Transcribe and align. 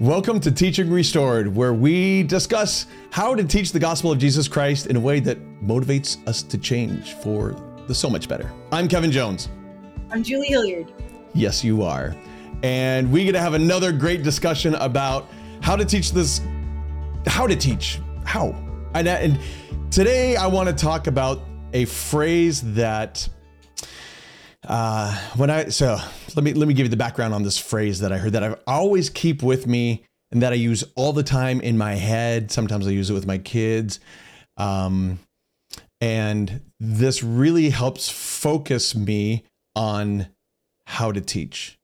Welcome 0.00 0.40
to 0.40 0.50
Teaching 0.50 0.90
Restored, 0.90 1.54
where 1.54 1.74
we 1.74 2.22
discuss 2.22 2.86
how 3.10 3.34
to 3.34 3.44
teach 3.44 3.70
the 3.70 3.78
gospel 3.78 4.10
of 4.10 4.16
Jesus 4.16 4.48
Christ 4.48 4.86
in 4.86 4.96
a 4.96 5.00
way 5.00 5.20
that 5.20 5.38
motivates 5.62 6.26
us 6.26 6.42
to 6.44 6.56
change 6.56 7.12
for 7.16 7.54
the 7.86 7.94
so 7.94 8.08
much 8.08 8.26
better. 8.26 8.50
I'm 8.72 8.88
Kevin 8.88 9.10
Jones. 9.10 9.50
I'm 10.10 10.22
Julie 10.22 10.46
Hilliard. 10.46 10.90
Yes, 11.34 11.62
you 11.62 11.82
are. 11.82 12.16
And 12.62 13.12
we 13.12 13.26
get 13.26 13.32
to 13.32 13.40
have 13.40 13.52
another 13.52 13.92
great 13.92 14.22
discussion 14.22 14.74
about 14.76 15.28
how 15.60 15.76
to 15.76 15.84
teach 15.84 16.12
this, 16.12 16.40
how 17.26 17.46
to 17.46 17.54
teach, 17.54 18.00
how. 18.24 18.54
And, 18.94 19.06
and 19.06 19.38
today 19.90 20.34
I 20.34 20.46
want 20.46 20.70
to 20.70 20.74
talk 20.74 21.08
about 21.08 21.42
a 21.74 21.84
phrase 21.84 22.72
that 22.72 23.28
uh, 24.66 25.16
when 25.36 25.50
I 25.50 25.68
so 25.68 25.98
let 26.36 26.44
me 26.44 26.52
let 26.52 26.68
me 26.68 26.74
give 26.74 26.84
you 26.84 26.90
the 26.90 26.96
background 26.96 27.32
on 27.32 27.42
this 27.42 27.58
phrase 27.58 28.00
that 28.00 28.12
I 28.12 28.18
heard 28.18 28.34
that 28.34 28.44
I 28.44 28.56
always 28.66 29.08
keep 29.08 29.42
with 29.42 29.66
me 29.66 30.04
and 30.30 30.42
that 30.42 30.52
I 30.52 30.56
use 30.56 30.84
all 30.96 31.12
the 31.12 31.22
time 31.22 31.60
in 31.60 31.78
my 31.78 31.94
head. 31.94 32.50
Sometimes 32.50 32.86
I 32.86 32.90
use 32.90 33.10
it 33.10 33.14
with 33.14 33.26
my 33.26 33.38
kids, 33.38 34.00
um, 34.56 35.18
and 36.00 36.60
this 36.78 37.22
really 37.22 37.70
helps 37.70 38.08
focus 38.08 38.94
me 38.94 39.44
on 39.74 40.26
how 40.86 41.10
to 41.10 41.20
teach. 41.20 41.78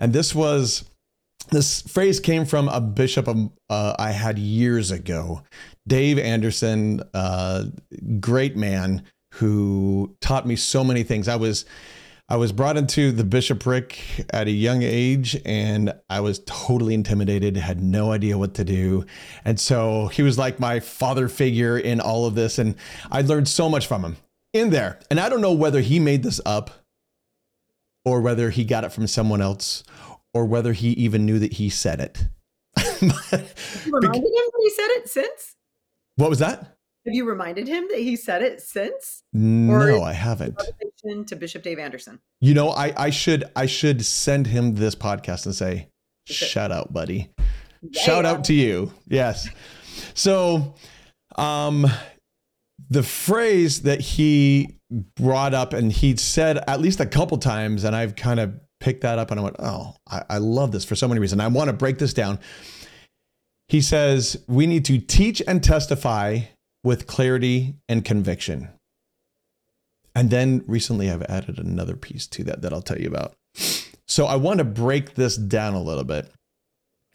And 0.00 0.12
this 0.12 0.34
was 0.34 0.84
this 1.50 1.82
phrase 1.82 2.18
came 2.18 2.46
from 2.46 2.68
a 2.68 2.80
bishop 2.80 3.28
um, 3.28 3.52
uh, 3.68 3.94
I 3.98 4.10
had 4.10 4.38
years 4.38 4.90
ago, 4.90 5.42
Dave 5.86 6.18
Anderson, 6.18 7.02
uh, 7.14 7.64
great 8.18 8.56
man 8.56 9.04
who 9.34 10.16
taught 10.20 10.46
me 10.46 10.56
so 10.56 10.84
many 10.84 11.02
things. 11.02 11.28
I 11.28 11.36
was 11.36 11.64
I 12.30 12.36
was 12.36 12.52
brought 12.52 12.76
into 12.76 13.10
the 13.10 13.24
bishopric 13.24 14.24
at 14.30 14.46
a 14.46 14.52
young 14.52 14.82
age 14.82 15.36
and 15.44 15.92
I 16.08 16.20
was 16.20 16.40
totally 16.46 16.94
intimidated, 16.94 17.56
had 17.56 17.82
no 17.82 18.12
idea 18.12 18.38
what 18.38 18.54
to 18.54 18.64
do. 18.64 19.04
And 19.44 19.58
so 19.58 20.06
he 20.06 20.22
was 20.22 20.38
like 20.38 20.60
my 20.60 20.78
father 20.78 21.26
figure 21.26 21.76
in 21.76 22.00
all 22.00 22.26
of 22.26 22.36
this. 22.36 22.60
And 22.60 22.76
I 23.10 23.22
learned 23.22 23.48
so 23.48 23.68
much 23.68 23.88
from 23.88 24.04
him 24.04 24.16
in 24.52 24.70
there. 24.70 25.00
And 25.10 25.18
I 25.18 25.28
don't 25.28 25.40
know 25.40 25.52
whether 25.52 25.80
he 25.80 25.98
made 25.98 26.22
this 26.22 26.40
up 26.46 26.70
or 28.04 28.20
whether 28.20 28.50
he 28.50 28.64
got 28.64 28.84
it 28.84 28.92
from 28.92 29.08
someone 29.08 29.40
else 29.40 29.82
or 30.32 30.44
whether 30.44 30.72
he 30.72 30.90
even 30.90 31.26
knew 31.26 31.40
that 31.40 31.54
he 31.54 31.68
said 31.68 31.98
it. 31.98 32.28
you 33.02 33.10
reminded 33.92 34.22
him 34.22 34.32
that 34.32 34.60
he 34.60 34.70
said 34.70 34.88
it 34.90 35.08
since? 35.08 35.56
What 36.14 36.30
was 36.30 36.38
that? 36.38 36.76
Have 37.06 37.14
you 37.14 37.24
reminded 37.24 37.66
him 37.66 37.88
that 37.90 37.98
he 37.98 38.14
said 38.14 38.42
it 38.42 38.60
since? 38.60 39.22
No, 39.32 40.02
I 40.02 40.12
haven't. 40.12 40.60
To 41.26 41.36
Bishop 41.36 41.62
Dave 41.62 41.78
Anderson. 41.78 42.20
You 42.40 42.52
know, 42.52 42.70
I, 42.70 42.92
I 42.96 43.10
should 43.10 43.44
I 43.56 43.64
should 43.64 44.04
send 44.04 44.46
him 44.46 44.74
this 44.74 44.94
podcast 44.94 45.46
and 45.46 45.54
say, 45.54 45.88
shout 46.26 46.70
out, 46.70 46.92
buddy. 46.92 47.30
Yeah. 47.80 48.02
Shout 48.02 48.26
out 48.26 48.44
to 48.44 48.54
you. 48.54 48.92
Yes. 49.08 49.48
So 50.12 50.74
um 51.36 51.86
the 52.90 53.02
phrase 53.02 53.82
that 53.82 54.00
he 54.00 54.76
brought 55.16 55.54
up 55.54 55.72
and 55.72 55.90
he'd 55.90 56.20
said 56.20 56.58
at 56.68 56.80
least 56.80 57.00
a 57.00 57.06
couple 57.06 57.38
times, 57.38 57.84
and 57.84 57.96
I've 57.96 58.16
kind 58.16 58.40
of 58.40 58.52
picked 58.80 59.02
that 59.02 59.18
up 59.18 59.30
and 59.30 59.40
I 59.40 59.42
went, 59.42 59.56
oh, 59.58 59.94
I, 60.06 60.22
I 60.28 60.38
love 60.38 60.72
this 60.72 60.84
for 60.84 60.96
so 60.96 61.08
many 61.08 61.20
reasons. 61.20 61.40
I 61.40 61.46
want 61.46 61.68
to 61.68 61.72
break 61.72 61.98
this 61.98 62.12
down. 62.12 62.40
He 63.68 63.80
says, 63.80 64.42
we 64.48 64.66
need 64.66 64.84
to 64.86 64.98
teach 64.98 65.40
and 65.46 65.62
testify 65.62 66.40
with 66.82 67.06
clarity 67.06 67.74
and 67.88 68.04
conviction. 68.04 68.68
And 70.14 70.30
then 70.30 70.64
recently 70.66 71.10
I've 71.10 71.22
added 71.22 71.58
another 71.58 71.96
piece 71.96 72.26
to 72.28 72.44
that 72.44 72.62
that 72.62 72.72
I'll 72.72 72.82
tell 72.82 72.98
you 72.98 73.08
about. 73.08 73.34
So 74.06 74.26
I 74.26 74.36
want 74.36 74.58
to 74.58 74.64
break 74.64 75.14
this 75.14 75.36
down 75.36 75.74
a 75.74 75.82
little 75.82 76.04
bit. 76.04 76.30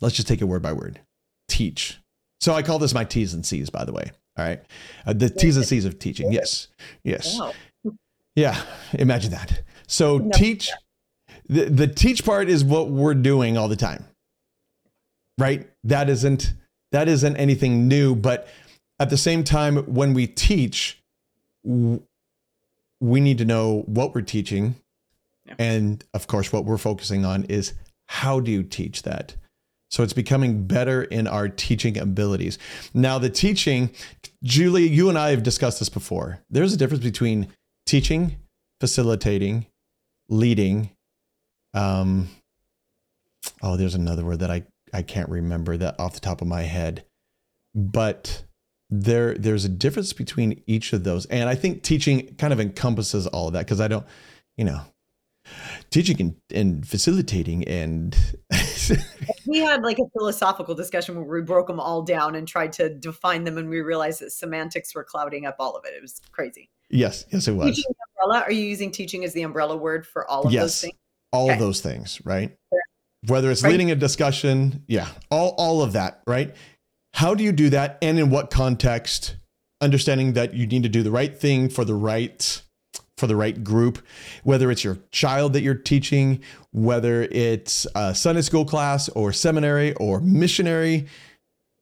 Let's 0.01 0.15
just 0.15 0.27
take 0.27 0.41
it 0.41 0.45
word 0.45 0.61
by 0.61 0.73
word. 0.73 1.01
Teach. 1.47 1.99
So 2.39 2.53
I 2.53 2.61
call 2.61 2.79
this 2.79 2.93
my 2.93 3.03
T's 3.03 3.33
and 3.33 3.45
C's, 3.45 3.69
by 3.69 3.85
the 3.85 3.93
way. 3.93 4.11
All 4.37 4.45
right. 4.45 4.61
Uh, 5.05 5.13
the 5.13 5.29
T's 5.29 5.57
and 5.57 5.65
C's 5.65 5.85
of 5.85 5.99
teaching. 5.99 6.31
Yes. 6.31 6.67
Yes. 7.03 7.39
Wow. 7.39 7.53
Yeah. 8.35 8.61
Imagine 8.93 9.31
that. 9.31 9.63
So 9.87 10.17
no. 10.19 10.31
teach. 10.31 10.71
The, 11.47 11.65
the 11.65 11.87
teach 11.87 12.25
part 12.25 12.49
is 12.49 12.63
what 12.63 12.89
we're 12.89 13.13
doing 13.13 13.57
all 13.57 13.67
the 13.67 13.75
time. 13.75 14.05
Right? 15.37 15.69
That 15.83 16.09
isn't 16.09 16.53
that 16.91 17.09
isn't 17.09 17.35
anything 17.35 17.87
new, 17.87 18.15
but 18.15 18.47
at 18.99 19.09
the 19.09 19.17
same 19.17 19.43
time, 19.43 19.77
when 19.85 20.13
we 20.13 20.27
teach, 20.27 21.01
we 21.63 21.99
need 23.01 23.37
to 23.37 23.45
know 23.45 23.83
what 23.87 24.15
we're 24.15 24.21
teaching. 24.21 24.75
Yeah. 25.45 25.55
And 25.59 26.03
of 26.13 26.27
course, 26.27 26.51
what 26.51 26.65
we're 26.65 26.77
focusing 26.77 27.25
on 27.25 27.43
is 27.45 27.73
how 28.07 28.39
do 28.39 28.51
you 28.51 28.63
teach 28.63 29.03
that? 29.03 29.35
So 29.91 30.03
it's 30.03 30.13
becoming 30.13 30.65
better 30.65 31.03
in 31.03 31.27
our 31.27 31.47
teaching 31.47 31.97
abilities. 31.97 32.57
Now, 32.93 33.19
the 33.19 33.29
teaching, 33.29 33.91
Julie, 34.43 34.87
you 34.87 35.09
and 35.09 35.17
I 35.17 35.29
have 35.29 35.43
discussed 35.43 35.79
this 35.79 35.89
before. 35.89 36.39
There's 36.49 36.73
a 36.73 36.77
difference 36.77 37.03
between 37.03 37.47
teaching, 37.85 38.37
facilitating, 38.81 39.67
leading. 40.27 40.89
Um, 41.73 42.29
oh, 43.61 43.77
there's 43.77 43.95
another 43.95 44.25
word 44.25 44.39
that 44.39 44.51
I, 44.51 44.63
I 44.91 45.01
can't 45.01 45.29
remember 45.29 45.77
that 45.77 45.99
off 45.99 46.13
the 46.13 46.19
top 46.19 46.41
of 46.41 46.47
my 46.47 46.63
head. 46.63 47.05
But 47.73 48.43
there 48.89 49.35
there's 49.35 49.65
a 49.65 49.69
difference 49.69 50.13
between 50.13 50.61
each 50.67 50.93
of 50.93 51.03
those. 51.03 51.25
And 51.27 51.49
i 51.49 51.55
think 51.55 51.83
teaching 51.83 52.35
kind 52.35 52.53
of 52.53 52.59
encompasses 52.59 53.27
all 53.27 53.47
of 53.47 53.53
that 53.53 53.65
because 53.65 53.81
i 53.81 53.87
don't 53.87 54.05
you 54.57 54.65
know 54.65 54.81
teaching 55.89 56.19
and, 56.19 56.35
and 56.53 56.87
facilitating 56.87 57.63
and 57.67 58.17
we 59.47 59.59
had 59.59 59.83
like 59.83 59.99
a 59.99 60.09
philosophical 60.17 60.75
discussion 60.75 61.15
where 61.15 61.25
we 61.25 61.41
broke 61.41 61.67
them 61.67 61.79
all 61.79 62.01
down 62.01 62.35
and 62.35 62.47
tried 62.47 62.71
to 62.73 62.89
define 62.89 63.43
them 63.43 63.57
and 63.57 63.69
we 63.69 63.81
realized 63.81 64.21
that 64.21 64.31
semantics 64.31 64.93
were 64.95 65.03
clouding 65.03 65.45
up 65.45 65.55
all 65.59 65.75
of 65.75 65.85
it. 65.85 65.93
It 65.93 66.01
was 66.01 66.19
crazy. 66.31 66.69
Yes 66.89 67.25
yes 67.29 67.47
it 67.47 67.53
was. 67.53 67.75
Teaching 67.75 67.93
umbrella 68.21 68.43
are 68.43 68.51
you 68.51 68.65
using 68.65 68.91
teaching 68.91 69.23
as 69.23 69.33
the 69.33 69.43
umbrella 69.43 69.77
word 69.77 70.05
for 70.05 70.29
all 70.29 70.47
of 70.47 70.51
yes, 70.51 70.63
those 70.63 70.81
things? 70.81 70.95
All 71.31 71.45
okay. 71.45 71.53
of 71.53 71.59
those 71.59 71.81
things 71.81 72.21
right? 72.25 72.55
Whether 73.27 73.49
it's 73.49 73.63
right. 73.63 73.71
leading 73.71 73.91
a 73.91 73.95
discussion 73.95 74.83
yeah 74.87 75.07
all 75.31 75.55
all 75.57 75.81
of 75.81 75.93
that 75.93 76.21
right 76.27 76.55
how 77.15 77.33
do 77.33 77.45
you 77.45 77.53
do 77.53 77.69
that 77.69 77.97
and 78.01 78.19
in 78.19 78.29
what 78.29 78.51
context? 78.51 79.37
Understanding 79.79 80.33
that 80.33 80.53
you 80.53 80.67
need 80.67 80.83
to 80.83 80.89
do 80.89 81.01
the 81.01 81.11
right 81.11 81.33
thing 81.33 81.69
for 81.69 81.85
the 81.85 81.93
right 81.93 82.61
for 83.17 83.27
the 83.27 83.35
right 83.37 83.63
group, 83.63 84.05
whether 84.43 84.69
it's 84.69 84.83
your 84.83 84.97
child 85.11 85.53
that 85.53 85.61
you're 85.61 85.73
teaching, 85.75 86.41
whether 86.73 87.23
it's 87.31 87.87
a 87.95 88.13
Sunday 88.13 88.41
school 88.41 88.65
class 88.65 89.07
or 89.09 89.31
seminary 89.31 89.93
or 89.93 90.19
missionary. 90.19 91.07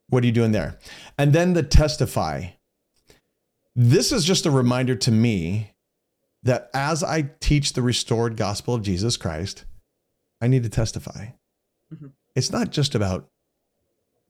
What 0.10 0.24
are 0.24 0.28
you 0.28 0.32
doing 0.32 0.52
there? 0.52 0.78
And 1.18 1.34
then 1.34 1.54
the 1.54 1.64
testify. 1.64 2.50
This 3.76 4.12
is 4.12 4.26
just 4.26 4.46
a 4.46 4.52
reminder 4.52 4.94
to 4.98 5.12
me 5.12 5.72
that 6.44 6.70
as 6.76 7.04
I 7.04 7.32
teach 7.40 7.74
the 7.74 7.82
restored 7.82 8.38
gospel 8.38 8.76
of 8.76 8.84
Jesus 8.84 9.18
Christ, 9.18 9.66
I 10.40 10.46
need 10.46 10.62
to 10.62 10.70
testify. 10.70 11.30
Mm-hmm. 11.92 12.08
It's 12.36 12.52
not 12.52 12.70
just 12.70 12.94
about 12.94 13.30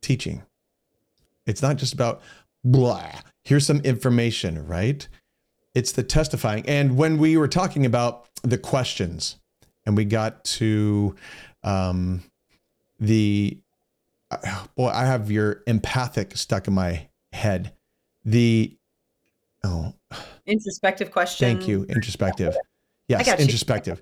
teaching. 0.01 0.43
It's 1.45 1.61
not 1.61 1.77
just 1.77 1.93
about 1.93 2.21
blah, 2.63 3.11
here's 3.43 3.65
some 3.65 3.79
information, 3.79 4.65
right? 4.65 5.07
It's 5.75 5.91
the 5.91 6.03
testifying. 6.03 6.67
And 6.67 6.97
when 6.97 7.17
we 7.17 7.35
were 7.37 7.47
talking 7.47 7.85
about 7.85 8.27
the 8.43 8.57
questions 8.57 9.37
and 9.85 9.97
we 9.97 10.05
got 10.05 10.43
to 10.45 11.15
um, 11.63 12.23
the, 12.99 13.57
boy, 14.75 14.89
I 14.89 15.05
have 15.05 15.31
your 15.31 15.63
empathic 15.67 16.37
stuck 16.37 16.67
in 16.67 16.73
my 16.73 17.07
head. 17.33 17.73
The, 18.23 18.77
oh, 19.63 19.93
introspective 20.45 21.11
question. 21.11 21.47
Thank 21.47 21.67
you. 21.67 21.83
Introspective. 21.85 22.55
Yes, 23.09 23.27
introspective. 23.39 24.01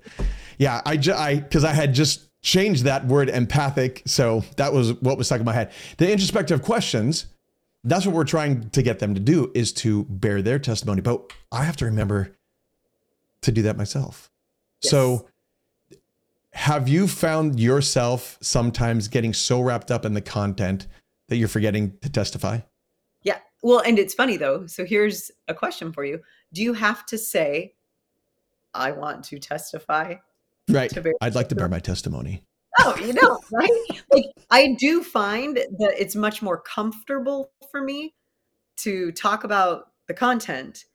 Yeah, 0.58 0.82
I, 0.86 0.98
ju- 0.98 1.14
I, 1.14 1.36
because 1.38 1.64
I 1.64 1.74
had 1.74 1.94
just 1.94 2.30
changed 2.44 2.84
that 2.84 3.06
word 3.08 3.30
empathic. 3.30 4.04
So 4.06 4.44
that 4.58 4.74
was 4.74 4.94
what 5.02 5.18
was 5.18 5.28
stuck 5.28 5.40
in 5.40 5.46
my 5.46 5.54
head. 5.54 5.72
The 5.98 6.12
introspective 6.12 6.62
questions, 6.62 7.26
that's 7.84 8.06
what 8.06 8.16
we're 8.16 8.24
trying 8.24 8.70
to 8.70 8.82
get 8.84 9.00
them 9.00 9.14
to 9.16 9.20
do 9.20 9.52
is 9.56 9.74
to 9.74 10.04
bear 10.06 10.42
their 10.42 10.60
testimony. 10.60 11.02
But 11.02 11.34
I 11.52 11.64
have 11.64 11.78
to 11.78 11.86
remember 11.86 12.36
to 13.42 13.52
do 13.52 13.64
that 13.64 13.78
myself. 13.78 14.30
Yes. 14.84 14.92
So 14.92 15.28
have 16.54 16.88
you 16.88 17.08
found 17.08 17.60
yourself 17.60 18.38
sometimes 18.42 19.08
getting 19.08 19.34
so 19.34 19.62
wrapped 19.62 19.90
up 19.90 20.06
in 20.06 20.14
the 20.14 20.22
content 20.22 20.88
that 21.30 21.38
you're 21.38 21.48
forgetting 21.48 21.98
to 22.02 22.10
testify? 22.10 22.60
Yeah. 23.24 23.40
Well, 23.64 23.80
and 23.80 23.98
it's 23.98 24.14
funny 24.14 24.38
though. 24.38 24.68
So 24.68 24.86
here's 24.86 25.32
a 25.48 25.54
question 25.54 25.92
for 25.92 26.04
you. 26.04 26.22
Do 26.54 26.62
you 26.62 26.74
have 26.74 27.06
to 27.08 27.18
say, 27.18 27.74
I 28.74 28.92
want 28.92 29.24
to 29.26 29.40
testify? 29.40 30.16
Right. 30.70 30.90
To 30.92 31.14
I'd 31.22 31.36
like 31.36 31.50
to 31.50 31.56
bear 31.56 31.68
my 31.68 31.80
testimony. 31.80 32.44
Oh, 32.84 32.96
you 32.98 33.14
know, 33.14 33.40
right? 33.52 34.02
like 34.12 34.26
I 34.50 34.76
do 34.80 35.04
find 35.04 35.56
that 35.56 35.96
it's 35.98 36.16
much 36.16 36.42
more 36.42 36.62
comfortable 36.62 37.52
for 37.72 37.82
me 37.82 38.14
to 38.78 39.12
talk 39.12 39.44
about 39.44 39.92
the 40.08 40.14
content 40.14 40.86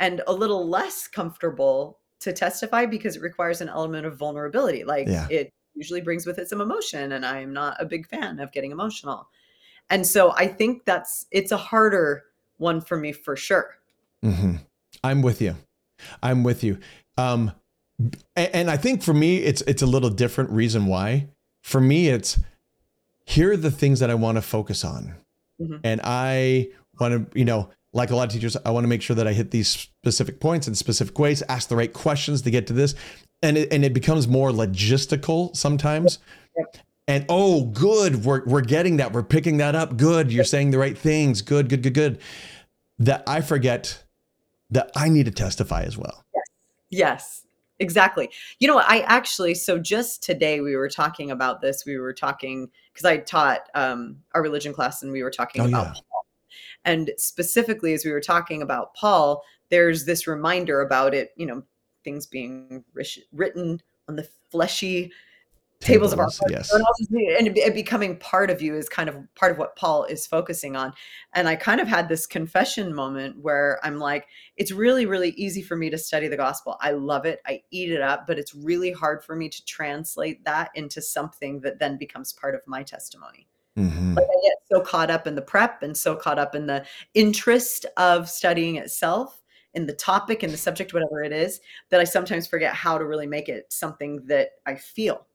and 0.00 0.22
a 0.26 0.32
little 0.32 0.68
less 0.68 1.08
comfortable 1.08 2.00
to 2.20 2.32
testify 2.32 2.86
because 2.86 3.16
it 3.16 3.22
requires 3.22 3.60
an 3.60 3.68
element 3.68 4.06
of 4.06 4.18
vulnerability. 4.18 4.84
Like 4.84 5.06
yeah. 5.08 5.26
it 5.30 5.52
usually 5.74 6.00
brings 6.00 6.26
with 6.26 6.38
it 6.38 6.48
some 6.48 6.60
emotion, 6.60 7.12
and 7.12 7.24
I 7.24 7.40
am 7.40 7.52
not 7.52 7.76
a 7.80 7.86
big 7.86 8.06
fan 8.06 8.40
of 8.40 8.52
getting 8.52 8.72
emotional. 8.72 9.28
And 9.90 10.06
so 10.06 10.32
I 10.32 10.46
think 10.48 10.84
that's 10.84 11.26
it's 11.30 11.52
a 11.52 11.56
harder 11.56 12.24
one 12.58 12.80
for 12.80 12.96
me 12.96 13.12
for 13.12 13.36
sure. 13.36 13.76
Mm-hmm. 14.24 14.56
I'm 15.04 15.22
with 15.22 15.40
you. 15.40 15.54
I'm 16.22 16.42
with 16.42 16.64
you. 16.64 16.78
Um, 17.16 17.52
and 18.34 18.70
I 18.70 18.76
think 18.76 19.02
for 19.02 19.14
me, 19.14 19.38
it's 19.38 19.62
it's 19.62 19.82
a 19.82 19.86
little 19.86 20.10
different 20.10 20.50
reason 20.50 20.86
why. 20.86 21.28
For 21.66 21.80
me, 21.80 22.06
it's 22.10 22.38
here 23.24 23.50
are 23.52 23.56
the 23.56 23.72
things 23.72 23.98
that 23.98 24.08
I 24.08 24.14
want 24.14 24.36
to 24.36 24.42
focus 24.42 24.84
on, 24.84 25.16
Mhm. 25.60 25.80
and 25.82 26.00
I 26.04 26.68
want 27.00 27.32
to, 27.32 27.36
you 27.38 27.44
know, 27.44 27.70
like 27.92 28.10
a 28.10 28.14
lot 28.14 28.28
of 28.28 28.32
teachers, 28.32 28.56
I 28.64 28.70
want 28.70 28.84
to 28.84 28.88
make 28.88 29.02
sure 29.02 29.16
that 29.16 29.26
I 29.26 29.32
hit 29.32 29.50
these 29.50 29.66
specific 29.66 30.38
points 30.38 30.68
in 30.68 30.76
specific 30.76 31.18
ways, 31.18 31.42
ask 31.48 31.68
the 31.68 31.74
right 31.74 31.92
questions 31.92 32.42
to 32.42 32.52
get 32.52 32.68
to 32.68 32.72
this, 32.72 32.94
and 33.42 33.58
it, 33.58 33.72
and 33.72 33.84
it 33.84 33.92
becomes 33.94 34.28
more 34.28 34.52
logistical 34.52 35.56
sometimes. 35.56 36.20
Yep. 36.56 36.76
And 37.08 37.26
oh, 37.28 37.64
good, 37.64 38.24
we're 38.24 38.44
we're 38.44 38.60
getting 38.60 38.98
that, 38.98 39.12
we're 39.12 39.24
picking 39.24 39.56
that 39.56 39.74
up. 39.74 39.96
Good, 39.96 40.30
you're 40.30 40.44
saying 40.44 40.70
the 40.70 40.78
right 40.78 40.96
things. 40.96 41.42
Good, 41.42 41.68
good, 41.68 41.82
good, 41.82 41.94
good. 41.94 42.18
That 43.00 43.24
I 43.26 43.40
forget 43.40 44.04
that 44.70 44.92
I 44.94 45.08
need 45.08 45.26
to 45.26 45.32
testify 45.32 45.82
as 45.82 45.98
well. 45.98 46.22
Yes, 46.90 47.42
exactly. 47.78 48.30
You 48.58 48.68
know? 48.68 48.78
I 48.78 49.00
actually, 49.06 49.54
so 49.54 49.78
just 49.78 50.22
today 50.22 50.60
we 50.60 50.76
were 50.76 50.88
talking 50.88 51.30
about 51.30 51.60
this. 51.60 51.84
We 51.86 51.98
were 51.98 52.12
talking 52.12 52.70
because 52.92 53.04
I 53.04 53.18
taught 53.18 53.68
um, 53.74 54.18
our 54.34 54.42
religion 54.42 54.72
class 54.72 55.02
and 55.02 55.12
we 55.12 55.22
were 55.22 55.30
talking 55.30 55.62
Oh, 55.62 55.68
about 55.68 55.86
yeah. 55.86 55.92
Paul. 55.92 56.26
And 56.84 57.10
specifically, 57.18 57.92
as 57.94 58.04
we 58.04 58.12
were 58.12 58.20
talking 58.20 58.62
about 58.62 58.94
Paul, 58.94 59.42
there's 59.70 60.04
this 60.04 60.26
reminder 60.26 60.80
about 60.80 61.14
it, 61.14 61.30
you 61.36 61.46
know, 61.46 61.62
things 62.04 62.26
being 62.26 62.84
written 63.32 63.80
on 64.08 64.16
the 64.16 64.28
fleshy 64.50 65.12
tables 65.80 66.12
of 66.12 66.18
our 66.18 66.24
hearts, 66.24 66.42
yes. 66.50 66.72
and, 66.72 67.56
and 67.56 67.74
becoming 67.74 68.16
part 68.18 68.50
of 68.50 68.62
you 68.62 68.76
is 68.76 68.88
kind 68.88 69.08
of 69.08 69.16
part 69.34 69.52
of 69.52 69.58
what 69.58 69.76
Paul 69.76 70.04
is 70.04 70.26
focusing 70.26 70.76
on. 70.76 70.92
And 71.34 71.48
I 71.48 71.56
kind 71.56 71.80
of 71.80 71.88
had 71.88 72.08
this 72.08 72.26
confession 72.26 72.94
moment 72.94 73.38
where 73.40 73.78
I'm 73.82 73.98
like, 73.98 74.26
it's 74.56 74.72
really, 74.72 75.06
really 75.06 75.30
easy 75.30 75.62
for 75.62 75.76
me 75.76 75.90
to 75.90 75.98
study 75.98 76.28
the 76.28 76.36
gospel. 76.36 76.76
I 76.80 76.92
love 76.92 77.26
it. 77.26 77.40
I 77.46 77.62
eat 77.70 77.90
it 77.90 78.00
up, 78.00 78.26
but 78.26 78.38
it's 78.38 78.54
really 78.54 78.92
hard 78.92 79.22
for 79.22 79.36
me 79.36 79.48
to 79.48 79.64
translate 79.64 80.44
that 80.44 80.70
into 80.74 81.02
something 81.02 81.60
that 81.60 81.78
then 81.78 81.98
becomes 81.98 82.32
part 82.32 82.54
of 82.54 82.62
my 82.66 82.82
testimony. 82.82 83.46
Mhm. 83.76 84.16
Like 84.16 84.24
I 84.24 84.40
get 84.42 84.56
so 84.70 84.80
caught 84.80 85.10
up 85.10 85.26
in 85.26 85.34
the 85.34 85.42
prep 85.42 85.82
and 85.82 85.96
so 85.96 86.16
caught 86.16 86.38
up 86.38 86.54
in 86.54 86.66
the 86.66 86.86
interest 87.14 87.84
of 87.96 88.30
studying 88.30 88.76
itself, 88.76 89.42
in 89.74 89.86
the 89.86 89.92
topic, 89.92 90.42
in 90.42 90.50
the 90.50 90.56
subject, 90.56 90.94
whatever 90.94 91.22
it 91.22 91.32
is, 91.32 91.60
that 91.90 92.00
I 92.00 92.04
sometimes 92.04 92.46
forget 92.46 92.72
how 92.72 92.96
to 92.96 93.04
really 93.04 93.26
make 93.26 93.50
it 93.50 93.70
something 93.70 94.24
that 94.26 94.52
I 94.64 94.76
feel. 94.76 95.26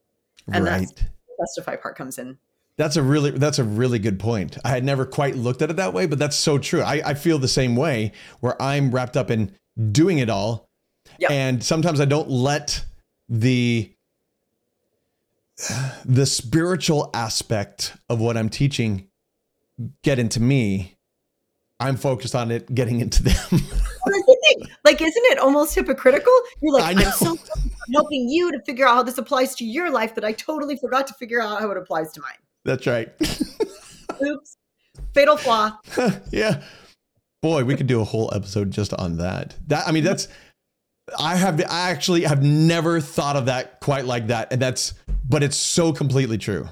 And 0.52 0.66
right. 0.66 0.88
that's- 0.88 1.10
Testify 1.40 1.76
part 1.76 1.98
comes 1.98 2.20
in. 2.20 2.38
That's 2.78 2.96
a 2.96 3.04
really 3.04 3.32
that's 3.32 3.60
a 3.60 3.64
really 3.64 4.00
good 4.00 4.20
point. 4.20 4.58
I 4.64 4.70
had 4.70 4.84
never 4.84 5.06
quite 5.06 5.36
looked 5.36 5.62
at 5.62 5.70
it 5.70 5.76
that 5.76 5.94
way, 5.94 6.06
but 6.06 6.18
that's 6.18 6.36
so 6.36 6.58
true. 6.58 6.82
I, 6.82 7.02
I 7.10 7.14
feel 7.14 7.38
the 7.38 7.48
same 7.48 7.76
way 7.76 8.12
where 8.40 8.60
I'm 8.62 8.92
wrapped 8.92 9.18
up 9.18 9.30
in 9.30 9.56
doing 9.92 10.20
it 10.20 10.30
all. 10.30 10.70
Yep. 11.20 11.32
And 11.32 11.64
sometimes 11.64 12.00
I 12.00 12.06
don't 12.06 12.30
let 12.30 12.86
the 13.30 13.92
the 16.06 16.26
spiritual 16.26 17.10
aspect 17.14 17.96
of 18.10 18.20
what 18.20 18.36
I'm 18.38 18.50
teaching 18.50 19.08
get 20.04 20.18
into 20.18 20.40
me. 20.40 20.98
I'm 21.80 21.98
focused 21.98 22.36
on 22.36 22.52
it 22.52 22.74
getting 22.74 23.00
into 23.00 23.24
them. 23.24 23.36
Thing. 24.54 24.68
Like, 24.84 25.02
isn't 25.02 25.26
it 25.26 25.38
almost 25.40 25.76
hypocritical? 25.76 26.34
You're 26.62 26.74
like, 26.74 26.98
I'm 26.98 27.12
so 27.12 27.38
helping 27.94 28.30
you 28.30 28.52
to 28.52 28.60
figure 28.66 28.88
out 28.88 28.96
how 28.96 29.04
this 29.04 29.18
applies 29.18 29.56
to 29.56 29.66
your 29.66 29.90
life 29.90 30.16
that 30.16 30.26
I 30.26 30.34
totally 30.34 30.78
forgot 30.78 31.08
to 31.08 31.14
figure 31.14 31.42
out 31.42 31.62
how 31.62 31.72
it 31.72 31.78
applies 31.78 32.12
to 32.14 32.22
mine. 32.22 32.38
That's 32.64 32.86
right. 32.88 33.10
Oops. 34.24 34.58
Fatal 35.14 35.38
flaw. 35.38 35.78
yeah. 36.32 36.62
Boy, 37.42 37.64
we 37.64 37.76
could 37.76 37.88
do 37.88 38.02
a 38.02 38.04
whole 38.04 38.32
episode 38.34 38.72
just 38.72 38.94
on 38.94 39.18
that. 39.18 39.56
That 39.68 39.88
I 39.88 39.92
mean, 39.92 40.04
that's 40.04 40.28
I 41.18 41.36
have 41.36 41.60
I 41.62 41.90
actually 41.90 42.24
have 42.24 42.44
never 42.44 43.02
thought 43.02 43.36
of 43.36 43.48
that 43.48 43.80
quite 43.80 44.06
like 44.06 44.28
that. 44.28 44.52
And 44.52 44.62
that's 44.62 44.94
but 45.28 45.42
it's 45.42 45.58
so 45.58 45.92
completely 45.92 46.38
true. 46.38 46.68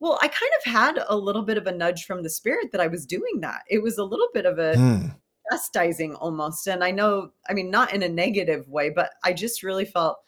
Well, 0.00 0.18
I 0.22 0.28
kind 0.28 0.52
of 0.58 0.72
had 0.72 1.04
a 1.08 1.16
little 1.16 1.42
bit 1.42 1.58
of 1.58 1.66
a 1.66 1.72
nudge 1.72 2.04
from 2.04 2.22
the 2.22 2.30
spirit 2.30 2.72
that 2.72 2.80
I 2.80 2.86
was 2.86 3.06
doing 3.06 3.40
that. 3.40 3.62
It 3.68 3.82
was 3.82 3.98
a 3.98 4.04
little 4.04 4.28
bit 4.32 4.46
of 4.46 4.58
a 4.58 4.76
Hmm. 4.76 5.06
Chastising 5.50 6.14
almost. 6.16 6.66
And 6.66 6.82
I 6.82 6.90
know, 6.90 7.30
I 7.48 7.52
mean, 7.52 7.70
not 7.70 7.92
in 7.92 8.02
a 8.02 8.08
negative 8.08 8.68
way, 8.68 8.90
but 8.90 9.10
I 9.24 9.32
just 9.32 9.62
really 9.62 9.84
felt 9.84 10.18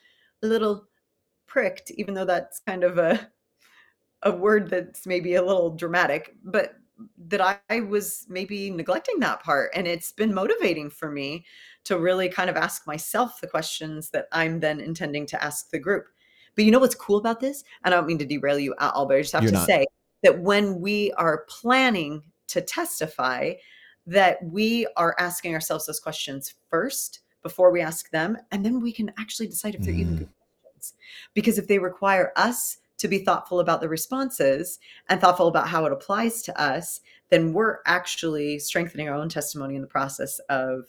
a 0.43 0.47
little 0.47 0.85
pricked, 1.47 1.91
even 1.93 2.15
though 2.15 2.25
that's 2.25 2.61
kind 2.61 2.85
of 2.85 2.99
a 2.99 3.29
a 4.23 4.33
word 4.33 4.69
that's 4.69 5.07
maybe 5.07 5.37
a 5.37 5.43
little 5.43 5.71
dramatic, 5.71 6.35
but 6.43 6.75
that 7.29 7.41
I, 7.41 7.59
I 7.71 7.81
was 7.81 8.27
maybe 8.29 8.71
neglecting 8.71 9.21
that 9.21 9.43
part. 9.43 9.71
And 9.75 9.87
it's 9.87 10.11
been 10.11 10.35
motivating 10.35 10.91
for 10.91 11.11
me 11.11 11.47
to 11.85 11.99
really 11.99 12.29
kind 12.29 12.51
of 12.51 12.57
ask 12.57 12.87
myself 12.87 13.41
the 13.41 13.47
questions 13.47 14.11
that 14.11 14.27
I'm 14.33 14.59
then 14.59 14.81
intending 14.81 15.27
to 15.27 15.43
ask 15.43 15.71
the 15.71 15.79
group. 15.79 16.07
But 16.57 16.65
you 16.65 16.73
know 16.73 16.81
what's 16.81 16.97
cool 16.97 17.19
about 17.19 17.39
this? 17.39 17.63
And 17.85 17.95
I 17.95 17.97
don't 17.97 18.07
mean 18.07 18.19
to 18.19 18.27
derail 18.27 18.59
you 18.59 18.75
at 18.81 18.93
all, 18.95 19.07
but 19.07 19.17
I 19.17 19.21
just 19.21 19.33
have 19.33 19.45
You're 19.45 19.53
to 19.53 19.59
not. 19.59 19.67
say 19.67 19.87
that 20.25 20.41
when 20.41 20.81
we 20.81 21.13
are 21.13 21.45
planning 21.49 22.23
to 22.49 22.61
testify, 22.61 23.53
that 24.09 24.43
we 24.43 24.87
are 24.97 25.15
asking 25.19 25.55
ourselves 25.55 25.87
those 25.87 26.01
questions 26.01 26.55
first 26.71 27.21
before 27.43 27.71
we 27.71 27.81
ask 27.81 28.11
them, 28.11 28.37
and 28.51 28.65
then 28.65 28.81
we 28.81 28.91
can 28.93 29.13
actually 29.19 29.47
decide 29.47 29.75
if 29.75 29.83
they're 29.83 29.95
even 29.95 30.15
Mhm. 30.15 30.19
good 30.21 30.29
questions. 30.63 30.95
Because 31.35 31.59
if 31.59 31.69
they 31.69 31.79
require 31.79 32.33
us 32.35 32.79
to 32.97 33.07
be 33.07 33.19
thoughtful 33.25 33.61
about 33.61 33.81
the 33.81 33.89
responses 33.89 34.79
and 35.09 35.21
thoughtful 35.21 35.47
about 35.47 35.69
how 35.69 35.85
it 35.85 35.93
applies 35.93 36.43
to 36.43 36.61
us, 36.61 37.01
then 37.29 37.53
we're 37.53 37.79
actually 37.87 38.59
strengthening 38.59 39.09
our 39.09 39.15
own 39.15 39.29
testimony 39.29 39.77
in 39.77 39.83
the 39.83 39.87
process 39.87 40.39
of, 40.49 40.87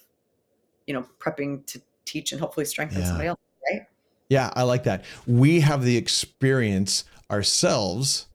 you 0.88 0.94
know, 0.94 1.06
prepping 1.19 1.66
to 1.68 1.81
teach 2.06 2.31
and 2.31 2.39
hopefully 2.42 2.66
strengthen 2.66 3.01
Yeah. 3.01 3.07
somebody 3.07 3.27
else. 3.27 3.39
right? 3.71 3.86
Yeah, 4.30 4.51
I 4.56 4.63
like 4.63 4.83
that. 4.86 5.04
We 5.27 5.60
have 5.60 5.83
the 5.83 5.98
experience 5.98 7.04
ourselves 7.30 8.27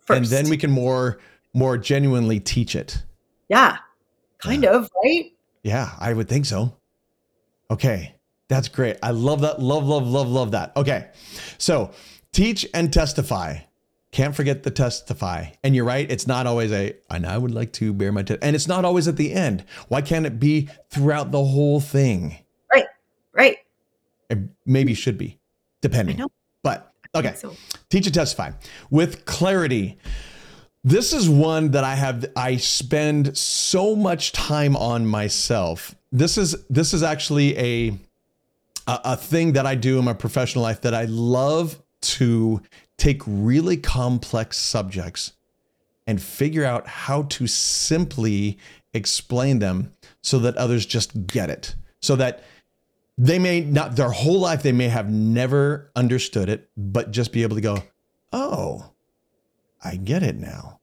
First. 0.00 0.16
and 0.16 0.26
then 0.26 0.48
we 0.48 0.56
can 0.56 0.70
more 0.70 1.18
more 1.54 1.76
genuinely 1.76 2.38
teach 2.38 2.76
it. 2.76 3.02
yeah, 3.48 3.78
kind 4.42 4.64
of, 4.64 4.88
right? 5.04 5.32
Yeah, 5.62 5.90
I 5.98 6.12
would 6.12 6.28
think 6.28 6.46
so. 6.46 6.76
Okay, 7.70 8.14
that's 8.48 8.68
great. 8.68 8.96
I 9.02 9.10
love 9.10 9.42
that. 9.42 9.60
Love, 9.60 9.86
love, 9.86 10.06
love, 10.06 10.28
love 10.28 10.52
that. 10.52 10.76
Okay, 10.76 11.10
so 11.58 11.90
teach 12.32 12.66
and 12.74 12.92
testify. 12.92 13.58
Can't 14.10 14.34
forget 14.34 14.62
the 14.62 14.70
testify. 14.70 15.50
And 15.62 15.76
you're 15.76 15.84
right. 15.84 16.10
It's 16.10 16.26
not 16.26 16.46
always 16.46 16.72
a, 16.72 16.96
and 17.10 17.26
I 17.26 17.36
would 17.36 17.52
like 17.52 17.74
to 17.74 17.92
bear 17.92 18.10
my 18.10 18.22
test. 18.22 18.38
And 18.40 18.56
it's 18.56 18.66
not 18.66 18.86
always 18.86 19.06
at 19.06 19.16
the 19.16 19.34
end. 19.34 19.64
Why 19.88 20.00
can't 20.00 20.24
it 20.24 20.40
be 20.40 20.70
throughout 20.88 21.30
the 21.30 21.44
whole 21.44 21.78
thing? 21.78 22.38
Right. 22.72 22.86
Right. 23.34 23.58
It 24.30 24.38
maybe 24.64 24.94
should 24.94 25.18
be, 25.18 25.38
depending. 25.82 26.16
know. 26.16 26.28
But 26.62 26.90
okay. 27.14 27.34
So 27.34 27.54
Teach 27.90 28.06
and 28.06 28.14
testify 28.14 28.52
with 28.90 29.26
clarity. 29.26 29.98
This 30.84 31.12
is 31.12 31.28
one 31.28 31.72
that 31.72 31.84
I 31.84 31.94
have 31.94 32.26
I 32.36 32.56
spend 32.56 33.36
so 33.36 33.96
much 33.96 34.32
time 34.32 34.76
on 34.76 35.06
myself. 35.06 35.94
This 36.12 36.38
is 36.38 36.56
this 36.70 36.94
is 36.94 37.02
actually 37.02 37.58
a 37.58 37.88
a, 38.86 39.00
a 39.04 39.16
thing 39.16 39.52
that 39.52 39.66
I 39.66 39.74
do 39.74 39.98
in 39.98 40.04
my 40.04 40.12
professional 40.12 40.62
life 40.62 40.80
that 40.82 40.94
I 40.94 41.04
love 41.04 41.82
to 42.00 42.62
take 42.96 43.22
really 43.26 43.76
complex 43.76 44.56
subjects 44.56 45.32
and 46.06 46.22
figure 46.22 46.64
out 46.64 46.86
how 46.86 47.22
to 47.24 47.46
simply 47.46 48.58
explain 48.94 49.58
them 49.58 49.92
so 50.22 50.38
that 50.38 50.56
others 50.56 50.86
just 50.86 51.26
get 51.26 51.50
it. 51.50 51.74
So 52.00 52.16
that 52.16 52.42
they 53.18 53.38
may 53.38 53.60
not 53.60 53.96
their 53.96 54.10
whole 54.10 54.38
life 54.38 54.62
they 54.62 54.72
may 54.72 54.88
have 54.88 55.10
never 55.10 55.90
understood 55.96 56.48
it 56.48 56.70
but 56.76 57.10
just 57.10 57.32
be 57.32 57.42
able 57.42 57.56
to 57.56 57.60
go 57.60 57.82
oh 58.32 58.92
i 59.84 59.96
get 59.96 60.22
it 60.22 60.36
now 60.36 60.80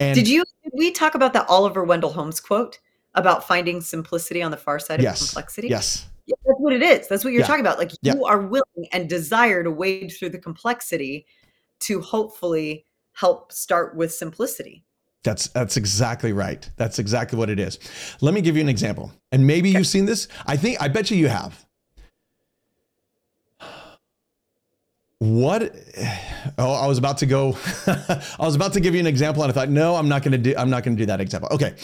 and 0.00 0.14
did 0.14 0.28
you 0.28 0.44
did 0.62 0.72
we 0.74 0.90
talk 0.92 1.14
about 1.14 1.32
that 1.32 1.46
Oliver 1.48 1.82
Wendell 1.84 2.12
Holmes 2.12 2.40
quote 2.40 2.78
about 3.14 3.46
finding 3.46 3.80
simplicity 3.80 4.42
on 4.42 4.50
the 4.50 4.56
far 4.56 4.78
side 4.78 5.02
Yes. 5.02 5.20
of 5.22 5.28
complexity? 5.28 5.68
yes 5.68 6.06
Yeah, 6.26 6.36
that's 6.44 6.58
what 6.60 6.72
it 6.74 6.82
is. 6.82 7.08
That's 7.08 7.24
what 7.24 7.32
you're 7.32 7.40
Yeah. 7.40 7.46
talking 7.46 7.64
about. 7.64 7.78
Like 7.78 7.90
Yeah. 8.02 8.14
you 8.14 8.24
are 8.26 8.38
willing 8.38 8.86
and 8.92 9.08
desire 9.08 9.64
to 9.64 9.70
wade 9.70 10.12
through 10.16 10.28
the 10.28 10.38
complexity 10.38 11.26
to 11.80 12.00
hopefully 12.02 12.84
help 13.12 13.50
start 13.50 13.96
with 13.96 14.12
simplicity. 14.14 14.84
that's 15.24 15.48
that's 15.48 15.76
exactly 15.76 16.32
right 16.32 16.70
that's 16.76 16.98
exactly 17.00 17.36
what 17.38 17.50
it 17.50 17.58
is 17.58 17.78
let 18.20 18.32
me 18.34 18.40
give 18.40 18.54
you 18.56 18.62
an 18.62 18.68
example 18.68 19.10
and 19.32 19.44
maybe 19.46 19.68
you've 19.70 19.86
seen 19.86 20.04
this 20.06 20.28
i 20.46 20.56
think 20.56 20.80
i 20.80 20.86
bet 20.86 21.10
you 21.10 21.16
you 21.16 21.26
have 21.28 21.66
what 25.18 25.74
oh 26.58 26.72
i 26.72 26.86
was 26.86 26.98
about 26.98 27.18
to 27.18 27.26
go 27.26 27.56
i 27.86 28.24
was 28.38 28.54
about 28.54 28.72
to 28.72 28.80
give 28.80 28.94
you 28.94 29.00
an 29.00 29.06
example 29.06 29.42
and 29.42 29.50
i 29.50 29.54
thought 29.54 29.68
no 29.68 29.96
i'm 29.96 30.08
not 30.08 30.22
going 30.22 30.32
to 30.32 30.38
do 30.38 30.54
i'm 30.56 30.70
not 30.70 30.84
going 30.84 30.96
to 30.96 31.02
do 31.02 31.06
that 31.06 31.20
example 31.20 31.48
okay 31.50 31.74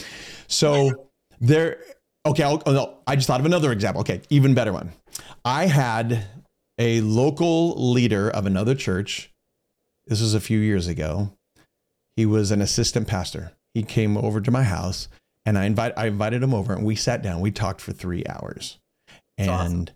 so 0.47 1.09
there 1.41 1.79
okay 2.25 2.43
I'll, 2.43 2.61
oh 2.65 2.71
no 2.71 2.97
i 3.07 3.15
just 3.15 3.27
thought 3.27 3.39
of 3.39 3.45
another 3.45 3.71
example 3.71 4.01
okay 4.01 4.21
even 4.29 4.53
better 4.53 4.71
one 4.71 4.91
i 5.43 5.65
had 5.65 6.25
a 6.77 7.01
local 7.01 7.91
leader 7.91 8.29
of 8.29 8.45
another 8.45 8.75
church. 8.75 9.31
This 10.07 10.21
was 10.21 10.33
a 10.33 10.39
few 10.39 10.59
years 10.59 10.87
ago. 10.87 11.31
He 12.15 12.25
was 12.25 12.51
an 12.51 12.61
assistant 12.61 13.07
pastor. 13.07 13.51
He 13.73 13.83
came 13.83 14.17
over 14.17 14.41
to 14.41 14.51
my 14.51 14.63
house 14.63 15.07
and 15.45 15.57
I 15.57 15.65
invite 15.65 15.93
I 15.97 16.07
invited 16.07 16.41
him 16.41 16.53
over 16.53 16.73
and 16.73 16.85
we 16.85 16.95
sat 16.95 17.21
down. 17.21 17.41
We 17.41 17.51
talked 17.51 17.81
for 17.81 17.91
3 17.91 18.23
hours. 18.27 18.79
And 19.37 19.49
awesome. 19.49 19.87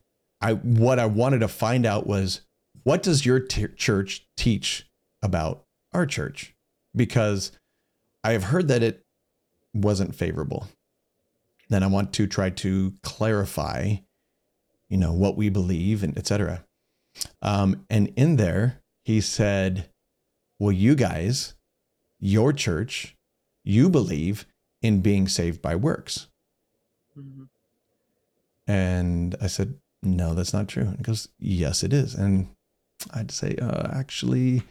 I 0.41 0.53
what 0.53 0.99
I 0.99 1.05
wanted 1.05 1.39
to 1.39 1.47
find 1.47 1.85
out 1.85 2.07
was 2.07 2.41
what 2.83 3.03
does 3.03 3.25
your 3.25 3.39
t- 3.39 3.67
church 3.75 4.27
teach 4.37 4.87
about 5.21 5.65
our 5.93 6.05
church? 6.05 6.55
Because 6.95 7.51
I 8.23 8.31
have 8.31 8.45
heard 8.45 8.67
that 8.67 8.83
it 8.83 9.05
wasn't 9.73 10.15
favorable. 10.15 10.67
Then 11.69 11.83
I 11.83 11.87
want 11.87 12.13
to 12.13 12.27
try 12.27 12.49
to 12.49 12.93
clarify, 13.03 13.95
you 14.89 14.97
know, 14.97 15.13
what 15.13 15.37
we 15.37 15.49
believe 15.49 16.03
and 16.03 16.17
etc. 16.17 16.65
Um, 17.41 17.85
and 17.89 18.11
in 18.15 18.37
there, 18.37 18.81
he 19.03 19.21
said, 19.21 19.89
"Well, 20.57 20.71
you 20.71 20.95
guys, 20.95 21.53
your 22.19 22.53
church, 22.53 23.15
you 23.63 23.89
believe 23.89 24.45
in 24.81 25.01
being 25.01 25.27
saved 25.27 25.61
by 25.61 25.75
works." 25.75 26.27
Mm-hmm. 27.17 27.43
And 28.67 29.35
I 29.41 29.47
said, 29.47 29.75
"No, 30.01 30.33
that's 30.33 30.53
not 30.53 30.67
true." 30.67 30.83
And 30.83 30.97
he 30.97 31.03
goes, 31.03 31.29
"Yes, 31.37 31.83
it 31.83 31.93
is." 31.93 32.15
And 32.15 32.49
I'd 33.13 33.31
say, 33.31 33.55
uh, 33.61 33.89
"Actually, 33.91 34.63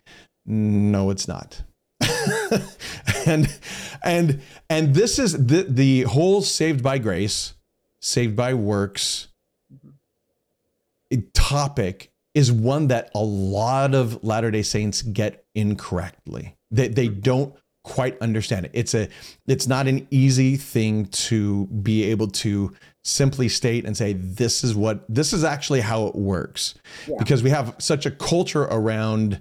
no, 0.46 1.10
it's 1.10 1.28
not." 1.28 1.62
and 3.26 3.58
and 4.04 4.40
and 4.70 4.94
this 4.94 5.18
is 5.18 5.32
the 5.46 5.66
the 5.68 6.02
whole 6.02 6.42
saved 6.42 6.82
by 6.82 6.98
grace, 6.98 7.54
saved 8.00 8.36
by 8.36 8.54
works 8.54 9.28
mm-hmm. 9.72 11.20
topic 11.32 12.12
is 12.34 12.52
one 12.52 12.88
that 12.88 13.10
a 13.14 13.22
lot 13.22 13.94
of 13.94 14.22
Latter-day 14.22 14.62
Saints 14.62 15.02
get 15.02 15.44
incorrectly. 15.54 16.56
They 16.70 16.88
they 16.88 17.08
mm-hmm. 17.08 17.20
don't 17.20 17.54
quite 17.84 18.20
understand 18.20 18.66
it. 18.66 18.70
It's 18.74 18.94
a 18.94 19.08
it's 19.46 19.66
not 19.66 19.88
an 19.88 20.06
easy 20.10 20.56
thing 20.56 21.06
to 21.06 21.66
be 21.66 22.04
able 22.04 22.28
to 22.28 22.72
simply 23.08 23.48
state 23.48 23.84
and 23.84 23.96
say 23.96 24.12
this 24.12 24.62
is 24.62 24.74
what 24.74 25.04
this 25.08 25.32
is 25.32 25.42
actually 25.42 25.80
how 25.80 26.06
it 26.06 26.14
works. 26.14 26.74
Yeah. 27.06 27.16
Because 27.18 27.42
we 27.42 27.50
have 27.50 27.74
such 27.78 28.06
a 28.06 28.10
culture 28.10 28.64
around 28.64 29.40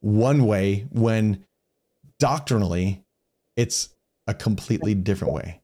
one 0.00 0.46
way 0.46 0.86
when 0.90 1.44
doctrinally, 2.18 3.04
it's 3.56 3.90
a 4.26 4.34
completely 4.34 4.94
different 4.94 5.34
way. 5.34 5.60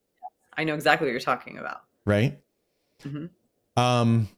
I 0.57 0.65
know 0.65 0.75
exactly 0.75 1.07
what 1.07 1.13
you're 1.13 1.21
talking 1.21 1.59
about. 1.59 1.83
Right. 2.05 2.39
Mm-hmm. 3.05 3.83
Um, 3.83 4.29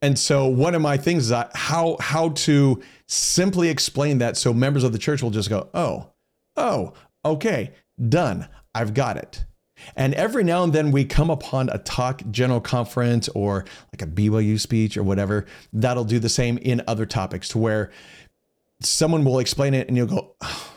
and 0.00 0.18
so 0.18 0.46
one 0.46 0.74
of 0.74 0.80
my 0.82 0.96
things 0.96 1.30
is 1.30 1.44
how 1.54 1.96
how 2.00 2.30
to 2.30 2.82
simply 3.06 3.68
explain 3.68 4.18
that 4.18 4.36
so 4.36 4.54
members 4.54 4.84
of 4.84 4.92
the 4.92 4.98
church 4.98 5.22
will 5.22 5.30
just 5.30 5.50
go, 5.50 5.68
oh, 5.74 6.12
oh, 6.56 6.94
okay, 7.24 7.72
done. 8.08 8.48
I've 8.74 8.94
got 8.94 9.16
it. 9.16 9.44
And 9.96 10.14
every 10.14 10.44
now 10.44 10.64
and 10.64 10.72
then 10.72 10.90
we 10.90 11.04
come 11.04 11.30
upon 11.30 11.68
a 11.70 11.78
talk, 11.78 12.22
general 12.30 12.60
conference, 12.60 13.28
or 13.28 13.64
like 13.92 14.02
a 14.02 14.06
BYU 14.06 14.58
speech 14.58 14.96
or 14.96 15.02
whatever, 15.02 15.46
that'll 15.72 16.04
do 16.04 16.18
the 16.18 16.28
same 16.28 16.58
in 16.58 16.82
other 16.86 17.06
topics 17.06 17.48
to 17.50 17.58
where 17.58 17.90
someone 18.80 19.24
will 19.24 19.38
explain 19.38 19.74
it 19.74 19.88
and 19.88 19.96
you'll 19.96 20.06
go, 20.06 20.34
oh, 20.40 20.74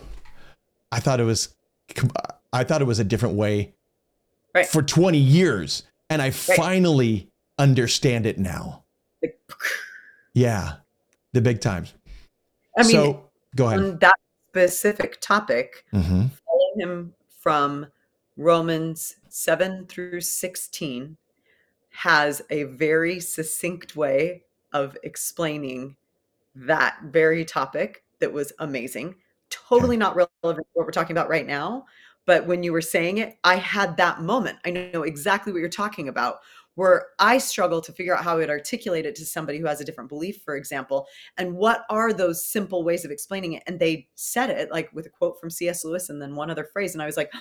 I 0.92 1.00
thought 1.00 1.20
it 1.20 1.26
was 1.26 1.56
I 2.54 2.64
thought 2.64 2.82
it 2.82 2.86
was 2.86 3.00
a 3.00 3.04
different 3.04 3.36
way 3.36 3.74
right. 4.54 4.66
for 4.66 4.82
20 4.82 5.18
years 5.18 5.84
and 6.10 6.22
I 6.22 6.26
right. 6.26 6.34
finally 6.34 7.30
understand 7.58 8.26
it 8.26 8.38
now. 8.38 8.84
yeah. 10.34 10.74
The 11.34 11.42
big 11.42 11.62
times. 11.62 11.94
I 12.78 12.84
mean, 12.84 12.92
so, 12.92 13.30
go 13.56 13.68
ahead. 13.68 13.80
On 13.80 14.00
that 14.00 14.16
specific 14.50 15.20
topic, 15.22 15.86
mm-hmm. 15.94 16.26
following 16.46 16.80
him 16.80 17.14
from 17.40 17.88
Romans 18.42 19.16
7 19.30 19.86
through 19.86 20.22
16 20.22 21.18
has 21.92 22.42
a 22.50 22.64
very 22.64 23.20
succinct 23.20 23.96
way 23.96 24.44
of 24.74 24.98
explaining 25.04 25.96
that 26.56 26.98
very 27.04 27.46
topic 27.46 28.04
that 28.20 28.32
was 28.32 28.52
amazing 28.60 29.16
totally 29.52 29.98
not 29.98 30.16
relevant 30.16 30.66
to 30.66 30.72
what 30.74 30.86
we're 30.86 30.92
talking 30.92 31.16
about 31.16 31.30
right 31.30 31.46
now. 31.46 31.86
But 32.26 32.48
when 32.48 32.64
you 32.64 32.72
were 32.72 32.82
saying 32.82 33.18
it, 33.18 33.38
I 33.44 33.56
had 33.58 33.98
that 33.98 34.22
moment. 34.22 34.58
I 34.66 34.72
know 34.72 35.04
exactly 35.04 35.52
what 35.52 35.60
you're 35.60 35.70
talking 35.70 36.08
about, 36.08 36.38
where 36.76 37.08
I 37.20 37.38
struggle 37.38 37.82
to 37.82 37.92
figure 37.92 38.16
out 38.16 38.24
how 38.24 38.34
I 38.34 38.38
would 38.38 38.50
articulate 38.50 39.06
it 39.06 39.16
to 39.16 39.26
somebody 39.26 39.60
who 39.60 39.66
has 39.66 39.82
a 39.82 39.86
different 39.86 40.10
belief, 40.10 40.42
for 40.44 40.56
example. 40.56 41.08
And 41.38 41.54
what 41.54 41.84
are 41.90 42.14
those 42.14 42.48
simple 42.48 42.84
ways 42.84 43.04
of 43.04 43.12
explaining 43.12 43.54
it? 43.54 43.64
And 43.68 43.80
they 43.80 44.08
said 44.16 44.50
it 44.50 44.72
like 44.72 44.90
with 44.94 45.08
a 45.08 45.10
quote 45.10 45.40
from 45.40 45.50
C.S. 45.50 45.84
Lewis 45.84 46.10
and 46.10 46.22
then 46.22 46.36
one 46.36 46.50
other 46.50 46.68
phrase. 46.72 46.94
And 46.94 47.02
I 47.02 47.08
was 47.08 47.18
like, 47.18 47.32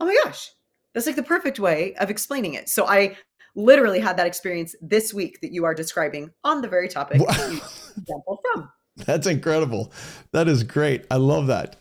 oh 0.00 0.06
my 0.06 0.16
gosh, 0.24 0.50
that's 0.92 1.06
like 1.06 1.16
the 1.16 1.22
perfect 1.22 1.58
way 1.58 1.94
of 1.96 2.10
explaining 2.10 2.54
it. 2.54 2.68
So 2.68 2.86
I 2.86 3.16
literally 3.56 4.00
had 4.00 4.16
that 4.16 4.26
experience 4.26 4.74
this 4.80 5.14
week 5.14 5.40
that 5.40 5.52
you 5.52 5.64
are 5.64 5.74
describing 5.74 6.30
on 6.42 6.60
the 6.60 6.68
very 6.68 6.88
topic 6.88 7.20
example 7.20 8.40
from. 8.52 8.70
That's 8.96 9.26
incredible. 9.26 9.92
That 10.32 10.46
is 10.48 10.62
great. 10.62 11.04
I 11.10 11.16
love 11.16 11.48
that. 11.48 11.76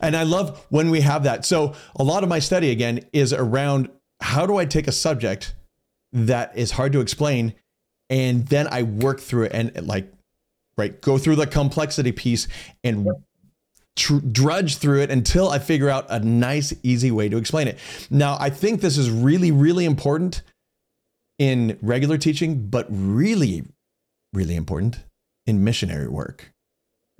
And 0.00 0.16
I 0.16 0.24
love 0.24 0.64
when 0.70 0.90
we 0.90 1.00
have 1.00 1.24
that. 1.24 1.44
So, 1.44 1.74
a 1.96 2.04
lot 2.04 2.22
of 2.22 2.28
my 2.28 2.38
study 2.38 2.70
again 2.70 3.00
is 3.12 3.32
around 3.32 3.88
how 4.20 4.46
do 4.46 4.56
I 4.56 4.64
take 4.64 4.88
a 4.88 4.92
subject 4.92 5.54
that 6.12 6.56
is 6.56 6.72
hard 6.72 6.92
to 6.92 7.00
explain 7.00 7.54
and 8.10 8.46
then 8.46 8.66
I 8.70 8.82
work 8.82 9.20
through 9.20 9.44
it 9.44 9.52
and 9.52 9.86
like 9.86 10.10
right 10.76 10.98
go 11.00 11.18
through 11.18 11.36
the 11.36 11.46
complexity 11.46 12.12
piece 12.12 12.48
and 12.82 13.06
tr- 13.98 14.18
drudge 14.18 14.76
through 14.76 15.02
it 15.02 15.10
until 15.10 15.50
I 15.50 15.58
figure 15.58 15.90
out 15.90 16.06
a 16.08 16.20
nice 16.20 16.72
easy 16.82 17.10
way 17.10 17.28
to 17.28 17.36
explain 17.36 17.68
it. 17.68 17.78
Now, 18.10 18.36
I 18.40 18.50
think 18.50 18.80
this 18.80 18.96
is 18.96 19.10
really 19.10 19.50
really 19.52 19.84
important 19.84 20.42
in 21.38 21.78
regular 21.82 22.18
teaching, 22.18 22.68
but 22.68 22.86
really 22.88 23.64
really 24.32 24.56
important 24.56 25.04
in 25.46 25.64
missionary 25.64 26.08
work 26.08 26.52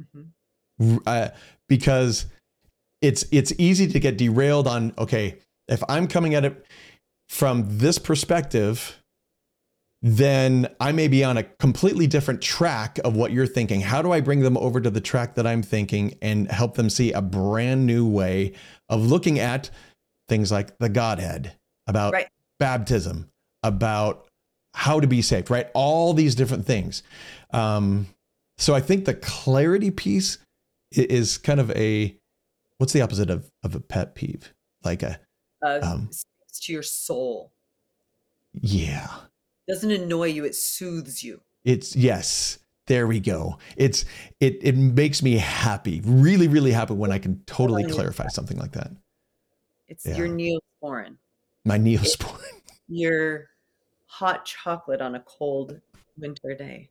mm-hmm. 0.00 0.98
uh, 1.06 1.28
because 1.68 2.26
it's 3.00 3.24
it's 3.32 3.52
easy 3.58 3.86
to 3.88 3.98
get 3.98 4.18
derailed 4.18 4.66
on 4.66 4.92
okay 4.98 5.36
if 5.68 5.82
i'm 5.88 6.06
coming 6.06 6.34
at 6.34 6.44
it 6.44 6.66
from 7.28 7.64
this 7.78 7.98
perspective 7.98 9.02
then 10.00 10.68
i 10.80 10.92
may 10.92 11.08
be 11.08 11.24
on 11.24 11.36
a 11.36 11.42
completely 11.42 12.06
different 12.06 12.40
track 12.40 12.98
of 13.04 13.16
what 13.16 13.32
you're 13.32 13.46
thinking 13.46 13.80
how 13.80 14.00
do 14.00 14.12
i 14.12 14.20
bring 14.20 14.40
them 14.40 14.56
over 14.56 14.80
to 14.80 14.90
the 14.90 15.00
track 15.00 15.34
that 15.34 15.46
i'm 15.46 15.62
thinking 15.62 16.16
and 16.22 16.50
help 16.50 16.74
them 16.74 16.88
see 16.88 17.12
a 17.12 17.22
brand 17.22 17.84
new 17.84 18.08
way 18.08 18.52
of 18.88 19.04
looking 19.04 19.38
at 19.38 19.70
things 20.28 20.52
like 20.52 20.78
the 20.78 20.88
godhead 20.88 21.56
about 21.86 22.12
right. 22.12 22.28
baptism 22.60 23.28
about 23.62 24.26
how 24.74 25.00
to 25.00 25.06
be 25.06 25.20
saved 25.20 25.50
right 25.50 25.68
all 25.74 26.14
these 26.14 26.34
different 26.34 26.64
things 26.64 27.02
um, 27.52 28.06
so 28.58 28.74
I 28.74 28.80
think 28.80 29.04
the 29.04 29.14
clarity 29.14 29.90
piece 29.90 30.38
is 30.92 31.38
kind 31.38 31.60
of 31.60 31.70
a 31.72 32.16
what's 32.78 32.92
the 32.92 33.02
opposite 33.02 33.30
of 33.30 33.50
of 33.62 33.74
a 33.74 33.80
pet 33.80 34.14
peeve? 34.14 34.52
Like 34.84 35.02
a 35.02 35.20
uh, 35.64 35.78
um, 35.82 36.08
speaks 36.10 36.60
to 36.66 36.72
your 36.72 36.82
soul. 36.82 37.52
Yeah. 38.52 39.08
Doesn't 39.68 39.90
annoy 39.90 40.28
you, 40.28 40.44
it 40.44 40.54
soothes 40.54 41.22
you. 41.22 41.40
It's 41.64 41.94
yes. 41.94 42.58
There 42.86 43.06
we 43.06 43.20
go. 43.20 43.58
It's 43.76 44.06
it 44.40 44.58
it 44.62 44.74
makes 44.74 45.22
me 45.22 45.36
happy. 45.36 46.00
Really, 46.04 46.48
really 46.48 46.72
happy 46.72 46.94
when 46.94 47.12
I 47.12 47.18
can 47.18 47.42
totally 47.44 47.84
clarify 47.84 48.28
something 48.28 48.56
like 48.56 48.72
that. 48.72 48.90
It's 49.88 50.06
yeah. 50.06 50.16
your 50.16 50.28
neosporin. 50.28 51.16
My 51.66 51.78
neosporin. 51.78 52.40
your 52.88 53.48
hot 54.06 54.46
chocolate 54.46 55.02
on 55.02 55.16
a 55.16 55.20
cold 55.20 55.78
winter 56.16 56.54
day. 56.54 56.88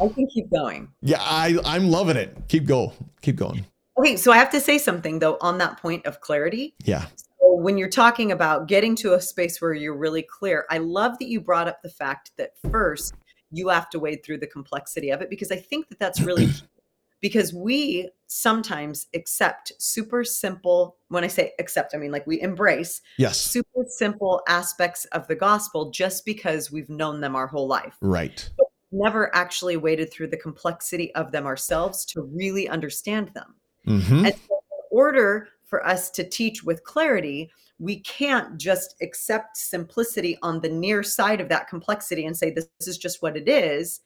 I 0.00 0.08
can 0.08 0.26
keep 0.26 0.50
going. 0.50 0.88
Yeah, 1.00 1.18
I 1.20 1.58
I'm 1.64 1.90
loving 1.90 2.16
it. 2.16 2.36
Keep 2.48 2.66
going. 2.66 2.90
Keep 3.22 3.36
going. 3.36 3.64
Okay, 3.96 4.16
so 4.16 4.32
I 4.32 4.38
have 4.38 4.50
to 4.50 4.60
say 4.60 4.78
something 4.78 5.20
though 5.20 5.38
on 5.40 5.58
that 5.58 5.80
point 5.80 6.06
of 6.06 6.20
clarity. 6.20 6.74
Yeah. 6.84 7.06
When 7.46 7.78
you're 7.78 7.88
talking 7.88 8.32
about 8.32 8.68
getting 8.68 8.96
to 8.96 9.14
a 9.14 9.20
space 9.20 9.60
where 9.60 9.74
you're 9.74 9.96
really 9.96 10.22
clear, 10.22 10.66
I 10.70 10.78
love 10.78 11.18
that 11.18 11.28
you 11.28 11.40
brought 11.40 11.68
up 11.68 11.82
the 11.82 11.90
fact 11.90 12.32
that 12.36 12.52
first 12.70 13.14
you 13.50 13.68
have 13.68 13.88
to 13.90 13.98
wade 13.98 14.24
through 14.24 14.38
the 14.38 14.46
complexity 14.46 15.10
of 15.10 15.20
it 15.20 15.30
because 15.30 15.52
I 15.52 15.56
think 15.56 15.88
that 15.88 15.98
that's 15.98 16.20
really 16.20 16.48
because 17.20 17.54
we 17.54 18.10
sometimes 18.26 19.06
accept 19.14 19.72
super 19.78 20.24
simple 20.24 20.96
when 21.08 21.22
i 21.22 21.28
say 21.28 21.52
accept 21.60 21.94
i 21.94 21.96
mean 21.96 22.10
like 22.10 22.26
we 22.26 22.40
embrace 22.42 23.00
yes 23.16 23.40
super 23.40 23.84
simple 23.86 24.42
aspects 24.48 25.04
of 25.12 25.26
the 25.28 25.36
gospel 25.36 25.90
just 25.90 26.24
because 26.24 26.72
we've 26.72 26.88
known 26.88 27.20
them 27.20 27.36
our 27.36 27.46
whole 27.46 27.68
life 27.68 27.96
right 28.00 28.50
but 28.58 28.66
never 28.94 29.34
actually 29.34 29.76
waded 29.76 30.10
through 30.10 30.28
the 30.28 30.36
complexity 30.36 31.14
of 31.14 31.32
them 31.32 31.46
ourselves 31.46 32.04
to 32.04 32.22
really 32.22 32.68
understand 32.68 33.30
them. 33.34 33.54
Mm-hmm. 33.86 34.26
And 34.26 34.34
so 34.34 34.62
in 34.70 34.98
order 34.98 35.48
for 35.66 35.86
us 35.86 36.10
to 36.10 36.28
teach 36.28 36.62
with 36.62 36.84
clarity, 36.84 37.50
we 37.78 38.00
can't 38.00 38.56
just 38.58 38.94
accept 39.02 39.56
simplicity 39.56 40.38
on 40.42 40.60
the 40.60 40.68
near 40.68 41.02
side 41.02 41.40
of 41.40 41.48
that 41.48 41.68
complexity 41.68 42.26
and 42.26 42.36
say 42.36 42.50
this 42.50 42.68
is 42.80 42.98
just 42.98 43.22
what 43.22 43.36
it 43.36 43.48
is 43.48 44.00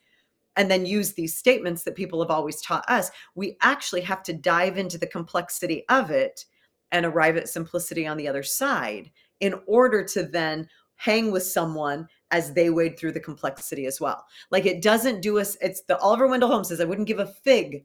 and 0.56 0.70
then 0.70 0.84
use 0.84 1.12
these 1.12 1.36
statements 1.36 1.84
that 1.84 1.94
people 1.94 2.20
have 2.20 2.30
always 2.30 2.60
taught 2.60 2.84
us. 2.88 3.10
We 3.36 3.56
actually 3.62 4.00
have 4.02 4.24
to 4.24 4.32
dive 4.32 4.76
into 4.76 4.98
the 4.98 5.06
complexity 5.06 5.84
of 5.88 6.10
it 6.10 6.44
and 6.90 7.06
arrive 7.06 7.36
at 7.36 7.48
simplicity 7.48 8.06
on 8.06 8.16
the 8.16 8.26
other 8.26 8.42
side 8.42 9.10
in 9.40 9.54
order 9.66 10.02
to 10.04 10.24
then 10.24 10.68
hang 10.96 11.30
with 11.30 11.44
someone 11.44 12.08
as 12.32 12.52
they 12.52 12.70
wade 12.70 12.98
through 12.98 13.12
the 13.12 13.20
complexity 13.20 13.86
as 13.86 14.00
well. 14.00 14.26
Like 14.50 14.66
it 14.66 14.82
doesn't 14.82 15.22
do 15.22 15.38
us, 15.38 15.56
it's 15.60 15.82
the 15.82 15.98
Oliver 15.98 16.26
Wendell 16.26 16.48
Holmes 16.48 16.68
says, 16.68 16.80
I 16.80 16.84
wouldn't 16.84 17.06
give 17.06 17.20
a 17.20 17.26
fig 17.26 17.84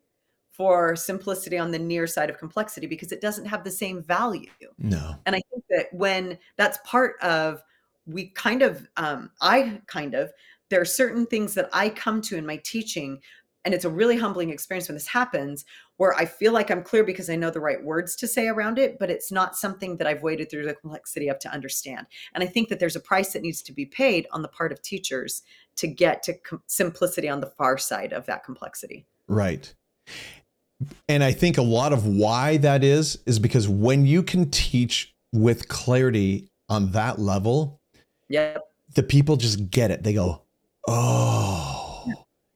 for 0.54 0.96
simplicity 0.96 1.58
on 1.58 1.72
the 1.72 1.80
near 1.80 2.08
side 2.08 2.30
of 2.30 2.38
complexity 2.38 2.88
because 2.88 3.12
it 3.12 3.22
doesn't 3.22 3.46
have 3.46 3.64
the 3.64 3.72
same 3.72 4.02
value. 4.04 4.50
No. 4.78 5.16
And 5.26 5.36
I 5.36 5.42
think 5.52 5.64
that 5.72 5.88
when 5.92 6.38
that's 6.58 6.78
part 6.86 7.16
of, 7.22 7.62
we 8.06 8.28
kind 8.30 8.62
of, 8.62 8.88
um, 8.96 9.32
I 9.42 9.82
kind 9.88 10.14
of, 10.14 10.32
there 10.70 10.80
are 10.80 10.86
certain 10.86 11.26
things 11.26 11.56
that 11.56 11.70
I 11.74 11.90
come 11.90 12.22
to 12.24 12.38
in 12.38 12.46
my 12.46 12.58
teaching 12.58 13.20
and 13.66 13.74
it's 13.74 13.86
a 13.86 13.90
really 13.90 14.18
humbling 14.18 14.50
experience 14.50 14.90
when 14.90 14.96
this 14.96 15.08
happens 15.08 15.66
where 15.98 16.14
I 16.16 16.26
feel 16.26 16.52
like 16.52 16.70
I'm 16.70 16.84
clear 16.84 17.04
because 17.04 17.30
I 17.30 17.36
know 17.36 17.50
the 17.50 17.62
right 17.62 17.82
words 17.82 18.16
to 18.18 18.28
say 18.28 18.48
around 18.48 18.78
it, 18.78 18.98
but 19.00 19.10
it's 19.10 19.32
not 19.32 19.56
something 19.56 19.98
that 19.98 20.08
I've 20.08 20.24
waded 20.24 20.50
through 20.50 20.66
the 20.66 20.74
complexity 20.74 21.30
of 21.30 21.40
to 21.40 21.50
understand. 21.50 22.08
And 22.34 22.44
I 22.44 22.48
think 22.48 22.70
that 22.70 22.80
there's 22.80 22.96
a 22.96 23.00
price 23.00 23.34
that 23.34 23.42
needs 23.42 23.62
to 23.62 23.72
be 23.72 23.86
paid 23.86 24.28
on 24.32 24.42
the 24.42 24.48
part 24.48 24.72
of 24.72 24.82
teachers 24.82 25.44
to 25.78 25.88
get 25.88 26.24
to 26.24 26.34
com- 26.34 26.64
simplicity 26.68 27.30
on 27.30 27.40
the 27.40 27.48
far 27.48 27.78
side 27.78 28.12
of 28.12 28.26
that 28.26 28.44
complexity. 28.44 29.06
Right. 29.28 29.74
And 31.08 31.24
I 31.24 31.32
think 31.32 31.58
a 31.58 31.64
lot 31.64 31.94
of 31.94 32.06
why 32.06 32.58
that 32.58 32.84
is, 32.84 33.20
is 33.26 33.40
because 33.40 33.68
when 33.68 34.06
you 34.06 34.24
can 34.24 34.50
teach 34.50 35.14
with 35.32 35.68
clarity 35.68 36.50
on 36.70 36.92
that 36.92 37.20
level, 37.20 37.82
yep. 38.30 38.62
the 38.94 39.04
people 39.04 39.36
just 39.36 39.70
get 39.70 39.92
it. 39.92 40.04
They 40.04 40.14
go, 40.14 40.42
oh 40.88 41.74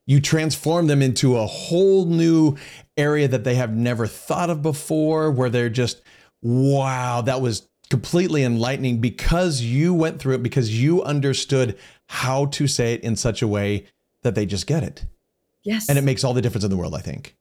you 0.07 0.21
transform 0.21 0.87
them 0.87 1.01
into 1.01 1.37
a 1.37 1.45
whole 1.45 2.05
new 2.05 2.55
area 2.95 3.27
that 3.27 3.43
they 3.43 3.55
have 3.55 3.75
never 3.75 4.07
thought 4.07 4.49
of 4.49 4.63
before, 4.63 5.29
where 5.29 5.49
they're 5.49 5.69
just, 5.69 6.01
wow, 6.41 7.21
that 7.21 7.41
was 7.41 7.67
completely 7.89 8.43
enlightening 8.43 8.99
because 8.99 9.61
you 9.61 9.93
went 9.93 10.19
through 10.19 10.35
it, 10.35 10.43
because 10.43 10.81
you 10.81 11.03
understood 11.03 11.77
how 12.07 12.45
to 12.45 12.67
say 12.67 12.93
it 12.93 13.03
in 13.03 13.15
such 13.15 13.41
a 13.41 13.47
way 13.47 13.85
that 14.23 14.33
they 14.33 14.45
just 14.45 14.65
get 14.65 14.81
it. 14.81 15.05
Yes. 15.63 15.89
And 15.89 15.97
it 15.97 16.03
makes 16.03 16.23
all 16.23 16.33
the 16.33 16.41
difference 16.41 16.63
in 16.63 16.71
the 16.71 16.77
world, 16.77 16.95
I 16.95 17.01
think. 17.01 17.35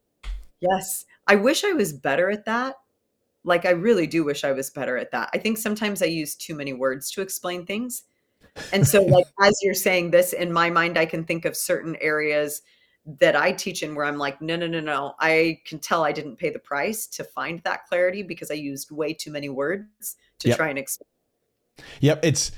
Yes. 0.61 1.05
I 1.27 1.37
wish 1.37 1.65
I 1.65 1.73
was 1.73 1.93
better 1.93 2.31
at 2.31 2.45
that. 2.47 2.77
Like, 3.45 3.65
I 3.65 3.71
really 3.71 4.07
do 4.07 4.25
wish 4.25 4.45
I 4.45 4.53
was 4.53 4.71
better 4.71 4.97
at 4.97 5.13
that. 5.13 5.31
I 5.33 5.39
think 5.39 5.59
sometimes 5.59 6.03
I 6.03 6.07
use 6.07 6.35
too 6.35 6.55
many 6.55 6.73
words 6.73 7.11
to 7.13 7.23
explain 7.23 7.65
things. 7.65 8.03
And 8.73 8.87
so, 8.87 9.03
like, 9.03 9.27
as 9.43 9.57
you're 9.63 9.75
saying 9.75 10.11
this, 10.11 10.33
in 10.33 10.53
my 10.53 10.71
mind, 10.71 10.99
I 10.99 11.07
can 11.07 11.25
think 11.25 11.45
of 11.45 11.57
certain 11.57 11.97
areas 12.01 12.63
that 13.21 13.37
I 13.37 13.53
teach 13.53 13.83
in 13.83 13.95
where 13.95 14.05
I'm 14.05 14.19
like, 14.19 14.43
no, 14.43 14.57
no, 14.57 14.67
no, 14.67 14.81
no. 14.81 15.15
I 15.21 15.61
can 15.65 15.79
tell 15.79 16.05
I 16.05 16.11
didn't 16.11 16.37
pay 16.37 16.51
the 16.51 16.59
price 16.59 17.07
to 17.09 17.25
find 17.25 17.63
that 17.63 17.87
clarity 17.87 18.23
because 18.23 18.51
I 18.51 18.55
used 18.55 18.91
way 18.91 19.13
too 19.13 19.31
many 19.31 19.49
words 19.49 20.17
to 20.41 20.49
yep. 20.49 20.57
try 20.57 20.69
and 20.69 20.79
explain. 20.79 21.07
Yep. 22.01 22.25
It's, 22.25 22.51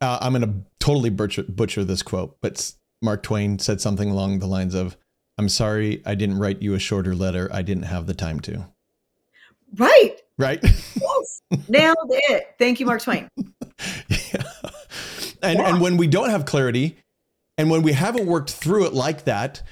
uh, 0.00 0.18
I'm 0.22 0.32
going 0.32 0.42
to 0.42 0.54
totally 0.78 1.10
butcher, 1.10 1.42
butcher 1.42 1.84
this 1.84 2.02
quote, 2.02 2.38
but 2.40 2.72
Mark 3.02 3.22
Twain 3.22 3.58
said 3.58 3.80
something 3.80 4.10
along 4.10 4.38
the 4.38 4.46
lines 4.46 4.74
of, 4.74 4.96
I'm 5.40 5.48
sorry 5.48 6.02
I 6.04 6.16
didn't 6.16 6.36
write 6.36 6.60
you 6.60 6.74
a 6.74 6.78
shorter 6.78 7.14
letter. 7.14 7.48
I 7.50 7.62
didn't 7.62 7.84
have 7.84 8.06
the 8.06 8.12
time 8.12 8.40
to. 8.40 8.68
Right. 9.74 10.16
Right. 10.36 10.62
Yes. 11.00 11.42
Nailed 11.68 11.96
it. 12.10 12.54
Thank 12.58 12.78
you, 12.78 12.86
Mark 12.86 13.02
Twain. 13.02 13.28
yeah. 13.36 14.42
And 15.42 15.58
yeah. 15.58 15.68
and 15.68 15.80
when 15.80 15.96
we 15.96 16.06
don't 16.06 16.28
have 16.28 16.44
clarity, 16.44 16.98
and 17.56 17.70
when 17.70 17.82
we 17.82 17.92
haven't 17.92 18.26
worked 18.26 18.50
through 18.50 18.86
it 18.86 18.92
like 18.92 19.24
that, 19.24 19.62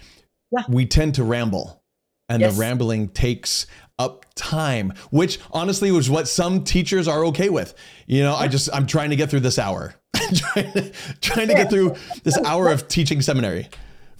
yeah. 0.51 0.63
we 0.69 0.87
tend 0.87 1.17
to 1.17 1.25
ramble, 1.25 1.83
and 2.29 2.41
yes. 2.41 2.55
the 2.55 2.61
rambling 2.61 3.09
takes 3.09 3.67
up 3.99 4.25
time, 4.35 4.95
which 5.11 5.39
honestly 5.53 5.91
was 5.91 6.09
what 6.09 6.29
some 6.29 6.65
teachers 6.65 7.07
are 7.07 7.27
okay 7.27 7.51
with. 7.51 7.75
You 8.07 8.23
know, 8.23 8.33
yeah. 8.33 8.45
I 8.45 8.49
just 8.49 8.71
I'm 8.73 8.87
trying 8.87 9.11
to 9.11 9.17
get 9.17 9.31
through 9.31 9.41
this 9.41 9.59
hour, 9.59 9.95
trying, 10.35 10.73
to, 10.73 10.93
trying 11.21 11.49
to 11.49 11.55
get 11.55 11.71
through 11.71 11.95
this 12.25 12.39
hour 12.39 12.69
of 12.71 12.89
teaching 12.89 13.21
seminary. 13.21 13.69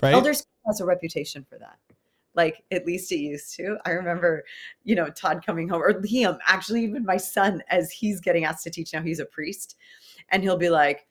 Right? 0.03 0.13
Elders 0.13 0.45
has 0.69 0.81
a 0.81 0.85
reputation 0.85 1.45
for 1.49 1.59
that 1.59 1.79
like 2.39 2.63
at 2.71 2.87
least 2.87 3.11
it 3.11 3.19
used 3.19 3.55
to. 3.57 3.77
I 3.85 3.91
remember, 3.91 4.45
you 4.85 4.95
know, 4.95 5.11
Todd 5.11 5.45
coming 5.45 5.69
home 5.69 5.83
or 5.83 5.93
Liam, 5.93 6.39
actually, 6.47 6.85
even 6.85 7.05
my 7.05 7.17
son, 7.17 7.63
as 7.69 7.91
he's 7.91 8.21
getting 8.21 8.45
asked 8.45 8.63
to 8.65 8.71
teach 8.71 8.95
now, 8.95 9.03
he's 9.03 9.19
a 9.19 9.27
priest, 9.27 9.77
and 10.31 10.43
he'll 10.43 10.57
be 10.57 10.71
like, 10.71 11.07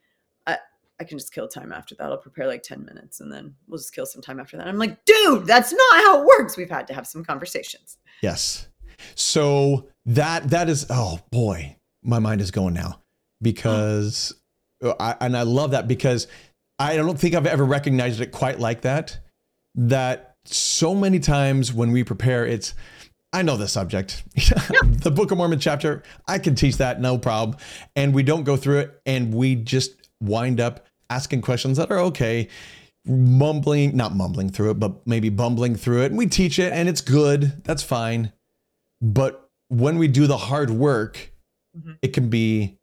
I, 0.48 0.58
I 1.00 1.04
can 1.04 1.18
just 1.18 1.34
kill 1.34 1.50
time 1.50 1.74
after 1.74 1.96
that. 1.96 2.06
I'll 2.06 2.18
prepare 2.18 2.48
like 2.48 2.64
10 2.64 2.86
minutes 2.86 3.20
and 3.20 3.32
then 3.32 3.54
we'll 3.68 3.78
just 3.78 3.94
kill 3.94 4.06
some 4.06 4.22
time 4.22 4.40
after 4.40 4.58
that. 4.58 4.68
I'm 4.68 4.78
like, 4.78 5.04
dude, 5.06 5.46
that's 5.46 5.72
not 5.72 5.96
how 5.98 6.22
it 6.22 6.26
works. 6.26 6.56
We've 6.56 6.70
had 6.70 6.88
to 6.88 6.94
have 6.94 7.06
some 7.06 7.26
conversations. 7.26 7.98
Yes. 8.24 8.70
So 9.14 9.90
that 10.06 10.50
that 10.50 10.70
is 10.70 10.88
oh 10.90 11.20
boy, 11.30 11.76
my 12.04 12.18
mind 12.18 12.42
is 12.42 12.50
going 12.50 12.74
now 12.74 13.02
because 13.42 14.34
uh, 14.84 14.94
I, 15.00 15.16
and 15.22 15.38
I 15.38 15.44
love 15.44 15.72
that 15.72 15.88
because 15.88 16.28
I 16.80 16.96
don't 16.96 17.20
think 17.20 17.36
I've 17.36 17.46
ever 17.46 17.66
recognized 17.66 18.22
it 18.22 18.32
quite 18.32 18.60
like 18.60 18.82
that. 18.82 19.20
That 19.78 20.36
so 20.46 20.96
many 20.96 21.20
times 21.20 21.74
when 21.74 21.92
we 21.92 22.04
prepare, 22.04 22.46
it's, 22.46 22.74
I 23.32 23.42
know 23.42 23.58
the 23.58 23.68
subject, 23.68 24.24
the 24.36 25.12
Book 25.14 25.32
of 25.32 25.38
Mormon 25.38 25.60
chapter, 25.60 26.04
I 26.28 26.40
can 26.40 26.56
teach 26.56 26.78
that, 26.78 27.00
no 27.00 27.18
problem. 27.18 27.58
And 27.96 28.14
we 28.14 28.24
don't 28.24 28.44
go 28.44 28.58
through 28.58 28.80
it 28.80 29.02
and 29.06 29.34
we 29.34 29.56
just 29.56 29.92
wind 30.22 30.60
up 30.60 30.86
asking 31.10 31.42
questions 31.42 31.78
that 31.78 31.92
are 31.92 32.00
okay, 32.00 32.48
mumbling, 33.06 33.96
not 33.96 34.16
mumbling 34.16 34.50
through 34.50 34.72
it, 34.72 34.80
but 34.80 35.06
maybe 35.06 35.30
bumbling 35.30 35.76
through 35.76 36.04
it. 36.04 36.08
And 36.08 36.18
we 36.18 36.28
teach 36.28 36.60
it 36.60 36.74
and 36.74 36.90
it's 36.90 37.02
good, 37.02 37.64
that's 37.64 37.84
fine. 37.84 38.34
But 39.02 39.50
when 39.70 39.98
we 39.98 40.08
do 40.08 40.28
the 40.28 40.38
hard 40.38 40.70
work, 40.70 41.32
mm-hmm. 41.78 41.94
it 42.02 42.14
can 42.14 42.30
be 42.30 42.80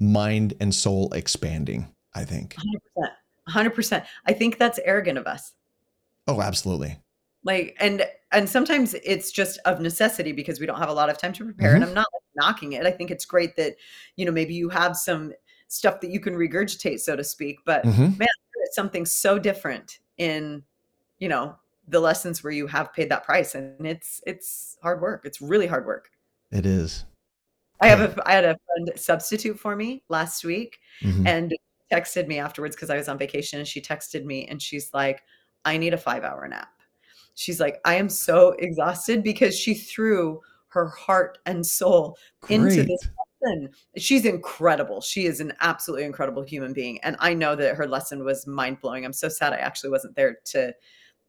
mind 0.00 0.54
and 0.60 0.74
soul 0.74 1.12
expanding, 1.12 1.88
I 2.14 2.24
think. 2.24 2.56
100%. 2.98 3.08
100%. 3.48 4.04
I 4.26 4.32
think 4.32 4.58
that's 4.58 4.78
arrogant 4.84 5.18
of 5.18 5.26
us. 5.26 5.52
Oh, 6.26 6.40
absolutely 6.40 6.98
like 7.44 7.76
and 7.78 8.06
and 8.32 8.48
sometimes 8.48 8.94
it's 9.04 9.30
just 9.30 9.58
of 9.64 9.80
necessity 9.80 10.32
because 10.32 10.58
we 10.58 10.66
don't 10.66 10.78
have 10.78 10.88
a 10.88 10.92
lot 10.92 11.08
of 11.08 11.18
time 11.18 11.32
to 11.32 11.44
prepare 11.44 11.74
mm-hmm. 11.74 11.82
and 11.82 11.84
i'm 11.84 11.94
not 11.94 12.06
like, 12.12 12.22
knocking 12.34 12.72
it 12.72 12.84
i 12.84 12.90
think 12.90 13.10
it's 13.10 13.24
great 13.24 13.54
that 13.56 13.74
you 14.16 14.24
know 14.24 14.32
maybe 14.32 14.54
you 14.54 14.68
have 14.68 14.96
some 14.96 15.32
stuff 15.68 16.00
that 16.00 16.10
you 16.10 16.18
can 16.18 16.34
regurgitate 16.34 16.98
so 16.98 17.14
to 17.14 17.22
speak 17.22 17.58
but 17.64 17.84
mm-hmm. 17.84 18.18
man 18.18 18.28
it's 18.56 18.74
something 18.74 19.06
so 19.06 19.38
different 19.38 19.98
in 20.18 20.62
you 21.18 21.28
know 21.28 21.54
the 21.88 22.00
lessons 22.00 22.42
where 22.42 22.52
you 22.52 22.66
have 22.66 22.92
paid 22.92 23.10
that 23.10 23.24
price 23.24 23.54
and 23.54 23.86
it's 23.86 24.20
it's 24.26 24.78
hard 24.82 25.00
work 25.00 25.22
it's 25.24 25.40
really 25.40 25.66
hard 25.66 25.86
work 25.86 26.08
it 26.50 26.64
is 26.66 27.04
i 27.80 27.88
have 27.88 28.00
a 28.00 28.28
i 28.28 28.32
had 28.32 28.44
a 28.44 28.56
friend 28.66 28.98
substitute 28.98 29.58
for 29.58 29.76
me 29.76 30.02
last 30.08 30.44
week 30.44 30.78
mm-hmm. 31.02 31.26
and 31.26 31.54
texted 31.92 32.26
me 32.26 32.38
afterwards 32.38 32.74
because 32.74 32.90
i 32.90 32.96
was 32.96 33.08
on 33.08 33.18
vacation 33.18 33.58
and 33.58 33.68
she 33.68 33.80
texted 33.80 34.24
me 34.24 34.46
and 34.46 34.62
she's 34.62 34.92
like 34.94 35.22
i 35.64 35.76
need 35.76 35.94
a 35.94 35.98
five 35.98 36.24
hour 36.24 36.46
nap 36.48 36.68
she's 37.34 37.60
like, 37.60 37.80
I 37.84 37.96
am 37.96 38.08
so 38.08 38.54
exhausted 38.58 39.22
because 39.22 39.58
she 39.58 39.74
threw 39.74 40.40
her 40.68 40.88
heart 40.88 41.38
and 41.46 41.64
soul 41.64 42.16
Great. 42.40 42.56
into 42.56 42.82
this 42.84 43.08
lesson. 43.42 43.70
She's 43.96 44.24
incredible. 44.24 45.00
She 45.00 45.26
is 45.26 45.40
an 45.40 45.52
absolutely 45.60 46.06
incredible 46.06 46.42
human 46.42 46.72
being. 46.72 46.98
And 47.02 47.16
I 47.20 47.34
know 47.34 47.54
that 47.56 47.76
her 47.76 47.86
lesson 47.86 48.24
was 48.24 48.46
mind 48.46 48.80
blowing. 48.80 49.04
I'm 49.04 49.12
so 49.12 49.28
sad 49.28 49.52
I 49.52 49.56
actually 49.56 49.90
wasn't 49.90 50.16
there 50.16 50.38
to 50.46 50.72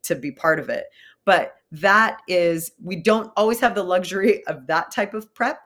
to 0.04 0.14
be 0.14 0.30
part 0.30 0.60
of 0.60 0.68
it. 0.68 0.86
But 1.24 1.54
that 1.72 2.20
is, 2.28 2.70
we 2.80 2.94
don't 2.94 3.32
always 3.36 3.58
have 3.58 3.74
the 3.74 3.82
luxury 3.82 4.46
of 4.46 4.68
that 4.68 4.92
type 4.92 5.14
of 5.14 5.34
prep. 5.34 5.58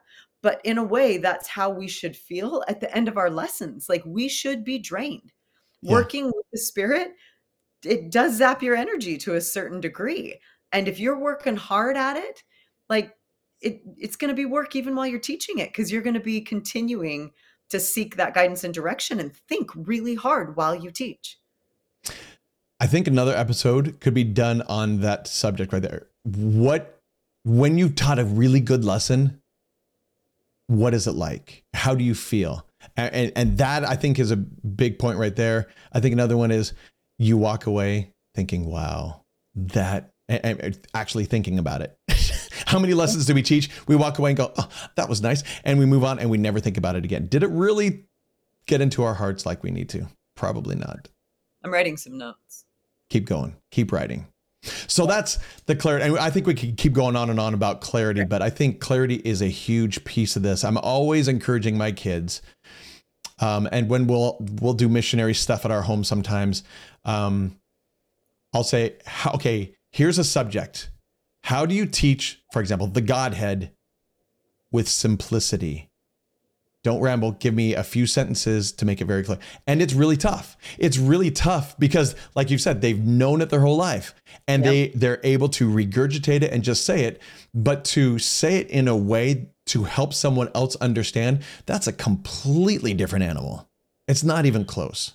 But 0.42 0.62
in 0.64 0.78
a 0.78 0.84
way, 0.84 1.18
that's 1.18 1.46
how 1.46 1.68
we 1.68 1.86
should 1.86 2.16
feel 2.16 2.64
at 2.66 2.80
the 2.80 2.94
end 2.96 3.08
of 3.08 3.18
our 3.18 3.28
lessons. 3.28 3.86
Like 3.90 4.02
we 4.06 4.28
should 4.28 4.64
be 4.64 4.78
drained. 4.78 5.32
Yeah. 5.82 5.92
Working 5.92 6.26
with 6.26 6.46
the 6.52 6.58
spirit 6.58 7.12
it 7.84 8.10
does 8.10 8.36
zap 8.36 8.62
your 8.62 8.76
energy 8.76 9.16
to 9.18 9.34
a 9.34 9.40
certain 9.40 9.80
degree. 9.80 10.38
And 10.72 10.88
if 10.88 11.00
you're 11.00 11.18
working 11.18 11.56
hard 11.56 11.96
at 11.96 12.16
it, 12.16 12.42
like 12.88 13.16
it, 13.60 13.82
it's 13.96 14.16
going 14.16 14.30
to 14.30 14.34
be 14.34 14.46
work 14.46 14.74
even 14.76 14.94
while 14.94 15.06
you're 15.06 15.20
teaching 15.20 15.58
it 15.58 15.70
because 15.70 15.90
you're 15.90 16.02
going 16.02 16.14
to 16.14 16.20
be 16.20 16.40
continuing 16.40 17.32
to 17.70 17.80
seek 17.80 18.16
that 18.16 18.34
guidance 18.34 18.64
and 18.64 18.74
direction 18.74 19.20
and 19.20 19.34
think 19.34 19.70
really 19.74 20.14
hard 20.14 20.56
while 20.56 20.74
you 20.74 20.90
teach. 20.90 21.38
I 22.80 22.86
think 22.86 23.06
another 23.06 23.34
episode 23.34 24.00
could 24.00 24.14
be 24.14 24.24
done 24.24 24.62
on 24.62 25.00
that 25.00 25.26
subject 25.26 25.72
right 25.72 25.82
there. 25.82 26.06
What, 26.24 27.00
when 27.44 27.78
you 27.78 27.90
taught 27.90 28.18
a 28.18 28.24
really 28.24 28.60
good 28.60 28.84
lesson, 28.84 29.40
what 30.66 30.94
is 30.94 31.06
it 31.06 31.12
like? 31.12 31.64
How 31.74 31.94
do 31.94 32.02
you 32.02 32.14
feel? 32.14 32.66
And, 32.96 33.14
and, 33.14 33.32
and 33.36 33.58
that 33.58 33.84
I 33.84 33.96
think 33.96 34.18
is 34.18 34.30
a 34.30 34.36
big 34.36 34.98
point 34.98 35.18
right 35.18 35.34
there. 35.34 35.68
I 35.92 36.00
think 36.00 36.12
another 36.12 36.36
one 36.36 36.50
is 36.50 36.72
you 37.20 37.36
walk 37.36 37.66
away 37.66 38.12
thinking, 38.34 38.64
wow, 38.64 39.20
that, 39.54 40.10
actually 40.94 41.26
thinking 41.26 41.58
about 41.58 41.82
it. 41.82 41.94
How 42.66 42.78
many 42.78 42.94
lessons 42.94 43.26
do 43.26 43.34
we 43.34 43.42
teach? 43.42 43.68
We 43.86 43.94
walk 43.94 44.18
away 44.18 44.30
and 44.30 44.38
go, 44.38 44.52
oh, 44.56 44.68
that 44.94 45.08
was 45.08 45.20
nice. 45.20 45.42
And 45.62 45.78
we 45.78 45.84
move 45.84 46.02
on 46.02 46.18
and 46.18 46.30
we 46.30 46.38
never 46.38 46.60
think 46.60 46.78
about 46.78 46.96
it 46.96 47.04
again. 47.04 47.26
Did 47.26 47.42
it 47.42 47.50
really 47.50 48.04
get 48.66 48.80
into 48.80 49.02
our 49.02 49.12
hearts 49.12 49.44
like 49.44 49.62
we 49.62 49.70
need 49.70 49.90
to? 49.90 50.08
Probably 50.34 50.76
not. 50.76 51.08
I'm 51.62 51.70
writing 51.72 51.98
some 51.98 52.16
notes. 52.16 52.64
keep 53.10 53.26
going, 53.26 53.56
keep 53.70 53.92
writing. 53.92 54.26
So 54.62 55.04
that's 55.04 55.38
the 55.66 55.76
clarity. 55.76 56.06
And 56.06 56.18
I 56.18 56.30
think 56.30 56.46
we 56.46 56.54
could 56.54 56.78
keep 56.78 56.94
going 56.94 57.16
on 57.16 57.28
and 57.28 57.38
on 57.38 57.52
about 57.52 57.82
clarity, 57.82 58.24
but 58.24 58.40
I 58.40 58.48
think 58.48 58.80
clarity 58.80 59.16
is 59.16 59.42
a 59.42 59.48
huge 59.48 60.04
piece 60.04 60.36
of 60.36 60.42
this. 60.42 60.64
I'm 60.64 60.78
always 60.78 61.28
encouraging 61.28 61.76
my 61.76 61.92
kids. 61.92 62.40
Um, 63.40 63.68
and 63.72 63.88
when 63.88 64.06
we'll 64.06 64.36
we'll 64.60 64.74
do 64.74 64.88
missionary 64.88 65.34
stuff 65.34 65.64
at 65.64 65.70
our 65.70 65.82
home 65.82 66.04
sometimes, 66.04 66.62
um, 67.04 67.56
I'll 68.52 68.64
say, 68.64 68.96
okay, 69.34 69.74
here's 69.90 70.18
a 70.18 70.24
subject. 70.24 70.90
How 71.42 71.66
do 71.66 71.74
you 71.74 71.86
teach, 71.86 72.42
for 72.52 72.60
example, 72.60 72.86
the 72.86 73.00
Godhead 73.00 73.72
with 74.70 74.88
simplicity? 74.88 75.88
Don't 76.82 77.00
ramble. 77.00 77.32
Give 77.32 77.52
me 77.52 77.74
a 77.74 77.82
few 77.82 78.06
sentences 78.06 78.72
to 78.72 78.86
make 78.86 79.02
it 79.02 79.04
very 79.04 79.22
clear. 79.22 79.38
And 79.66 79.82
it's 79.82 79.92
really 79.92 80.16
tough. 80.16 80.56
It's 80.78 80.96
really 80.96 81.30
tough 81.30 81.78
because, 81.78 82.16
like 82.34 82.50
you 82.50 82.56
said, 82.56 82.80
they've 82.80 82.98
known 82.98 83.42
it 83.42 83.50
their 83.50 83.60
whole 83.60 83.76
life 83.76 84.14
and 84.48 84.64
yep. 84.64 84.72
they, 84.72 84.88
they're 84.98 85.20
able 85.22 85.50
to 85.50 85.70
regurgitate 85.70 86.42
it 86.42 86.52
and 86.52 86.62
just 86.62 86.86
say 86.86 87.04
it. 87.04 87.20
But 87.52 87.84
to 87.86 88.18
say 88.18 88.56
it 88.56 88.70
in 88.70 88.88
a 88.88 88.96
way 88.96 89.50
to 89.70 89.84
help 89.84 90.12
someone 90.12 90.50
else 90.54 90.74
understand, 90.76 91.42
that's 91.66 91.86
a 91.86 91.92
completely 91.92 92.92
different 92.92 93.24
animal. 93.24 93.68
It's 94.08 94.24
not 94.24 94.44
even 94.44 94.64
close. 94.64 95.12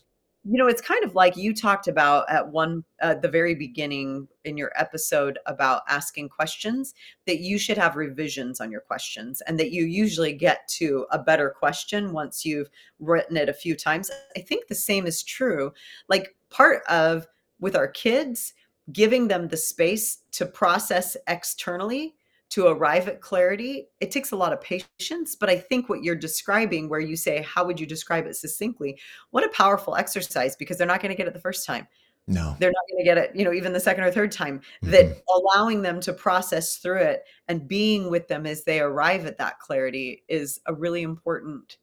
You 0.47 0.59
know 0.59 0.67
it's 0.67 0.81
kind 0.81 1.03
of 1.03 1.15
like 1.15 1.35
you 1.35 1.55
talked 1.55 1.87
about 1.87 2.29
at 2.29 2.47
one 2.47 2.83
at 3.01 3.23
the 3.23 3.27
very 3.27 3.55
beginning 3.55 4.27
in 4.43 4.57
your 4.57 4.71
episode 4.75 5.39
about 5.47 5.81
asking 5.89 6.29
questions 6.29 6.93
that 7.25 7.39
you 7.39 7.57
should 7.57 7.79
have 7.79 7.95
revisions 7.95 8.61
on 8.61 8.71
your 8.71 8.81
questions 8.81 9.41
and 9.41 9.59
that 9.59 9.71
you 9.71 9.85
usually 9.85 10.33
get 10.33 10.67
to 10.67 11.07
a 11.11 11.17
better 11.17 11.49
question 11.49 12.13
once 12.13 12.45
you've 12.45 12.69
written 12.99 13.37
it 13.37 13.49
a 13.49 13.53
few 13.53 13.75
times. 13.75 14.11
I 14.37 14.39
think 14.39 14.67
the 14.67 14.75
same 14.75 15.07
is 15.07 15.23
true. 15.23 15.73
Like 16.09 16.35
part 16.51 16.83
of 16.87 17.25
with 17.59 17.75
our 17.75 17.87
kids 17.87 18.53
giving 18.93 19.27
them 19.27 19.47
the 19.47 19.57
space 19.57 20.19
to 20.33 20.45
process 20.45 21.17
externally 21.27 22.13
to 22.55 22.67
arrive 22.67 23.09
at 23.09 23.19
clarity, 23.19 23.89
it 23.99 24.11
takes 24.11 24.31
a 24.31 24.35
lot 24.37 24.53
of 24.53 24.61
patience. 24.61 25.35
But 25.35 25.49
I 25.49 25.57
think 25.57 25.89
what 25.89 26.03
you're 26.03 26.15
describing, 26.15 26.87
where 26.87 27.01
you 27.01 27.17
say, 27.17 27.41
How 27.41 27.65
would 27.65 27.81
you 27.81 27.85
describe 27.85 28.25
it 28.27 28.37
succinctly? 28.37 28.97
What 29.31 29.43
a 29.43 29.49
powerful 29.49 29.97
exercise 29.97 30.55
because 30.55 30.77
they're 30.77 30.87
not 30.87 31.01
going 31.01 31.11
to 31.11 31.17
get 31.17 31.27
it 31.27 31.33
the 31.33 31.39
first 31.41 31.65
time. 31.65 31.85
No. 32.27 32.55
They're 32.57 32.71
not 32.71 32.83
going 32.89 32.99
to 32.99 33.03
get 33.03 33.17
it, 33.17 33.35
you 33.35 33.43
know, 33.43 33.51
even 33.51 33.73
the 33.73 33.79
second 33.81 34.05
or 34.05 34.11
third 34.11 34.31
time. 34.31 34.59
Mm-hmm. 34.59 34.91
That 34.91 35.21
allowing 35.35 35.81
them 35.81 35.99
to 35.99 36.13
process 36.13 36.77
through 36.77 36.99
it 36.99 37.25
and 37.49 37.67
being 37.67 38.09
with 38.09 38.29
them 38.29 38.45
as 38.45 38.63
they 38.63 38.79
arrive 38.79 39.25
at 39.25 39.37
that 39.37 39.59
clarity 39.59 40.23
is 40.29 40.61
a 40.65 40.73
really 40.73 41.01
important, 41.01 41.75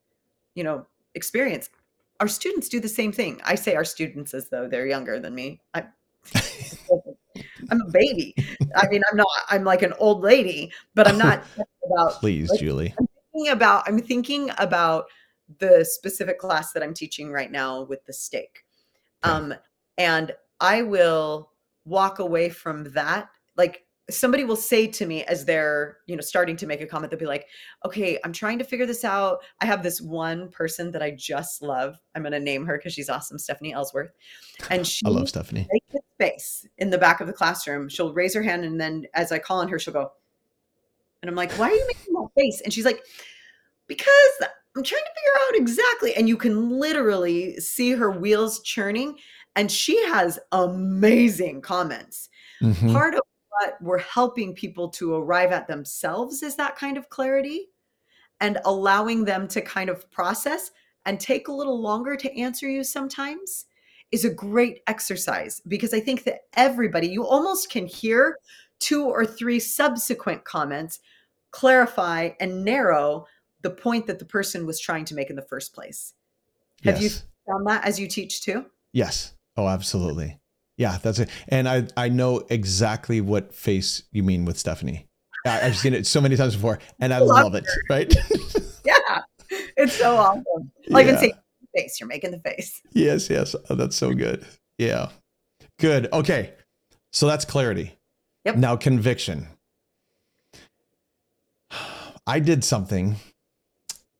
you 0.54 0.64
know, 0.64 0.86
experience. 1.14 1.68
Our 2.18 2.28
students 2.28 2.70
do 2.70 2.80
the 2.80 2.88
same 2.88 3.12
thing. 3.12 3.42
I 3.44 3.56
say 3.56 3.74
our 3.74 3.84
students 3.84 4.32
as 4.32 4.48
though 4.48 4.68
they're 4.68 4.86
younger 4.86 5.20
than 5.20 5.34
me. 5.34 5.60
I, 5.74 5.84
I'm 7.70 7.80
a 7.80 7.90
baby. 7.90 8.34
I 8.76 8.88
mean, 8.88 9.02
I'm 9.10 9.16
not. 9.16 9.26
I'm 9.48 9.64
like 9.64 9.82
an 9.82 9.92
old 9.98 10.22
lady, 10.22 10.72
but 10.94 11.08
I'm 11.08 11.18
not 11.18 11.44
about. 11.86 12.12
Please, 12.14 12.50
like, 12.50 12.60
Julie. 12.60 12.94
I'm 12.98 13.06
thinking 13.32 13.52
about. 13.52 13.84
I'm 13.86 14.00
thinking 14.00 14.50
about 14.58 15.04
the 15.58 15.84
specific 15.84 16.38
class 16.38 16.72
that 16.72 16.82
I'm 16.82 16.94
teaching 16.94 17.30
right 17.30 17.50
now 17.50 17.82
with 17.82 18.04
the 18.06 18.12
stake, 18.12 18.64
okay. 19.24 19.34
um, 19.34 19.54
and 19.98 20.32
I 20.60 20.82
will 20.82 21.50
walk 21.84 22.18
away 22.20 22.48
from 22.48 22.84
that 22.92 23.28
like 23.56 23.84
somebody 24.10 24.44
will 24.44 24.56
say 24.56 24.86
to 24.86 25.06
me 25.06 25.24
as 25.24 25.44
they're 25.44 25.98
you 26.06 26.16
know 26.16 26.20
starting 26.20 26.56
to 26.56 26.66
make 26.66 26.80
a 26.80 26.86
comment 26.86 27.10
they'll 27.10 27.18
be 27.18 27.26
like 27.26 27.46
okay 27.84 28.18
i'm 28.24 28.32
trying 28.32 28.58
to 28.58 28.64
figure 28.64 28.86
this 28.86 29.04
out 29.04 29.38
i 29.60 29.66
have 29.66 29.82
this 29.82 30.00
one 30.00 30.48
person 30.50 30.90
that 30.90 31.02
i 31.02 31.10
just 31.10 31.62
love 31.62 31.96
i'm 32.14 32.22
going 32.22 32.32
to 32.32 32.40
name 32.40 32.64
her 32.66 32.76
because 32.76 32.92
she's 32.92 33.08
awesome 33.08 33.38
stephanie 33.38 33.72
ellsworth 33.72 34.12
and 34.70 34.86
she 34.86 35.04
i 35.06 35.08
love 35.08 35.28
stephanie 35.28 35.68
face 36.22 36.66
in 36.78 36.90
the 36.90 36.98
back 36.98 37.20
of 37.20 37.26
the 37.26 37.32
classroom. 37.32 37.88
She'll 37.88 38.12
raise 38.12 38.34
her 38.34 38.42
hand 38.42 38.64
and 38.64 38.80
then 38.80 39.06
as 39.14 39.32
i 39.32 39.38
call 39.38 39.60
on 39.60 39.68
her 39.68 39.78
she'll 39.78 39.94
go 39.94 40.12
and 41.20 41.28
i'm 41.28 41.36
like 41.36 41.52
why 41.52 41.68
are 41.68 41.74
you 41.74 41.86
making 41.86 42.14
that 42.14 42.28
face? 42.36 42.60
And 42.62 42.72
she's 42.72 42.84
like 42.84 43.02
because 43.86 44.34
i'm 44.40 44.82
trying 44.82 45.02
to 45.02 45.10
figure 45.14 45.40
out 45.48 45.56
exactly 45.56 46.14
and 46.14 46.28
you 46.28 46.36
can 46.36 46.78
literally 46.78 47.58
see 47.60 47.92
her 47.92 48.10
wheels 48.10 48.60
churning 48.60 49.16
and 49.56 49.70
she 49.70 50.02
has 50.06 50.38
amazing 50.52 51.60
comments. 51.60 52.28
Mm-hmm. 52.62 52.92
part 52.92 53.14
of 53.14 53.20
what 53.48 53.74
we're 53.82 53.98
helping 53.98 54.54
people 54.54 54.88
to 54.88 55.16
arrive 55.16 55.50
at 55.50 55.66
themselves 55.66 56.44
is 56.44 56.54
that 56.56 56.76
kind 56.76 56.96
of 56.96 57.08
clarity 57.08 57.66
and 58.40 58.58
allowing 58.64 59.24
them 59.24 59.48
to 59.48 59.60
kind 59.60 59.90
of 59.90 60.08
process 60.12 60.70
and 61.06 61.18
take 61.18 61.48
a 61.48 61.52
little 61.52 61.80
longer 61.80 62.16
to 62.16 62.38
answer 62.38 62.68
you 62.68 62.84
sometimes 62.84 63.66
is 64.12 64.24
a 64.24 64.30
great 64.30 64.80
exercise 64.86 65.60
because 65.66 65.92
I 65.92 66.00
think 66.00 66.24
that 66.24 66.42
everybody, 66.54 67.08
you 67.08 67.26
almost 67.26 67.70
can 67.70 67.86
hear 67.86 68.38
two 68.78 69.06
or 69.06 69.24
three 69.24 69.58
subsequent 69.58 70.44
comments 70.44 71.00
clarify 71.50 72.30
and 72.40 72.64
narrow 72.64 73.26
the 73.62 73.70
point 73.70 74.06
that 74.06 74.18
the 74.18 74.24
person 74.24 74.66
was 74.66 74.78
trying 74.78 75.04
to 75.06 75.14
make 75.14 75.30
in 75.30 75.36
the 75.36 75.42
first 75.42 75.74
place. 75.74 76.14
Have 76.84 77.00
yes. 77.00 77.24
you 77.46 77.52
found 77.52 77.66
that 77.66 77.86
as 77.86 77.98
you 77.98 78.06
teach 78.06 78.42
too? 78.42 78.66
Yes. 78.92 79.34
Oh, 79.56 79.68
absolutely. 79.68 80.38
Yeah, 80.76 80.98
that's 81.02 81.18
it. 81.18 81.30
And 81.48 81.68
I 81.68 81.86
I 81.96 82.08
know 82.08 82.42
exactly 82.48 83.20
what 83.20 83.54
face 83.54 84.02
you 84.10 84.22
mean 84.22 84.44
with 84.44 84.58
Stephanie. 84.58 85.06
I, 85.46 85.50
have 85.50 85.76
seen 85.76 85.92
it 85.92 86.06
so 86.06 86.20
many 86.20 86.36
times 86.36 86.54
before, 86.56 86.78
and 87.00 87.12
I 87.12 87.18
love, 87.20 87.52
love 87.52 87.54
it. 87.54 87.66
Right? 87.90 88.12
yeah, 88.84 89.22
it's 89.76 89.94
so 89.94 90.16
awesome. 90.16 90.72
Like 90.88 91.06
yeah. 91.06 91.18
say 91.18 91.32
face, 91.76 92.00
you're 92.00 92.08
making 92.08 92.30
the 92.30 92.40
face. 92.40 92.80
Yes, 92.92 93.30
yes, 93.30 93.56
oh, 93.70 93.74
that's 93.74 93.96
so 93.96 94.12
good. 94.12 94.44
Yeah, 94.78 95.08
good. 95.78 96.08
Okay, 96.12 96.52
so 97.12 97.26
that's 97.26 97.44
clarity. 97.44 97.96
Yep. 98.44 98.56
Now 98.56 98.76
conviction. 98.76 99.46
I 102.26 102.38
did 102.38 102.64
something 102.64 103.16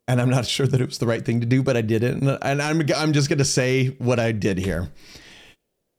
and 0.08 0.20
I'm 0.20 0.30
not 0.30 0.46
sure 0.54 0.66
that 0.66 0.80
it 0.80 0.86
was 0.86 0.98
the 0.98 1.06
right 1.06 1.24
thing 1.24 1.40
to 1.40 1.46
do, 1.46 1.62
but 1.62 1.76
I 1.76 1.82
did 1.82 2.02
it. 2.02 2.16
And, 2.16 2.38
and 2.42 2.62
I'm, 2.62 2.82
I'm 2.96 3.12
just 3.12 3.28
going 3.28 3.38
to 3.38 3.44
say 3.44 3.88
what 3.98 4.18
I 4.18 4.32
did 4.32 4.58
here 4.58 4.88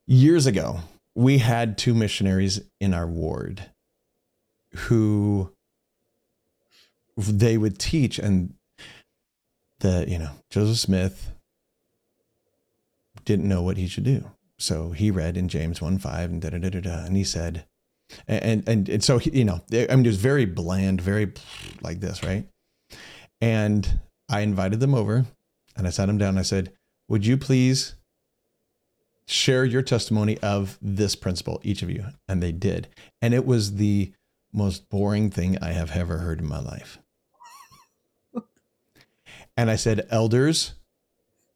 years 0.06 0.46
ago, 0.46 0.80
we 1.14 1.38
had 1.38 1.78
two 1.78 1.94
missionaries 1.94 2.60
in 2.80 2.92
our 2.92 3.06
ward 3.06 3.70
who 4.74 5.52
they 7.16 7.56
would 7.56 7.78
teach 7.78 8.18
and 8.18 8.54
the 9.78 10.04
you 10.08 10.18
know 10.18 10.30
joseph 10.50 10.78
smith 10.78 11.30
didn't 13.24 13.48
know 13.48 13.62
what 13.62 13.76
he 13.76 13.86
should 13.86 14.04
do 14.04 14.30
so 14.58 14.90
he 14.92 15.10
read 15.10 15.36
in 15.36 15.48
james 15.48 15.80
1 15.80 15.98
5 15.98 16.30
and 16.30 16.42
da 16.42 16.50
da 16.50 16.58
da 16.58 16.70
da, 16.70 16.80
da 16.80 17.04
and 17.04 17.16
he 17.16 17.24
said 17.24 17.66
and 18.28 18.66
and 18.68 18.88
and 18.88 19.04
so 19.04 19.18
he, 19.18 19.30
you 19.38 19.44
know 19.44 19.60
i 19.72 19.94
mean 19.94 20.04
it 20.04 20.08
was 20.08 20.16
very 20.16 20.44
bland 20.44 21.00
very 21.00 21.32
like 21.82 22.00
this 22.00 22.22
right 22.22 22.46
and 23.40 23.98
i 24.28 24.40
invited 24.40 24.80
them 24.80 24.94
over 24.94 25.24
and 25.76 25.86
i 25.86 25.90
sat 25.90 26.06
them 26.06 26.18
down 26.18 26.30
and 26.30 26.38
i 26.38 26.42
said 26.42 26.72
would 27.08 27.26
you 27.26 27.36
please 27.36 27.94
share 29.26 29.64
your 29.64 29.82
testimony 29.82 30.38
of 30.38 30.78
this 30.80 31.16
principle, 31.16 31.60
each 31.62 31.82
of 31.82 31.90
you. 31.90 32.06
And 32.28 32.42
they 32.42 32.52
did. 32.52 32.88
And 33.22 33.34
it 33.34 33.46
was 33.46 33.76
the 33.76 34.12
most 34.52 34.88
boring 34.88 35.30
thing 35.30 35.58
I 35.60 35.72
have 35.72 35.92
ever 35.92 36.18
heard 36.18 36.40
in 36.40 36.46
my 36.46 36.60
life. 36.60 36.98
and 39.56 39.70
I 39.70 39.76
said, 39.76 40.06
Elders, 40.10 40.74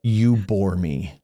you 0.03 0.37
bore 0.37 0.77
me. 0.77 1.21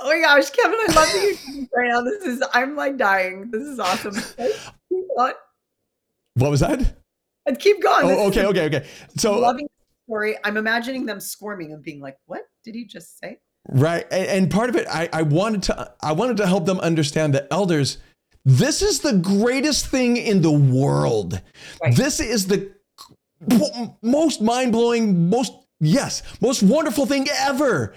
Oh 0.00 0.08
my 0.08 0.20
gosh, 0.20 0.50
Kevin, 0.50 0.78
I 0.88 0.92
love 0.94 1.08
you're 1.14 1.66
right 1.76 1.88
now. 1.88 2.02
This 2.02 2.24
is, 2.24 2.42
I'm 2.52 2.74
like 2.74 2.96
dying. 2.96 3.50
This 3.50 3.62
is 3.62 3.78
awesome. 3.78 4.16
what 4.88 5.36
was 6.34 6.60
that? 6.60 6.96
And 7.46 7.58
keep 7.58 7.82
going. 7.82 8.06
Oh, 8.06 8.26
okay, 8.28 8.46
okay, 8.46 8.64
okay. 8.66 8.86
So, 9.16 9.34
I'm 9.34 9.40
loving 9.40 9.68
story. 10.06 10.36
I'm 10.44 10.56
imagining 10.56 11.06
them 11.06 11.20
squirming 11.20 11.72
and 11.72 11.82
being 11.82 12.00
like, 12.00 12.16
what 12.26 12.42
did 12.64 12.74
he 12.74 12.84
just 12.84 13.18
say? 13.18 13.38
Right. 13.68 14.06
And 14.10 14.50
part 14.50 14.68
of 14.68 14.76
it, 14.76 14.86
I, 14.88 15.08
I 15.12 15.22
wanted 15.22 15.62
to 15.64 15.94
I 16.02 16.12
wanted 16.12 16.36
to 16.38 16.46
help 16.46 16.66
them 16.66 16.78
understand 16.80 17.34
that 17.34 17.48
elders, 17.50 17.98
this 18.44 18.82
is 18.82 19.00
the 19.00 19.14
greatest 19.14 19.86
thing 19.86 20.16
in 20.16 20.42
the 20.42 20.50
world. 20.50 21.40
Right. 21.82 21.96
This 21.96 22.20
is 22.20 22.46
the 22.46 22.72
most 24.02 24.42
mind-blowing, 24.42 25.28
most 25.30 25.52
yes, 25.80 26.22
most 26.40 26.62
wonderful 26.62 27.06
thing 27.06 27.26
ever. 27.40 27.94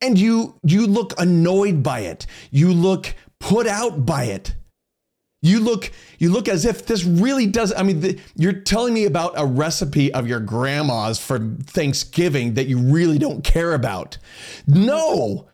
And 0.00 0.18
you 0.18 0.58
you 0.62 0.86
look 0.86 1.18
annoyed 1.18 1.82
by 1.82 2.00
it. 2.00 2.26
You 2.50 2.72
look 2.72 3.14
put 3.40 3.66
out 3.66 4.04
by 4.04 4.24
it. 4.24 4.54
You 5.42 5.60
look 5.60 5.92
you 6.18 6.32
look 6.32 6.48
as 6.48 6.64
if 6.64 6.86
this 6.86 7.04
really 7.04 7.46
does 7.46 7.72
I 7.72 7.82
mean 7.82 8.00
the, 8.00 8.20
you're 8.34 8.52
telling 8.52 8.94
me 8.94 9.04
about 9.04 9.34
a 9.36 9.46
recipe 9.46 10.12
of 10.12 10.26
your 10.26 10.40
grandma's 10.40 11.18
for 11.18 11.38
Thanksgiving 11.64 12.54
that 12.54 12.66
you 12.66 12.78
really 12.78 13.18
don't 13.18 13.44
care 13.44 13.74
about. 13.74 14.18
No. 14.66 15.48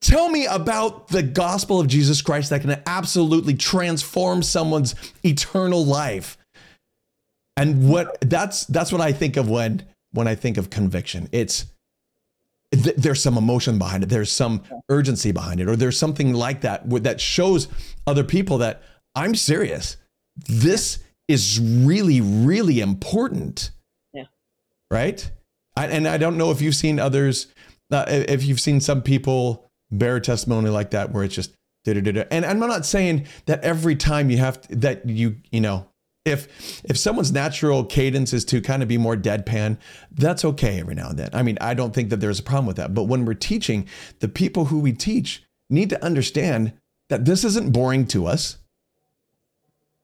Tell 0.00 0.30
me 0.30 0.46
about 0.46 1.08
the 1.08 1.22
gospel 1.22 1.78
of 1.78 1.86
Jesus 1.86 2.22
Christ 2.22 2.50
that 2.50 2.62
can 2.62 2.80
absolutely 2.86 3.54
transform 3.54 4.42
someone's 4.42 4.94
eternal 5.22 5.84
life. 5.84 6.38
And 7.56 7.90
what 7.90 8.18
that's 8.22 8.64
that's 8.66 8.92
what 8.92 9.00
I 9.00 9.12
think 9.12 9.36
of 9.36 9.48
when 9.48 9.84
when 10.12 10.26
I 10.26 10.34
think 10.34 10.56
of 10.56 10.70
conviction. 10.70 11.28
It's 11.32 11.66
th- 12.72 12.96
there's 12.96 13.22
some 13.22 13.36
emotion 13.36 13.78
behind 13.78 14.02
it. 14.02 14.08
There's 14.08 14.32
some 14.32 14.62
urgency 14.88 15.32
behind 15.32 15.60
it, 15.60 15.68
or 15.68 15.76
there's 15.76 15.98
something 15.98 16.34
like 16.34 16.60
that 16.62 16.88
that 17.02 17.20
shows 17.20 17.68
other 18.06 18.24
people 18.24 18.58
that 18.58 18.82
I'm 19.14 19.34
serious. 19.34 19.96
This 20.36 20.98
is 21.28 21.60
really, 21.60 22.20
really 22.20 22.80
important. 22.80 23.70
Yeah. 24.12 24.24
Right. 24.90 25.30
I, 25.76 25.86
and 25.86 26.08
I 26.08 26.18
don't 26.18 26.36
know 26.36 26.50
if 26.50 26.60
you've 26.60 26.74
seen 26.74 26.98
others, 26.98 27.46
uh, 27.90 28.04
if 28.08 28.44
you've 28.44 28.60
seen 28.60 28.80
some 28.80 29.02
people 29.02 29.70
bear 29.90 30.20
testimony 30.20 30.70
like 30.70 30.90
that, 30.90 31.12
where 31.12 31.24
it's 31.24 31.34
just, 31.34 31.54
da-da-da-da. 31.84 32.24
and 32.30 32.44
I'm 32.44 32.58
not 32.58 32.84
saying 32.84 33.26
that 33.46 33.62
every 33.64 33.96
time 33.96 34.30
you 34.30 34.36
have 34.38 34.60
to, 34.62 34.76
that 34.76 35.06
you, 35.08 35.36
you 35.50 35.60
know, 35.60 35.88
if 36.24 36.82
if 36.84 36.98
someone's 36.98 37.32
natural 37.32 37.84
cadence 37.84 38.32
is 38.32 38.44
to 38.44 38.60
kind 38.60 38.82
of 38.82 38.88
be 38.88 38.98
more 38.98 39.16
deadpan 39.16 39.78
that's 40.12 40.44
okay 40.44 40.78
every 40.78 40.94
now 40.94 41.08
and 41.08 41.18
then 41.18 41.30
i 41.32 41.42
mean 41.42 41.56
i 41.60 41.72
don't 41.72 41.94
think 41.94 42.10
that 42.10 42.18
there's 42.18 42.38
a 42.38 42.42
problem 42.42 42.66
with 42.66 42.76
that 42.76 42.92
but 42.92 43.04
when 43.04 43.24
we're 43.24 43.32
teaching 43.32 43.86
the 44.18 44.28
people 44.28 44.66
who 44.66 44.78
we 44.78 44.92
teach 44.92 45.42
need 45.70 45.88
to 45.88 46.04
understand 46.04 46.72
that 47.08 47.24
this 47.24 47.42
isn't 47.42 47.72
boring 47.72 48.06
to 48.06 48.26
us 48.26 48.58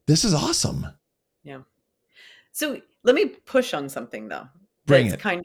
this 0.06 0.24
is 0.24 0.32
awesome 0.32 0.86
Yeah. 1.44 1.60
So 2.52 2.80
let 3.02 3.14
me 3.14 3.26
push 3.26 3.74
on 3.74 3.88
something 3.88 4.28
though. 4.28 4.48
Bring 4.86 5.08
it. 5.08 5.20
Kind 5.20 5.40
of, 5.40 5.44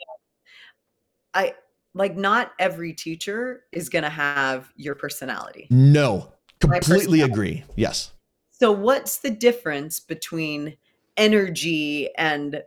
I 1.34 1.55
like 1.93 2.15
not 2.15 2.53
every 2.60 2.93
teacher 2.93 3.63
is 3.71 3.89
going 3.89 4.03
to 4.03 4.10
have 4.10 4.71
your 4.75 4.95
personality. 4.95 5.67
no 5.69 6.31
completely 6.60 7.21
agree 7.21 7.63
yes 7.75 8.12
So 8.62 8.71
what's 8.71 9.17
the 9.17 9.32
difference 9.32 10.00
between 10.00 10.78
energy 11.17 12.10
and 12.15 12.62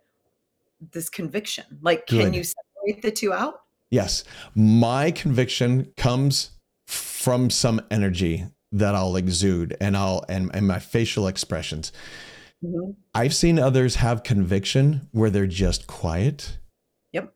this 0.92 1.08
conviction? 1.08 1.64
Like, 1.82 2.06
can 2.06 2.18
Good. 2.18 2.34
you 2.34 2.42
separate 2.44 3.02
the 3.02 3.10
two 3.10 3.32
out? 3.32 3.60
yes 3.90 4.24
my 4.56 5.10
conviction 5.10 5.92
comes 5.96 6.50
from 6.86 7.48
some 7.50 7.80
energy 7.90 8.44
that 8.72 8.94
i'll 8.94 9.14
exude 9.14 9.76
and 9.80 9.96
i'll 9.96 10.24
and, 10.28 10.50
and 10.54 10.66
my 10.66 10.78
facial 10.80 11.28
expressions 11.28 11.92
Mhm. 12.64 12.96
I've 13.14 13.34
seen 13.34 13.58
others 13.58 13.96
have 13.96 14.22
conviction 14.22 15.08
where 15.12 15.28
they're 15.28 15.46
just 15.46 15.86
quiet. 15.86 16.58
Yep. 17.12 17.34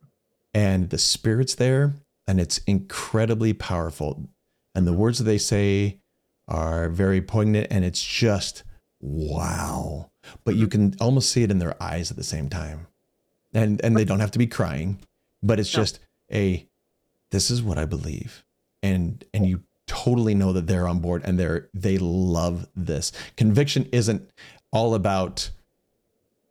And 0.55 0.89
the 0.89 0.97
spirit's 0.99 1.55
there 1.55 1.95
and 2.27 2.41
it's 2.41 2.59
incredibly 2.67 3.53
powerful. 3.53 4.31
And 4.75 4.87
the 4.87 4.95
words 4.95 5.19
that 5.19 5.25
they 5.25 5.37
say 5.37 6.01
are 6.49 6.89
very 6.89 7.21
poignant 7.21 7.69
and 7.71 7.85
it's 7.85 8.03
just 8.03 8.65
wow. 9.01 10.11
But 10.45 10.57
you 10.57 10.67
can 10.67 10.95
almost 11.01 11.31
see 11.31 11.43
it 11.43 11.51
in 11.51 11.59
their 11.59 11.81
eyes 11.83 12.11
at 12.11 12.17
the 12.17 12.25
same 12.25 12.49
time. 12.49 12.87
And 13.55 13.83
and 13.83 13.97
they 13.97 14.05
don't 14.05 14.21
have 14.21 14.33
to 14.33 14.39
be 14.39 14.47
crying, 14.47 14.99
but 15.43 15.59
it's 15.59 15.71
just 15.71 16.01
a 16.33 16.67
this 17.31 17.51
is 17.51 17.63
what 17.63 17.79
I 17.79 17.85
believe. 17.85 18.45
And 18.83 19.25
and 19.33 19.47
you 19.47 19.63
totally 19.87 20.35
know 20.35 20.53
that 20.53 20.67
they're 20.67 20.87
on 20.87 21.01
board 21.01 21.23
and 21.25 21.39
they're 21.39 21.69
they 21.73 21.99
love 21.99 22.69
this. 22.77 23.13
Conviction 23.37 23.89
isn't 23.93 24.31
all 24.71 24.95
about 24.95 25.51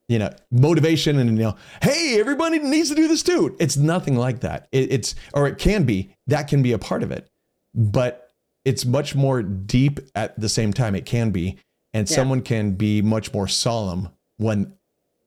you 0.07 0.17
know 0.19 0.29
motivation 0.51 1.19
and 1.19 1.38
you 1.38 1.43
know 1.43 1.55
hey 1.81 2.19
everybody 2.19 2.60
needs 2.60 2.89
to 2.89 2.95
do 2.95 3.07
this 3.07 3.23
too 3.23 3.55
it's 3.60 3.75
nothing 3.75 4.15
like 4.15 4.39
that 4.39 4.67
it, 4.71 4.91
it's 4.91 5.15
or 5.33 5.47
it 5.47 5.57
can 5.57 5.83
be 5.83 6.15
that 6.27 6.47
can 6.47 6.62
be 6.62 6.71
a 6.71 6.79
part 6.79 7.03
of 7.03 7.12
it 7.12 7.29
but 7.75 8.27
it's 8.67 8.86
much 8.86 9.15
more 9.15 9.41
deep 9.41 9.99
at 10.13 10.38
the 10.39 10.49
same 10.49 10.73
time 10.73 10.93
it 10.93 11.06
can 11.06 11.32
be 11.32 11.58
and 11.93 12.10
Yeah. 12.10 12.15
someone 12.17 12.41
can 12.41 12.71
be 12.71 13.01
much 13.01 13.34
more 13.34 13.47
solemn 13.47 14.10
when 14.38 14.73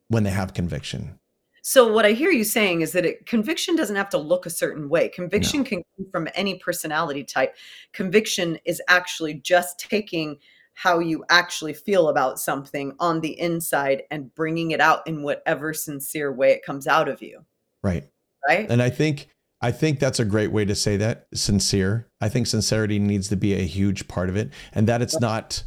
when 0.09 0.25
they 0.25 0.31
have 0.31 0.53
conviction 0.55 1.19
So 1.63 1.93
what 1.93 2.05
I 2.07 2.13
hear 2.13 2.31
you 2.31 2.45
saying 2.45 2.81
is 2.81 2.93
that 2.93 3.05
it, 3.05 3.27
conviction 3.27 3.77
doesn't 3.77 3.97
have 3.97 4.09
to 4.11 4.19
look 4.19 4.47
a 4.47 4.51
certain 4.51 4.89
way. 4.89 5.09
Conviction 5.11 5.63
can 5.63 5.83
come 5.95 6.07
from 6.11 6.27
any 6.35 6.59
personality 6.59 7.23
type. 7.23 7.55
Conviction 7.93 8.59
is 8.65 8.81
actually 8.89 9.35
just 9.35 9.79
taking 9.79 10.39
how 10.73 10.99
you 11.01 11.23
actually 11.29 11.75
feel 11.75 12.09
about 12.09 12.41
something 12.41 12.95
on 12.99 13.21
the 13.21 13.39
inside 13.39 14.03
and 14.11 14.35
bringing 14.35 14.71
it 14.71 14.81
out 14.81 15.07
in 15.07 15.23
whatever 15.23 15.75
sincere 15.75 16.33
way 16.33 16.51
it 16.53 16.65
comes 16.65 16.87
out 16.87 17.09
of 17.09 17.21
you, 17.23 17.45
right 17.83 18.05
right? 18.49 18.67
and 18.71 18.81
i 18.83 18.89
think 18.89 19.29
i 19.61 19.71
think 19.71 19.99
that's 19.99 20.19
a 20.19 20.25
great 20.25 20.53
way 20.53 20.65
to 20.65 20.75
say 20.75 20.97
that 20.97 21.27
sincere 21.35 22.09
i 22.21 22.29
think 22.29 22.47
sincerity 22.47 22.99
needs 22.99 23.29
to 23.29 23.37
be 23.37 23.55
a 23.55 23.63
huge 23.63 24.09
part 24.09 24.29
of 24.29 24.37
it 24.37 24.51
and 24.73 24.87
that 24.87 25.03
it's 25.03 25.19
not 25.21 25.65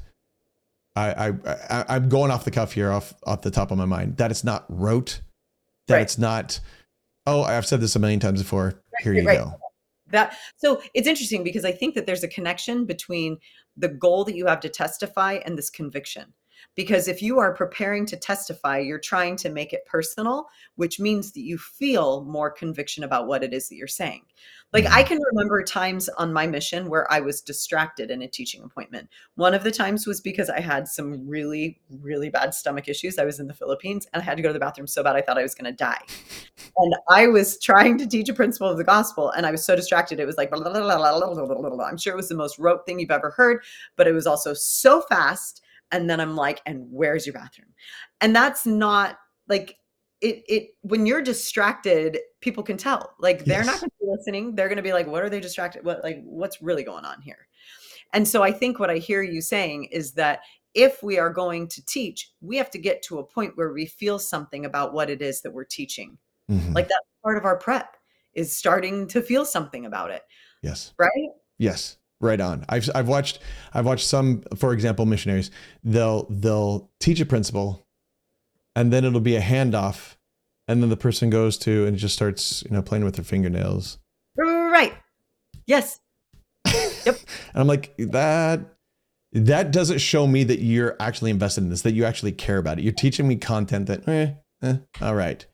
I, 0.95 1.27
I, 1.27 1.34
I 1.69 1.86
I'm 1.89 2.10
going 2.10 2.32
off 2.32 2.45
the 2.45 2.51
cuff 2.51 2.73
here, 2.73 2.91
off 2.91 3.13
off 3.25 3.41
the 3.41 3.51
top 3.51 3.71
of 3.71 3.77
my 3.77 3.86
mind. 3.86 4.17
That 4.17 4.32
it's 4.32 4.43
not 4.43 4.65
rote. 4.69 5.21
That 5.88 5.95
Right. 5.95 6.01
it's 6.01 6.17
not. 6.17 6.60
Oh, 7.25 7.43
I've 7.43 7.65
said 7.65 7.82
this 7.82 7.95
a 7.95 7.99
million 7.99 8.19
times 8.19 8.41
before. 8.41 8.82
Here 9.01 9.13
you 9.13 9.25
right. 9.25 9.39
go. 9.39 9.53
That 10.08 10.36
so 10.58 10.82
it's 10.93 11.08
interesting 11.08 11.43
because 11.43 11.65
I 11.65 11.71
think 11.71 11.95
that 11.95 12.06
there's 12.06 12.23
a 12.23 12.27
connection 12.27 12.86
between 12.86 13.38
the 13.75 13.88
goal 13.88 14.23
that 14.25 14.36
you 14.36 14.45
have 14.45 14.60
to 14.62 14.69
testify 14.69 15.39
and 15.45 15.58
this 15.58 15.69
conviction. 15.69 16.34
Because 16.76 17.08
if 17.08 17.21
you 17.21 17.39
are 17.39 17.54
preparing 17.54 18.06
to 18.08 18.17
testify, 18.17 18.80
you're 18.80 18.99
trying 18.99 19.36
to 19.38 19.49
make 19.49 19.73
it 19.73 19.86
personal, 19.86 20.47
which 20.76 20.99
means 20.99 21.32
that 21.34 21.41
you 21.41 21.58
feel 21.58 22.23
more 22.26 22.52
conviction 22.52 23.04
about 23.04 23.28
what 23.28 23.43
it 23.43 23.54
is 23.54 23.69
that 23.69 23.76
you're 23.76 23.88
saying. 23.88 24.23
Like 24.73 24.88
I 24.88 25.04
mm-hmm. 25.04 25.08
can 25.10 25.19
remember 25.32 25.63
times 25.63 26.10
on 26.10 26.34
my 26.34 26.47
mission 26.47 26.89
where 26.89 27.12
I 27.13 27.19
was 27.19 27.41
distracted 27.41 28.10
in 28.10 28.23
a 28.23 28.28
teaching 28.28 28.63
appointment. 28.63 29.08
One 29.36 29.54
of 29.54 29.63
the 29.63 29.69
times 29.69 30.08
was 30.08 30.19
because 30.19 30.49
I 30.49 30.62
had 30.62 30.88
some 30.88 31.28
really, 31.28 31.80
really 32.02 32.30
bad 32.30 32.56
stomach 32.56 32.88
issues. 32.88 33.19
I 33.19 33.26
was 33.26 33.39
in 33.39 33.45
the 33.45 33.54
Philippines 33.54 34.08
and 34.12 34.21
I 34.21 34.26
had 34.26 34.36
to 34.38 34.41
go 34.41 34.49
to 34.49 34.54
the 34.54 34.60
bathroom 34.60 34.88
so 34.88 35.04
bad 35.04 35.15
I 35.15 35.21
thought 35.21 35.38
I 35.38 35.43
was 35.43 35.54
going 35.54 35.71
to 35.71 35.78
die. 35.78 36.02
And 36.78 36.95
I 37.10 37.28
was 37.28 37.60
trying 37.60 37.99
to 37.99 38.08
teach 38.08 38.30
a 38.30 38.34
principle 38.34 38.67
of 38.67 38.78
the 38.78 38.84
gospel 38.84 39.30
and 39.30 39.45
I 39.45 39.52
was 39.52 39.63
so 39.63 39.76
distracted. 39.76 40.19
It 40.19 40.26
was 40.26 40.38
like, 40.38 40.49
blah, 40.49 40.60
blah, 40.60 40.71
blah, 40.71 41.86
I'm 41.86 41.97
sure 41.97 42.13
it 42.13 42.17
was 42.17 42.30
the 42.30 42.36
most 42.36 42.58
rote 42.58 42.84
thing 42.88 42.99
you've 42.99 43.12
ever 43.12 43.30
heard, 43.30 43.63
but 43.95 44.08
it 44.08 44.13
was 44.13 44.26
also 44.26 44.56
so 44.56 45.02
fast 45.02 45.62
and 45.93 46.10
then 46.10 46.19
I'm 46.19 46.36
like, 46.36 46.62
and 46.65 46.88
where's 46.91 47.25
your 47.25 47.34
bathroom? 47.34 47.69
And 48.19 48.36
that's 48.36 48.65
not 48.65 49.17
like, 49.47 49.77
it, 50.21 50.43
it 50.47 50.69
when 50.82 51.06
you're 51.06 51.21
distracted 51.21 52.17
people 52.39 52.63
can 52.63 52.77
tell 52.77 53.13
like 53.19 53.43
they're 53.43 53.65
not 53.65 53.82
going 53.82 53.89
to 53.89 53.95
be 53.99 54.08
listening 54.10 54.56
they're 54.56 54.69
going 54.69 54.77
to 54.77 54.82
be 54.82 54.93
like 54.93 55.06
what 55.06 55.21
are 55.21 55.29
they 55.29 55.41
distracted 55.41 55.84
what 55.84 56.01
like 56.01 56.21
what's 56.23 56.62
really 56.62 56.82
going 56.82 57.03
on 57.03 57.21
here 57.21 57.45
and 58.13 58.25
so 58.25 58.41
i 58.41 58.49
think 58.49 58.79
what 58.79 58.89
i 58.89 58.95
hear 58.95 59.21
you 59.21 59.41
saying 59.41 59.84
is 59.91 60.13
that 60.13 60.39
if 60.73 61.03
we 61.03 61.19
are 61.19 61.29
going 61.29 61.67
to 61.67 61.86
teach 61.86 62.32
we 62.39 62.56
have 62.56 62.71
to 62.71 62.77
get 62.77 63.01
to 63.01 63.19
a 63.19 63.23
point 63.25 63.51
where 63.58 63.73
we 63.73 63.86
feel 63.86 64.17
something 64.17 64.63
about 64.63 64.93
what 64.93 65.10
it 65.10 65.21
is 65.21 65.41
that 65.41 65.51
we're 65.51 65.65
teaching 65.65 66.17
Mhm. 66.49 66.73
like 66.73 66.88
that's 66.88 67.06
part 67.21 67.38
of 67.38 67.43
our 67.43 67.58
prep 67.58 67.97
is 68.34 68.56
starting 68.56 69.08
to 69.08 69.21
feel 69.21 69.43
something 69.43 69.86
about 69.86 70.10
it 70.10 70.21
yes. 70.62 70.93
right 70.97 71.32
Yes. 71.58 71.97
Right 72.23 72.39
on. 72.39 72.63
I've 72.69 72.89
I've 72.95 73.07
watched 73.07 73.39
I've 73.73 73.86
watched 73.86 74.07
some, 74.07 74.43
for 74.55 74.73
example, 74.73 75.05
missionaries. 75.05 75.51
They'll 75.83 76.25
they'll 76.29 76.89
teach 76.99 77.19
a 77.19 77.25
principle, 77.25 77.86
and 78.75 78.93
then 78.93 79.03
it'll 79.03 79.19
be 79.19 79.36
a 79.36 79.41
handoff, 79.41 80.15
and 80.67 80.81
then 80.81 80.89
the 80.89 80.97
person 80.97 81.29
goes 81.29 81.57
to 81.59 81.86
and 81.86 81.97
just 81.97 82.15
starts 82.15 82.63
you 82.63 82.71
know 82.71 82.81
playing 82.81 83.03
with 83.03 83.15
their 83.15 83.25
fingernails. 83.25 83.99
right 84.38 84.93
yes 85.67 85.99
yep. 87.05 87.17
And 87.53 87.62
I'm 87.62 87.67
like, 87.67 87.95
that 87.97 88.62
that 89.33 89.71
doesn't 89.71 89.97
show 89.99 90.27
me 90.27 90.43
that 90.43 90.59
you're 90.59 90.95
actually 90.99 91.31
invested 91.31 91.63
in 91.63 91.69
this, 91.69 91.81
that 91.81 91.93
you 91.93 92.05
actually 92.05 92.31
care 92.31 92.57
about 92.57 92.77
it. 92.79 92.83
You're 92.83 92.93
teaching 92.93 93.27
me 93.27 93.36
content 93.36 93.88
that, 93.88 94.07
eh, 94.07 94.33
eh, 94.62 94.77
all 95.01 95.15
right, 95.15 95.45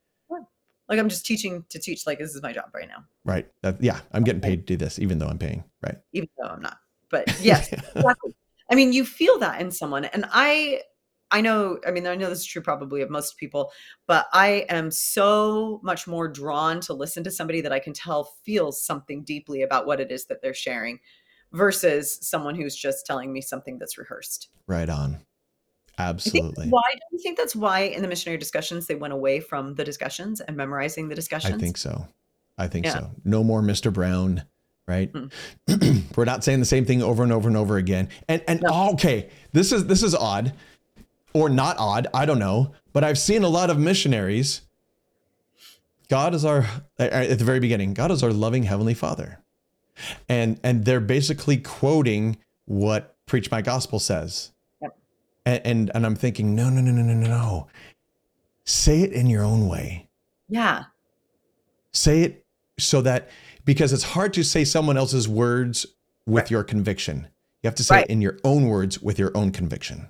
like 0.89 0.99
i'm 0.99 1.09
just 1.09 1.25
teaching 1.25 1.63
to 1.69 1.79
teach 1.79 2.05
like 2.05 2.19
this 2.19 2.35
is 2.35 2.41
my 2.41 2.51
job 2.51 2.65
right 2.73 2.87
now 2.87 3.03
right. 3.23 3.47
That, 3.61 3.81
yeah, 3.81 3.99
I'm 4.11 4.23
getting 4.23 4.41
paid 4.41 4.67
to 4.67 4.73
do 4.73 4.77
this, 4.77 4.99
even 4.99 5.19
though 5.19 5.27
I'm 5.27 5.37
paying, 5.37 5.63
right? 5.81 5.97
even 6.13 6.29
though 6.37 6.49
i'm 6.49 6.61
not 6.61 6.77
but 7.09 7.27
yes 7.41 7.71
exactly. 7.95 8.35
I 8.69 8.75
mean, 8.75 8.93
you 8.93 9.03
feel 9.03 9.39
that 9.39 9.59
in 9.59 9.71
someone. 9.71 10.05
And 10.05 10.25
I 10.31 10.81
I 11.31 11.41
know, 11.41 11.79
I 11.87 11.91
mean, 11.91 12.07
I 12.07 12.15
know 12.15 12.27
this 12.27 12.39
is 12.39 12.45
true 12.45 12.61
probably 12.61 13.01
of 13.01 13.11
most 13.11 13.37
people, 13.37 13.71
but 14.07 14.25
I 14.33 14.65
am 14.67 14.89
so 14.89 15.79
much 15.83 16.07
more 16.07 16.27
drawn 16.27 16.81
to 16.81 16.93
listen 16.93 17.23
to 17.23 17.29
somebody 17.29 17.61
that 17.61 17.71
I 17.71 17.77
can 17.77 17.93
tell 17.93 18.33
feels 18.43 18.83
something 18.83 19.23
deeply 19.23 19.61
about 19.61 19.85
what 19.85 19.99
it 19.99 20.11
is 20.11 20.25
that 20.25 20.41
they're 20.41 20.55
sharing 20.55 20.99
versus 21.51 22.17
someone 22.27 22.55
who's 22.55 22.75
just 22.75 23.05
telling 23.05 23.31
me 23.31 23.41
something 23.41 23.77
that's 23.77 23.97
rehearsed. 23.97 24.49
right 24.65 24.89
on. 24.89 25.19
Think 25.99 26.09
Absolutely. 26.09 26.67
why 26.69 26.91
do 26.93 26.99
you 27.11 27.19
think 27.19 27.37
that's 27.37 27.55
why 27.55 27.81
in 27.81 28.01
the 28.01 28.07
missionary 28.07 28.37
discussions 28.37 28.87
they 28.87 28.95
went 28.95 29.11
away 29.11 29.41
from 29.41 29.75
the 29.75 29.83
discussions 29.83 30.39
and 30.39 30.55
memorizing 30.55 31.09
the 31.09 31.15
discussions? 31.15 31.55
I 31.55 31.57
think 31.57 31.75
so. 31.75 32.07
I 32.57 32.67
think 32.67 32.85
Yeah. 32.85 32.93
so. 32.93 33.11
No 33.25 33.43
more 33.43 33.61
Mr. 33.61 33.91
Brown, 33.91 34.43
right? 34.87 35.11
Mm. 35.11 36.05
We're 36.15 36.23
not 36.23 36.45
saying 36.45 36.61
the 36.61 36.65
same 36.65 36.85
thing 36.85 37.03
over 37.03 37.21
and 37.21 37.33
over 37.33 37.49
and 37.49 37.57
over 37.57 37.75
again. 37.75 38.07
And 38.29 38.41
and 38.47 38.61
No. 38.61 38.91
okay, 38.93 39.29
this 39.51 39.73
is 39.73 39.87
this 39.87 40.01
is 40.01 40.15
odd 40.15 40.53
or 41.33 41.49
not 41.49 41.77
odd, 41.77 42.07
I 42.13 42.25
don't 42.25 42.39
know, 42.39 42.71
but 42.93 43.03
I've 43.03 43.19
seen 43.19 43.43
a 43.43 43.49
lot 43.49 43.69
of 43.69 43.77
missionaries 43.77 44.61
God 46.09 46.33
is 46.33 46.43
our 46.43 46.65
at 46.97 47.37
the 47.37 47.45
very 47.45 47.59
beginning, 47.59 47.93
God 47.93 48.09
is 48.09 48.23
our 48.23 48.31
loving 48.33 48.63
heavenly 48.63 48.93
Father. 48.93 49.39
And 50.27 50.59
and 50.63 50.85
they're 50.85 50.99
basically 51.01 51.57
quoting 51.57 52.37
what 52.65 53.15
Preach 53.25 53.51
My 53.51 53.61
Gospel 53.61 53.99
says. 53.99 54.51
And, 55.49 55.61
and 55.65 55.91
and 55.95 56.05
I'm 56.05 56.15
thinking, 56.15 56.53
no, 56.55 56.69
no, 56.69 56.79
no, 56.81 56.91
no, 56.91 57.01
no, 57.01 57.13
no, 57.13 57.27
no. 57.27 57.67
Say 58.65 59.01
it 59.01 59.13
in 59.13 59.27
your 59.27 59.43
own 59.43 59.67
way 59.67 60.07
Yeah. 60.47 60.83
say 61.91 62.21
it 62.21 62.45
so 62.77 63.01
that 63.01 63.29
because 63.65 63.91
it's 63.93 64.03
hard 64.03 64.31
to 64.33 64.43
say 64.43 64.63
someone 64.63 64.95
else's 64.95 65.27
words 65.27 65.85
with 66.27 66.43
Right. 66.43 66.51
your 66.51 66.63
conviction. 66.63 67.27
You 67.63 67.67
have 67.67 67.75
to 67.75 67.83
say 67.83 67.95
Right. 67.95 68.05
it 68.05 68.11
in 68.11 68.21
your 68.21 68.37
own 68.43 68.67
words 68.67 69.01
with 69.01 69.17
your 69.17 69.31
own 69.35 69.51
conviction. 69.51 70.07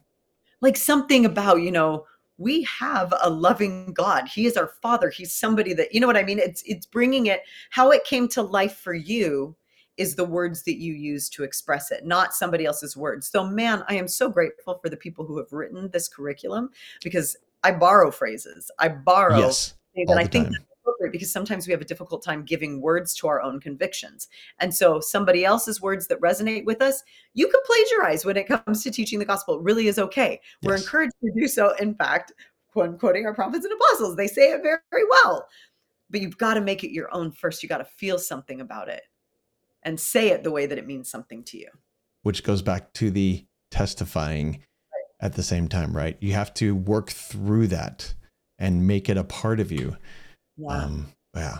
like 0.61 0.75
something 0.75 1.25
about 1.25 1.61
you 1.61 1.71
know 1.71 2.05
we 2.37 2.63
have 2.63 3.13
a 3.21 3.29
loving 3.29 3.93
god 3.93 4.27
he 4.27 4.45
is 4.45 4.57
our 4.57 4.67
father 4.81 5.09
he's 5.09 5.33
somebody 5.33 5.73
that 5.73 5.93
you 5.93 6.01
know 6.01 6.07
what 6.07 6.17
i 6.17 6.23
mean 6.23 6.37
it's 6.39 6.61
it's 6.65 6.85
bringing 6.85 7.27
it 7.27 7.41
how 7.69 7.91
it 7.91 8.03
came 8.03 8.27
to 8.27 8.41
life 8.41 8.75
for 8.75 8.93
you 8.93 9.55
is 9.99 10.15
the 10.15 10.23
words 10.25 10.63
that 10.63 10.79
you 10.79 10.93
use 10.93 11.29
to 11.29 11.43
express 11.43 11.91
it 11.91 12.05
not 12.05 12.33
somebody 12.33 12.65
else's 12.65 12.95
words 12.97 13.27
so 13.29 13.45
man 13.45 13.83
i 13.87 13.93
am 13.93 14.07
so 14.07 14.29
grateful 14.29 14.79
for 14.81 14.89
the 14.89 14.97
people 14.97 15.25
who 15.25 15.37
have 15.37 15.51
written 15.51 15.89
this 15.91 16.07
curriculum 16.07 16.69
because 17.03 17.35
i 17.63 17.71
borrow 17.71 18.09
phrases 18.09 18.71
i 18.79 18.87
borrow 18.87 19.39
Yes. 19.39 19.75
things, 19.95 20.09
and 20.09 20.19
I 20.19 20.23
think 20.23 20.45
time. 20.45 20.53
that's 20.53 20.65
appropriate 20.81 21.11
because 21.11 21.31
sometimes 21.31 21.67
we 21.67 21.71
have 21.73 21.81
a 21.81 21.85
difficult 21.85 22.23
time 22.23 22.43
giving 22.43 22.81
words 22.81 23.13
to 23.15 23.27
our 23.27 23.41
own 23.41 23.59
convictions. 23.59 24.27
And 24.59 24.73
so 24.73 24.99
somebody 24.99 25.45
else's 25.45 25.81
words 25.81 26.07
that 26.07 26.19
resonate 26.21 26.65
with 26.65 26.81
us, 26.81 27.03
you 27.33 27.47
can 27.47 27.59
plagiarize 27.65 28.25
when 28.25 28.37
it 28.37 28.47
comes 28.47 28.83
to 28.83 28.91
teaching 28.91 29.19
the 29.19 29.25
gospel. 29.25 29.55
It 29.55 29.63
really 29.63 29.87
is 29.87 29.99
okay. 29.99 30.39
We're 30.63 30.75
encouraged 30.77 31.13
to 31.23 31.31
do 31.35 31.47
so. 31.47 31.75
In 31.79 31.95
fact, 31.95 32.31
quote, 32.71 32.97
quoting 32.99 33.25
our 33.25 33.33
prophets 33.33 33.65
and 33.65 33.73
apostles, 33.73 34.15
they 34.15 34.27
say 34.27 34.51
it 34.51 34.63
very, 34.63 34.79
very 34.91 35.05
well. 35.09 35.47
But 36.09 36.21
you've 36.21 36.37
got 36.37 36.55
to 36.55 36.61
make 36.61 36.83
it 36.83 36.91
your 36.91 37.13
own 37.13 37.31
first. 37.31 37.61
You 37.61 37.69
got 37.69 37.79
to 37.79 37.85
feel 37.85 38.17
something 38.17 38.61
about 38.61 38.89
it 38.89 39.03
and 39.83 39.99
say 39.99 40.29
it 40.29 40.43
the 40.43 40.51
way 40.51 40.65
that 40.65 40.77
it 40.77 40.85
means 40.87 41.09
something 41.09 41.43
to 41.45 41.57
you. 41.57 41.69
which 42.23 42.43
goes 42.43 42.61
back 42.61 42.91
to 42.93 43.09
the 43.09 43.45
testifying 43.71 44.61
at 45.21 45.33
the 45.33 45.43
same 45.43 45.67
time, 45.67 45.95
right? 45.95 46.17
You 46.19 46.33
have 46.33 46.53
to 46.55 46.75
work 46.75 47.09
through 47.09 47.67
that 47.67 48.13
and 48.57 48.85
make 48.87 49.07
it 49.09 49.17
a 49.17 49.23
part 49.23 49.59
of 49.59 49.71
you. 49.71 49.95
Yeah. 50.57 50.67
Um, 50.67 51.13
yeah. 51.35 51.59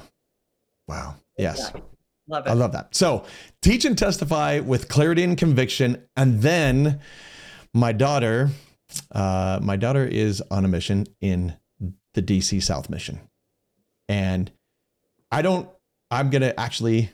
Wow. 0.87 1.15
Yes. 1.37 1.71
Yeah. 1.73 1.81
Love 2.27 2.45
it. 2.45 2.49
I 2.49 2.53
love 2.53 2.71
that. 2.73 2.93
So 2.93 3.25
teach 3.61 3.85
and 3.85 3.97
testify 3.97 4.59
with 4.59 4.89
clarity 4.89 5.23
and 5.23 5.37
conviction. 5.37 6.03
And 6.15 6.41
then 6.41 6.99
my 7.73 7.91
daughter, 7.91 8.49
uh, 9.11 9.59
my 9.61 9.77
daughter 9.77 10.05
is 10.05 10.41
on 10.51 10.65
a 10.65 10.67
mission 10.67 11.07
in 11.21 11.55
the 12.13 12.21
DC 12.21 12.61
South 12.61 12.89
mission. 12.89 13.19
And 14.07 14.51
I 15.31 15.41
don't, 15.41 15.69
I'm 16.11 16.29
going 16.29 16.41
to 16.41 16.59
actually, 16.59 17.11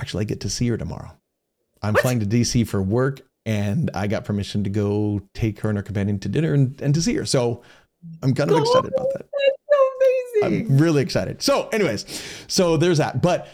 actually 0.00 0.22
I 0.22 0.24
get 0.24 0.40
to 0.40 0.50
see 0.50 0.68
her 0.68 0.76
tomorrow. 0.76 1.10
I'm 1.82 1.94
What? 1.94 2.02
flying 2.02 2.20
to 2.20 2.26
DC 2.26 2.66
for 2.66 2.82
work 2.82 3.20
and 3.46 3.90
I 3.94 4.06
got 4.06 4.24
permission 4.24 4.64
to 4.64 4.70
go 4.70 5.20
take 5.34 5.60
her 5.60 5.68
and 5.68 5.78
her 5.78 5.82
companion 5.82 6.18
to 6.20 6.28
dinner 6.28 6.52
and, 6.54 6.80
and 6.80 6.94
to 6.94 7.02
see 7.02 7.14
her. 7.14 7.24
So 7.24 7.62
I'm 8.22 8.34
kind 8.34 8.50
of 8.50 8.56
Oh, 8.56 8.60
excited 8.62 8.92
about 8.94 9.08
that. 9.14 9.26
That's 9.32 9.62
so 9.70 10.42
amazing. 10.48 10.70
I'm 10.72 10.78
really 10.78 11.02
excited. 11.02 11.42
So, 11.42 11.68
anyways, 11.68 12.22
so 12.48 12.76
there's 12.76 12.98
that. 12.98 13.20
But 13.22 13.48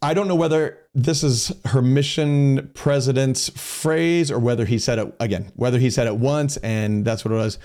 I 0.00 0.14
don't 0.14 0.28
know 0.28 0.34
whether 0.36 0.78
this 0.94 1.24
is 1.24 1.52
her 1.66 1.82
mission 1.82 2.70
president's 2.74 3.48
phrase 3.50 4.30
or 4.30 4.38
whether 4.38 4.64
he 4.64 4.78
said 4.78 4.98
it 4.98 5.14
again, 5.20 5.50
whether 5.56 5.78
he 5.78 5.90
said 5.90 6.06
it 6.06 6.16
once 6.16 6.56
and 6.58 7.04
that's 7.04 7.24
what 7.24 7.32
it 7.32 7.36
was. 7.36 7.58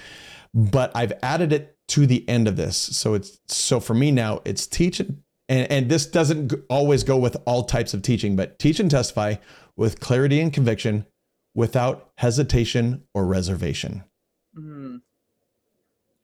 But 0.53 0.91
I've 0.95 1.13
added 1.23 1.51
it 1.53 1.75
to 1.89 2.05
the 2.07 2.27
end 2.29 2.47
of 2.47 2.55
this. 2.55 2.77
So 2.77 3.13
it's 3.15 3.39
so 3.47 3.79
for 3.79 3.93
me 3.95 4.11
now, 4.11 4.41
it's 4.45 4.67
teach 4.67 4.99
and 4.99 5.22
and, 5.49 5.71
and 5.71 5.89
this 5.89 6.05
doesn't 6.05 6.53
always 6.69 7.03
go 7.03 7.17
with 7.17 7.37
all 7.45 7.63
types 7.63 7.93
of 7.93 8.01
teaching, 8.01 8.35
but 8.35 8.59
teach 8.59 8.79
and 8.79 8.89
testify 8.89 9.35
with 9.75 9.99
clarity 9.99 10.39
and 10.39 10.53
conviction 10.53 11.05
without 11.55 12.11
hesitation 12.17 13.03
or 13.13 13.25
reservation. 13.25 14.03
Mm. 14.57 15.01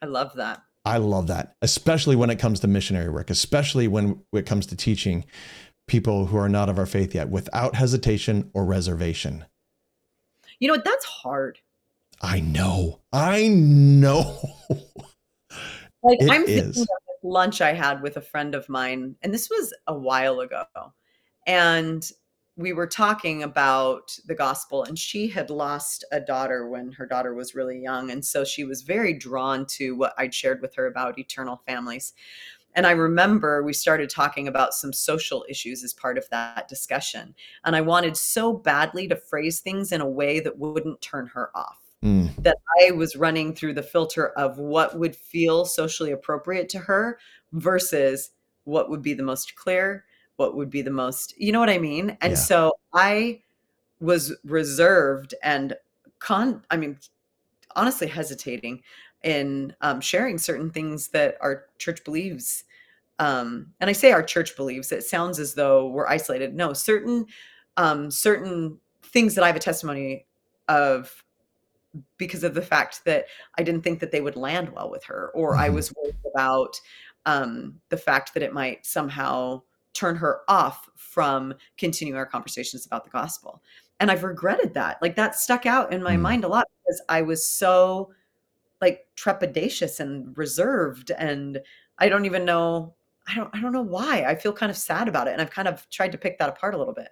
I 0.02 0.06
love 0.06 0.34
that. 0.36 0.62
I 0.86 0.98
love 0.98 1.28
that, 1.28 1.56
especially 1.62 2.16
when 2.16 2.30
it 2.30 2.40
comes 2.40 2.62
to 2.62 2.68
missionary 2.68 3.10
work, 3.10 3.30
especially 3.30 3.88
when 3.88 4.22
it 4.34 4.46
comes 4.46 4.66
to 4.68 4.76
teaching 4.76 5.26
people 5.88 6.28
who 6.28 6.38
are 6.38 6.50
not 6.50 6.70
of 6.70 6.80
our 6.80 6.86
faith 6.86 7.14
yet 7.14 7.30
without 7.30 7.76
hesitation 7.76 8.50
or 8.54 8.64
reservation. 8.66 9.46
You 10.60 10.68
know 10.68 10.76
what? 10.76 10.86
That's 10.86 11.06
hard. 11.06 11.60
I 12.22 12.40
know. 12.40 13.02
I 13.12 13.48
know. 13.50 14.40
Like 16.02 16.22
It 16.22 16.32
I'm 16.32 16.46
thinking 16.46 16.70
is. 16.70 16.76
this 16.76 16.88
lunch 17.24 17.62
I 17.62 17.74
had 17.74 18.02
with 18.02 18.18
a 18.18 18.22
friend 18.22 18.56
of 18.56 18.70
mine, 18.70 19.16
and 19.22 19.34
this 19.34 19.50
was 19.50 19.74
a 19.88 19.94
while 19.94 20.40
ago. 20.40 20.66
And 21.48 22.10
we 22.56 22.74
were 22.74 22.88
talking 22.88 23.44
about 23.44 24.18
the 24.28 24.36
gospel, 24.36 24.84
and 24.84 25.00
she 25.00 25.30
had 25.30 25.50
lost 25.50 26.04
a 26.12 26.20
daughter 26.20 26.68
when 26.68 26.92
her 26.92 27.06
daughter 27.06 27.34
was 27.34 27.56
really 27.56 27.80
young. 27.80 28.12
And 28.12 28.24
so 28.24 28.44
she 28.44 28.66
was 28.66 28.82
very 28.82 29.14
drawn 29.14 29.66
to 29.78 29.96
what 29.96 30.14
I'd 30.18 30.34
shared 30.34 30.62
with 30.62 30.76
her 30.76 30.86
about 30.86 31.18
eternal 31.18 31.62
families. 31.66 32.14
And 32.76 32.86
I 32.86 32.92
remember 32.92 33.64
we 33.64 33.74
started 33.74 34.10
talking 34.10 34.48
about 34.48 34.74
some 34.74 34.94
social 34.94 35.46
issues 35.50 35.84
as 35.84 35.94
part 35.94 36.18
of 36.18 36.30
that 36.30 36.68
discussion. 36.68 37.34
And 37.64 37.76
I 37.76 37.82
wanted 37.82 38.16
so 38.16 38.54
badly 38.54 39.08
to 39.08 39.16
phrase 39.16 39.62
things 39.62 39.92
in 39.92 40.02
a 40.02 40.10
way 40.10 40.40
that 40.42 40.60
wouldn't 40.60 41.02
turn 41.02 41.28
her 41.28 41.50
off 41.56 41.89
Mm, 42.04 42.34
that 42.44 42.58
I 42.82 42.92
was 42.92 43.18
running 43.18 43.54
through 43.54 43.74
the 43.74 43.84
filter 43.84 44.30
of 44.30 44.58
what 44.58 44.98
would 44.98 45.16
feel 45.16 45.66
socially 45.66 46.12
appropriate 46.12 46.70
to 46.70 46.80
her 46.80 47.20
versus 47.52 48.32
what 48.64 48.90
would 48.90 49.02
be 49.02 49.14
the 49.14 49.24
most 49.24 49.56
clear, 49.56 50.06
what 50.38 50.56
would 50.56 50.70
be 50.70 50.82
the 50.82 50.92
most, 50.92 51.34
you 51.38 51.52
know 51.52 51.60
what 51.60 51.70
I 51.70 51.78
mean? 51.78 52.18
And 52.22 52.32
Yeah. 52.32 52.38
so 52.38 52.74
I 52.94 53.42
was 54.00 54.34
reserved 54.46 55.34
and 55.44 55.76
con, 56.20 56.64
I 56.72 56.78
mean, 56.78 56.98
honestly 57.76 58.08
hesitating 58.08 58.82
in 59.24 59.76
um, 59.82 60.00
sharing 60.00 60.38
certain 60.38 60.70
things 60.70 61.10
that 61.10 61.36
our 61.42 61.66
church 61.80 62.06
believes. 62.06 62.64
Um, 63.20 63.74
and 63.82 63.90
I 63.90 63.94
say 63.94 64.14
our 64.14 64.24
church 64.24 64.56
believes, 64.56 64.94
it 64.94 65.04
sounds 65.04 65.40
as 65.40 65.54
though 65.54 65.88
we're 65.90 66.08
isolated. 66.08 66.56
No, 66.56 66.72
certain, 66.72 67.26
um, 67.76 68.10
certain 68.10 68.80
things 69.04 69.36
that 69.36 69.44
I 69.44 69.48
have 69.48 69.58
a 69.58 69.60
testimony 69.60 70.26
of 70.70 71.26
because 72.18 72.44
of 72.44 72.54
the 72.54 72.62
fact 72.62 73.04
that 73.06 73.26
I 73.58 73.64
didn't 73.64 73.84
think 73.84 74.00
that 74.00 74.12
they 74.12 74.22
would 74.22 74.36
land 74.36 74.70
well 74.70 74.90
with 74.90 75.04
her, 75.06 75.32
or 75.34 75.56
I 75.58 75.70
Mhm. 75.70 75.74
was 75.74 75.94
worried 75.96 76.16
about 76.34 76.80
um, 77.26 77.80
the 77.90 77.98
fact 77.98 78.34
that 78.34 78.42
it 78.44 78.54
might 78.54 78.86
somehow 78.86 79.62
turn 79.94 80.16
her 80.16 80.42
off 80.48 80.90
from 80.96 81.54
continuing 81.78 82.18
our 82.18 82.26
conversations 82.26 82.86
about 82.86 83.04
the 83.04 83.10
gospel. 83.10 83.62
And 84.00 84.10
I've 84.10 84.24
regretted 84.24 84.74
that. 84.76 85.02
Like 85.02 85.16
that 85.18 85.36
stuck 85.36 85.66
out 85.66 85.92
in 85.92 86.02
my 86.02 86.16
Mm. 86.16 86.22
mind 86.22 86.44
a 86.46 86.48
lot 86.48 86.66
because 86.84 87.02
I 87.10 87.22
was 87.22 87.46
so 87.46 88.14
like 88.82 89.06
trepidatious 89.18 90.00
and 90.00 90.36
reserved 90.38 91.12
and 91.12 91.62
I 91.98 92.08
don't 92.08 92.26
even 92.26 92.46
know 92.46 92.96
I 93.28 93.36
don't 93.36 93.54
I 93.54 93.60
don't 93.62 93.74
know 93.74 93.82
why. 93.82 94.24
I 94.24 94.36
feel 94.36 94.54
kind 94.54 94.70
of 94.72 94.78
sad 94.78 95.08
about 95.10 95.28
it 95.28 95.32
and 95.34 95.42
I've 95.42 95.52
kind 95.52 95.68
of 95.68 95.88
tried 95.90 96.14
to 96.14 96.18
pick 96.18 96.40
that 96.40 96.50
apart 96.50 96.74
a 96.74 96.78
little 96.78 96.94
bit. 96.94 97.10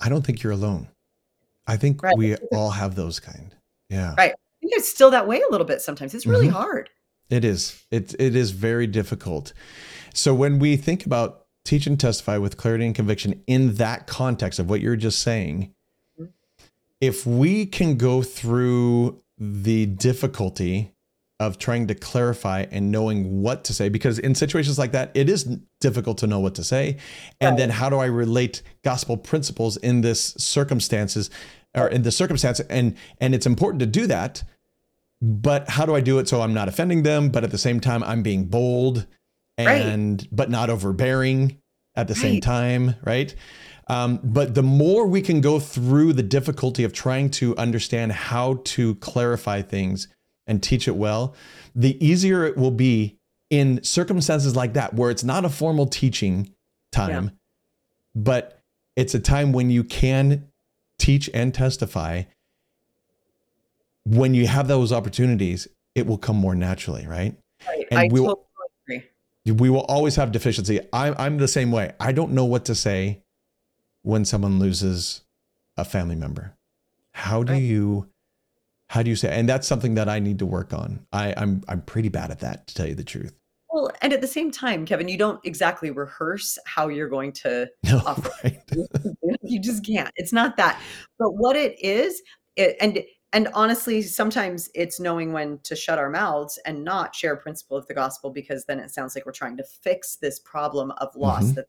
I 0.00 0.08
don't 0.08 0.24
think 0.24 0.42
you're 0.42 0.52
alone. 0.52 0.88
I 1.66 1.76
think 1.76 2.02
Right. 2.02 2.16
we 2.16 2.34
all 2.52 2.70
have 2.70 2.94
those 2.96 3.20
kind. 3.20 3.54
Yeah. 3.88 4.14
Right. 4.16 4.32
I 4.32 4.56
think 4.60 4.72
it's 4.74 4.88
still 4.88 5.10
that 5.10 5.26
way 5.26 5.40
a 5.40 5.50
little 5.50 5.66
bit 5.66 5.80
sometimes. 5.82 6.14
It's 6.14 6.26
really 6.26 6.48
Mhm. 6.48 6.52
hard. 6.52 6.90
It 7.30 7.44
is. 7.44 7.84
It 7.90 8.14
it 8.18 8.34
is 8.36 8.50
very 8.52 8.86
difficult. 8.86 9.52
So 10.14 10.34
when 10.34 10.58
we 10.58 10.76
think 10.76 11.06
about 11.06 11.46
teach 11.64 11.86
and 11.86 11.98
testify 11.98 12.36
with 12.38 12.56
clarity 12.56 12.84
and 12.86 12.94
conviction 12.94 13.42
in 13.46 13.74
that 13.76 14.06
context 14.06 14.58
of 14.58 14.68
what 14.68 14.80
you're 14.80 14.96
just 14.96 15.20
saying, 15.20 15.72
Mhm. 16.20 16.28
if 17.00 17.26
we 17.26 17.66
can 17.66 17.96
go 17.96 18.22
through 18.22 19.22
the 19.38 19.86
difficulty 19.86 20.92
of 21.40 21.58
trying 21.58 21.86
to 21.88 21.94
clarify 21.94 22.64
and 22.70 22.92
knowing 22.92 23.42
what 23.42 23.64
to 23.64 23.74
say 23.74 23.88
because 23.88 24.18
in 24.20 24.34
situations 24.36 24.78
like 24.78 24.92
that 24.92 25.10
it 25.14 25.28
is 25.28 25.44
difficult 25.80 26.16
to 26.18 26.26
know 26.28 26.38
what 26.38 26.54
to 26.54 26.62
say 26.62 26.96
and 27.40 27.50
Right. 27.50 27.58
then 27.58 27.70
how 27.70 27.90
do 27.90 27.96
i 27.96 28.04
relate 28.06 28.62
gospel 28.84 29.16
principles 29.16 29.76
in 29.78 30.00
this 30.02 30.34
circumstances 30.38 31.30
or 31.74 31.88
in 31.88 32.02
the 32.02 32.12
circumstance 32.12 32.60
and 32.60 32.96
and 33.20 33.34
it's 33.34 33.46
important 33.46 33.80
to 33.80 33.86
do 33.86 34.06
that 34.06 34.42
but 35.22 35.70
how 35.70 35.86
do 35.86 35.94
I 35.94 36.00
do 36.00 36.18
it 36.18 36.28
so 36.28 36.42
I'm 36.42 36.52
not 36.52 36.68
offending 36.68 37.02
them, 37.02 37.30
but 37.30 37.44
at 37.44 37.50
the 37.50 37.56
same 37.58 37.80
time 37.80 38.02
I'm 38.02 38.22
being 38.22 38.44
bold 38.44 39.06
Right. 39.58 39.80
and 39.80 40.26
but 40.32 40.50
not 40.50 40.68
overbearing 40.68 41.58
at 41.94 42.08
the 42.08 42.14
same 42.16 42.40
time, 42.40 42.96
right? 43.04 43.32
Um, 43.86 44.18
but 44.24 44.54
the 44.54 44.64
more 44.64 45.06
we 45.06 45.22
can 45.22 45.40
go 45.40 45.60
through 45.60 46.12
the 46.14 46.24
difficulty 46.24 46.82
of 46.82 46.92
trying 46.92 47.30
to 47.30 47.56
understand 47.56 48.10
how 48.12 48.60
to 48.64 48.96
clarify 48.96 49.62
things 49.62 50.08
and 50.48 50.60
teach 50.62 50.88
it 50.88 50.96
well, 50.96 51.36
the 51.74 52.04
easier 52.04 52.44
it 52.44 52.56
will 52.56 52.72
be 52.72 53.16
in 53.48 53.82
circumstances 53.84 54.56
like 54.56 54.72
that 54.74 54.94
where 54.94 55.10
it's 55.10 55.22
not 55.24 55.44
a 55.44 55.48
formal 55.48 55.86
teaching 55.86 56.50
time, 56.90 57.30
but 58.16 58.60
it's 58.96 59.14
a 59.14 59.20
time 59.20 59.52
when 59.52 59.70
you 59.70 59.84
can 59.84 60.48
teach 60.98 61.28
and 61.34 61.52
testify 61.54 62.22
when 64.06 64.34
you 64.34 64.46
have 64.46 64.68
those 64.68 64.92
opportunities, 64.92 65.66
it 65.94 66.06
will 66.06 66.18
come 66.18 66.36
more 66.36 66.54
naturally, 66.54 67.06
right? 67.06 67.34
Right. 67.66 67.86
And 67.90 68.00
I 68.00 68.08
we 68.10 68.20
will- 68.20 68.26
totally 68.86 69.08
agree. 69.46 69.54
We 69.54 69.70
will 69.70 69.84
always 69.84 70.16
have 70.16 70.32
deficiency. 70.32 70.80
I'm, 70.92 71.14
I'm 71.18 71.38
the 71.38 71.48
same 71.48 71.70
way. 71.70 71.92
I 72.00 72.12
don't 72.12 72.32
know 72.32 72.44
what 72.44 72.64
to 72.66 72.74
say 72.74 73.22
when 74.02 74.24
someone 74.24 74.58
loses 74.58 75.22
a 75.76 75.84
family 75.84 76.16
member. 76.16 76.54
How 77.12 77.42
do 77.42 77.52
Right. 77.52 77.62
you, 77.62 78.08
how 78.88 79.02
do 79.02 79.10
you 79.10 79.16
say? 79.16 79.34
And 79.38 79.48
that's 79.48 79.66
something 79.66 79.94
that 79.94 80.08
I 80.08 80.18
need 80.18 80.38
to 80.40 80.46
work 80.46 80.72
on. 80.72 81.06
I, 81.12 81.32
I'm, 81.36 81.62
I'm 81.68 81.82
pretty 81.82 82.08
bad 82.08 82.30
at 82.30 82.40
that, 82.40 82.66
to 82.68 82.74
tell 82.74 82.86
you 82.86 82.94
the 82.94 83.04
truth. 83.04 83.34
Well, 83.84 83.92
and 84.00 84.14
at 84.14 84.22
the 84.22 84.26
same 84.26 84.50
time, 84.50 84.86
Kevin, 84.86 85.08
you 85.08 85.18
don't 85.18 85.44
exactly 85.44 85.90
rehearse 85.90 86.58
how 86.64 86.88
you're 86.88 87.08
going 87.08 87.32
to 87.32 87.68
No, 87.84 87.98
offer. 88.06 88.30
right. 88.44 88.58
you 89.42 89.60
just 89.60 89.84
can't. 89.84 90.10
It's 90.16 90.32
not 90.32 90.56
that. 90.56 90.80
But 91.18 91.32
what 91.32 91.54
it 91.54 91.78
is, 91.84 92.22
it, 92.56 92.76
and 92.80 93.00
and 93.34 93.48
honestly, 93.52 94.00
sometimes 94.00 94.70
it's 94.74 94.98
knowing 95.00 95.32
when 95.34 95.58
to 95.64 95.76
shut 95.76 95.98
our 95.98 96.08
mouths 96.08 96.58
and 96.64 96.82
not 96.82 97.14
share 97.14 97.34
a 97.34 97.36
principle 97.36 97.76
of 97.76 97.86
the 97.86 97.92
gospel 97.94 98.30
because 98.30 98.64
then 98.64 98.78
it 98.78 98.90
sounds 98.90 99.14
like 99.14 99.26
we're 99.26 99.32
trying 99.32 99.56
to 99.58 99.64
fix 99.64 100.16
this 100.16 100.38
problem 100.40 100.90
of 100.92 101.14
loss. 101.14 101.44
Mhm. 101.44 101.54
That 101.56 101.66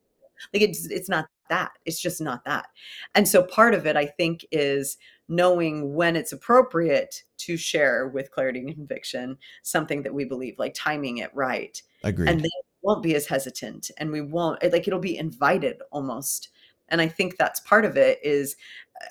like 0.54 0.62
it's 0.64 0.86
it's 0.86 1.10
not 1.10 1.26
that. 1.50 1.72
It's 1.86 2.00
just 2.02 2.22
not 2.22 2.46
that. 2.46 2.68
And 3.14 3.28
so 3.28 3.44
part 3.44 3.74
of 3.74 3.86
it, 3.86 3.98
I 3.98 4.06
think, 4.06 4.46
is 4.54 4.98
knowing 5.28 5.96
when 5.96 6.16
it's 6.16 6.32
appropriate 6.32 7.24
to 7.38 7.58
share 7.58 8.08
with 8.08 8.32
clarity 8.32 8.60
and 8.60 8.74
conviction 8.74 9.38
something 9.64 10.04
that 10.04 10.14
we 10.14 10.26
believe, 10.26 10.58
like 10.60 10.74
timing 10.74 11.18
it 11.18 11.32
right. 11.34 11.82
Agreed. 12.04 12.30
and 12.30 12.42
they 12.42 12.50
won't 12.84 13.02
be 13.02 13.16
as 13.16 13.26
hesitant 13.26 13.90
and 13.98 14.12
we 14.12 14.22
won't 14.22 14.62
like 14.72 14.88
it'll 14.88 15.00
be 15.00 15.18
invited 15.18 15.82
almost. 15.92 16.50
And 16.90 17.02
i 17.02 17.08
think 17.08 17.36
that's 17.36 17.60
part 17.62 17.84
of 17.84 17.98
it 17.98 18.20
is 18.24 18.56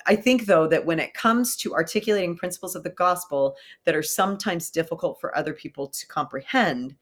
i 0.07 0.15
think 0.15 0.45
though 0.45 0.65
that 0.65 0.85
when 0.85 0.97
it 0.97 1.13
comes 1.13 1.57
to 1.57 1.73
articulating 1.73 2.37
principles 2.37 2.73
of 2.73 2.83
the 2.83 2.89
gospel 2.89 3.57
that 3.83 3.95
are 3.95 4.01
sometimes 4.01 4.69
difficult 4.69 5.19
for 5.19 5.37
other 5.37 5.51
people 5.51 5.87
to 5.87 6.07
comprehend 6.07 6.95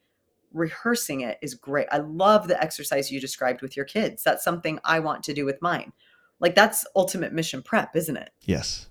rehearsing 0.54 1.22
it 1.22 1.38
is 1.42 1.56
great. 1.56 1.88
I 1.92 1.98
love 1.98 2.48
the 2.48 2.62
exercise 2.62 3.12
you 3.12 3.20
described 3.20 3.62
with 3.62 3.76
your 3.76 3.86
kids. 3.86 4.24
That's 4.24 4.44
something 4.44 4.80
i 4.84 5.00
want 5.00 5.24
to 5.24 5.34
do 5.34 5.46
with 5.46 5.62
mine. 5.62 5.92
Like 6.40 6.56
that's 6.56 6.86
ultimate 6.96 7.34
mission 7.34 7.62
prep 7.62 7.96
isn't 7.96 8.18
it? 8.18 8.32
Yes, 8.42 8.88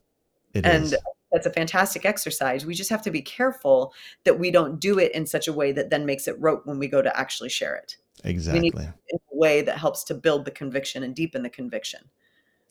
it 0.54 0.66
is. 0.66 0.92
and 0.92 1.02
that's 1.32 1.46
a 1.46 1.50
fantastic 1.50 2.04
exercise. 2.04 2.66
We 2.66 2.74
just 2.74 2.90
have 2.90 3.02
to 3.02 3.10
be 3.10 3.22
careful 3.22 3.94
that 4.24 4.38
we 4.38 4.50
don't 4.50 4.78
do 4.78 4.98
it 4.98 5.12
in 5.12 5.26
such 5.26 5.48
a 5.48 5.52
way 5.52 5.72
that 5.72 5.90
then 5.90 6.04
makes 6.04 6.28
it 6.28 6.36
rote 6.38 6.66
when 6.66 6.78
we 6.78 6.88
go 6.88 7.00
to 7.00 7.18
actually 7.18 7.48
share 7.48 7.74
it 7.74 7.96
Exactly. 8.24 8.68
in 8.68 9.18
a 9.32 9.36
way 9.36 9.62
that 9.62 9.78
helps 9.78 10.04
to 10.04 10.14
build 10.14 10.44
the 10.44 10.50
conviction 10.50 11.02
and 11.02 11.14
deepen 11.14 11.42
the 11.42 11.50
conviction. 11.50 12.00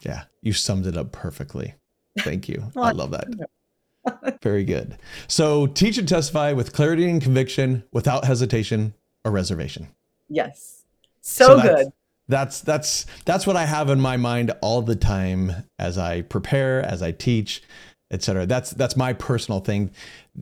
Yeah, 0.01 0.23
you 0.41 0.53
summed 0.53 0.85
it 0.85 0.95
up 0.97 1.11
perfectly. 1.11 1.75
Thank 2.19 2.47
you. 2.47 2.63
Well, 2.75 2.85
I 2.85 2.91
love 2.91 3.11
that. 3.11 4.39
Very 4.41 4.63
good. 4.63 4.97
So, 5.27 5.67
teach 5.67 5.97
and 5.97 6.07
testify 6.07 6.53
with 6.53 6.73
clarity 6.73 7.09
and 7.09 7.21
conviction 7.21 7.83
without 7.91 8.25
hesitation 8.25 8.93
or 9.23 9.31
reservation. 9.31 9.89
Yes. 10.27 10.83
So, 11.21 11.57
that's, 11.57 11.83
good. 11.83 11.93
That's 12.31 12.61
that's 12.61 13.05
that's 13.25 13.45
what 13.45 13.55
I 13.55 13.65
have 13.65 13.89
in 13.89 13.99
my 13.99 14.17
mind 14.17 14.51
all 14.61 14.81
the 14.81 14.95
time 14.95 15.51
as 15.77 15.97
I 15.97 16.21
prepare, 16.21 16.81
as 16.81 17.03
I 17.03 17.11
teach, 17.11 17.61
etc. 18.09 18.45
That's 18.45 18.71
that's 18.71 18.95
my 18.95 19.13
personal 19.13 19.59
thing. 19.59 19.91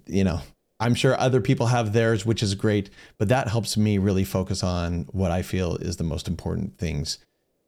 You 0.05 0.23
know, 0.23 0.41
I'm 0.79 0.95
sure 0.95 1.19
other 1.19 1.41
people 1.41 1.67
have 1.67 1.91
theirs, 1.91 2.25
which 2.25 2.43
is 2.43 2.55
great, 2.55 2.89
but 3.17 3.27
that 3.29 3.47
helps 3.47 3.75
me 3.75 3.97
really 3.97 4.23
focus 4.23 4.63
on 4.63 5.07
what 5.11 5.31
I 5.31 5.41
feel 5.41 5.75
is 5.77 5.97
the 5.97 6.03
most 6.03 6.27
important 6.27 6.77
things 6.77 7.17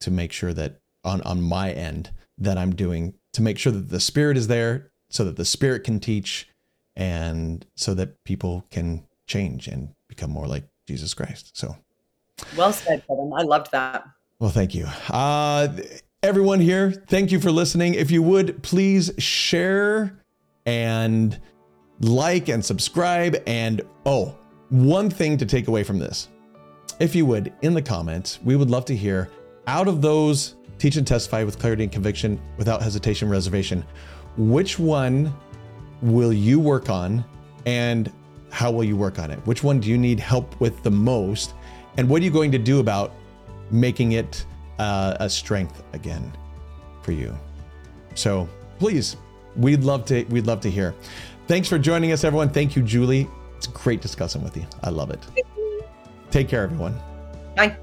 to 0.01 0.11
make 0.11 0.32
sure 0.32 0.53
that 0.53 0.80
on 1.03 1.22
on 1.24 1.41
my 1.41 1.72
end 1.72 2.11
that 2.38 2.57
I'm 2.57 2.76
doing 2.76 3.15
to 3.34 3.41
make 3.41 3.57
sure 3.57 3.72
that 3.72 3.89
the 3.89 3.99
spirit 3.99 4.38
is 4.38 4.47
there 4.47 4.91
so 5.09 5.24
that 5.26 5.36
the 5.36 5.45
spirit 5.45 5.84
can 5.84 5.99
teach 5.99 6.47
and 6.95 7.65
so 7.76 7.93
that 7.95 8.24
people 8.24 8.65
can 8.69 9.05
change 9.28 9.67
and 9.67 9.89
become 10.07 10.30
more 10.30 10.47
like 10.47 10.65
Jesus 10.88 11.13
Christ. 11.13 11.57
So 11.57 11.78
Well 12.58 12.74
said, 12.74 13.04
Kevin. 13.08 13.32
I 13.36 13.44
loved 13.44 13.72
that. 13.72 14.06
well, 14.39 14.50
thank 14.50 14.76
you. 14.76 14.88
Uh, 15.10 15.70
everyone 16.24 16.60
here, 16.60 16.92
thank 16.92 17.32
you 17.32 17.39
for 17.39 17.52
listening. 17.52 17.94
If 17.94 18.12
you 18.12 18.22
would 18.24 18.62
please 18.64 19.12
share 19.18 20.18
and 20.66 21.39
like 22.02 22.50
and 22.50 22.64
subscribe. 22.64 23.42
And 23.48 23.82
oh, 24.06 24.36
one 24.70 25.10
thing 25.10 25.38
to 25.38 25.46
take 25.46 25.68
away 25.68 25.84
from 25.84 26.00
this 26.00 26.30
if 27.00 27.16
you 27.16 27.26
would, 27.26 27.52
in 27.62 27.74
the 27.74 27.82
comments, 27.82 28.39
we 28.44 28.56
would 28.56 28.70
love 28.70 28.86
to 28.86 28.96
hear 28.96 29.30
out 29.68 29.88
of 29.88 30.02
those 30.02 30.56
teach 30.78 30.98
and 30.98 31.06
testify 31.08 31.44
with 31.44 31.58
clarity 31.60 31.84
and 31.84 31.92
conviction 31.92 32.39
without 32.58 32.82
hesitation, 32.82 33.30
reservation, 33.30 33.84
which 34.38 34.78
one 34.78 35.34
will 36.02 36.34
you 36.34 36.60
work 36.60 36.89
on 36.89 37.24
and 37.66 38.12
how 38.52 38.72
will 38.72 38.84
you 38.84 38.98
work 38.98 39.18
on 39.18 39.32
it? 39.32 39.39
Which 39.48 39.64
one 39.64 39.80
do 39.80 39.89
you 39.89 39.98
need 39.98 40.20
help 40.20 40.60
with 40.60 40.84
the 40.84 40.92
most? 40.92 41.54
And 41.98 42.10
what 42.10 42.22
are 42.22 42.26
you 42.26 42.32
going 42.32 42.52
to 42.52 42.58
do 42.58 42.80
about 42.80 43.14
making 43.70 44.14
it 44.14 44.46
uh, 44.80 45.18
a 45.20 45.30
strength 45.30 45.84
again 45.94 46.32
for 47.02 47.12
you? 47.12 47.38
So 48.16 48.48
please, 48.80 49.18
we'd 49.56 49.84
love 49.84 50.06
to 50.06 50.24
we'd 50.26 50.48
love 50.48 50.62
to 50.62 50.70
hear. 50.70 50.96
Thanks 51.48 51.68
for 51.68 51.78
joining 51.78 52.12
us, 52.12 52.24
everyone. 52.24 52.50
Thank 52.50 52.76
you, 52.76 52.82
Julie. 52.82 53.28
It's 53.58 53.68
great 53.68 54.02
discussing 54.02 54.44
with 54.44 54.56
you. 54.58 54.66
I 54.84 54.89
love 54.89 55.12
it. 55.12 55.20
Take 56.32 56.48
care, 56.48 56.64
everyone. 56.64 57.00
Bye. 57.56 57.78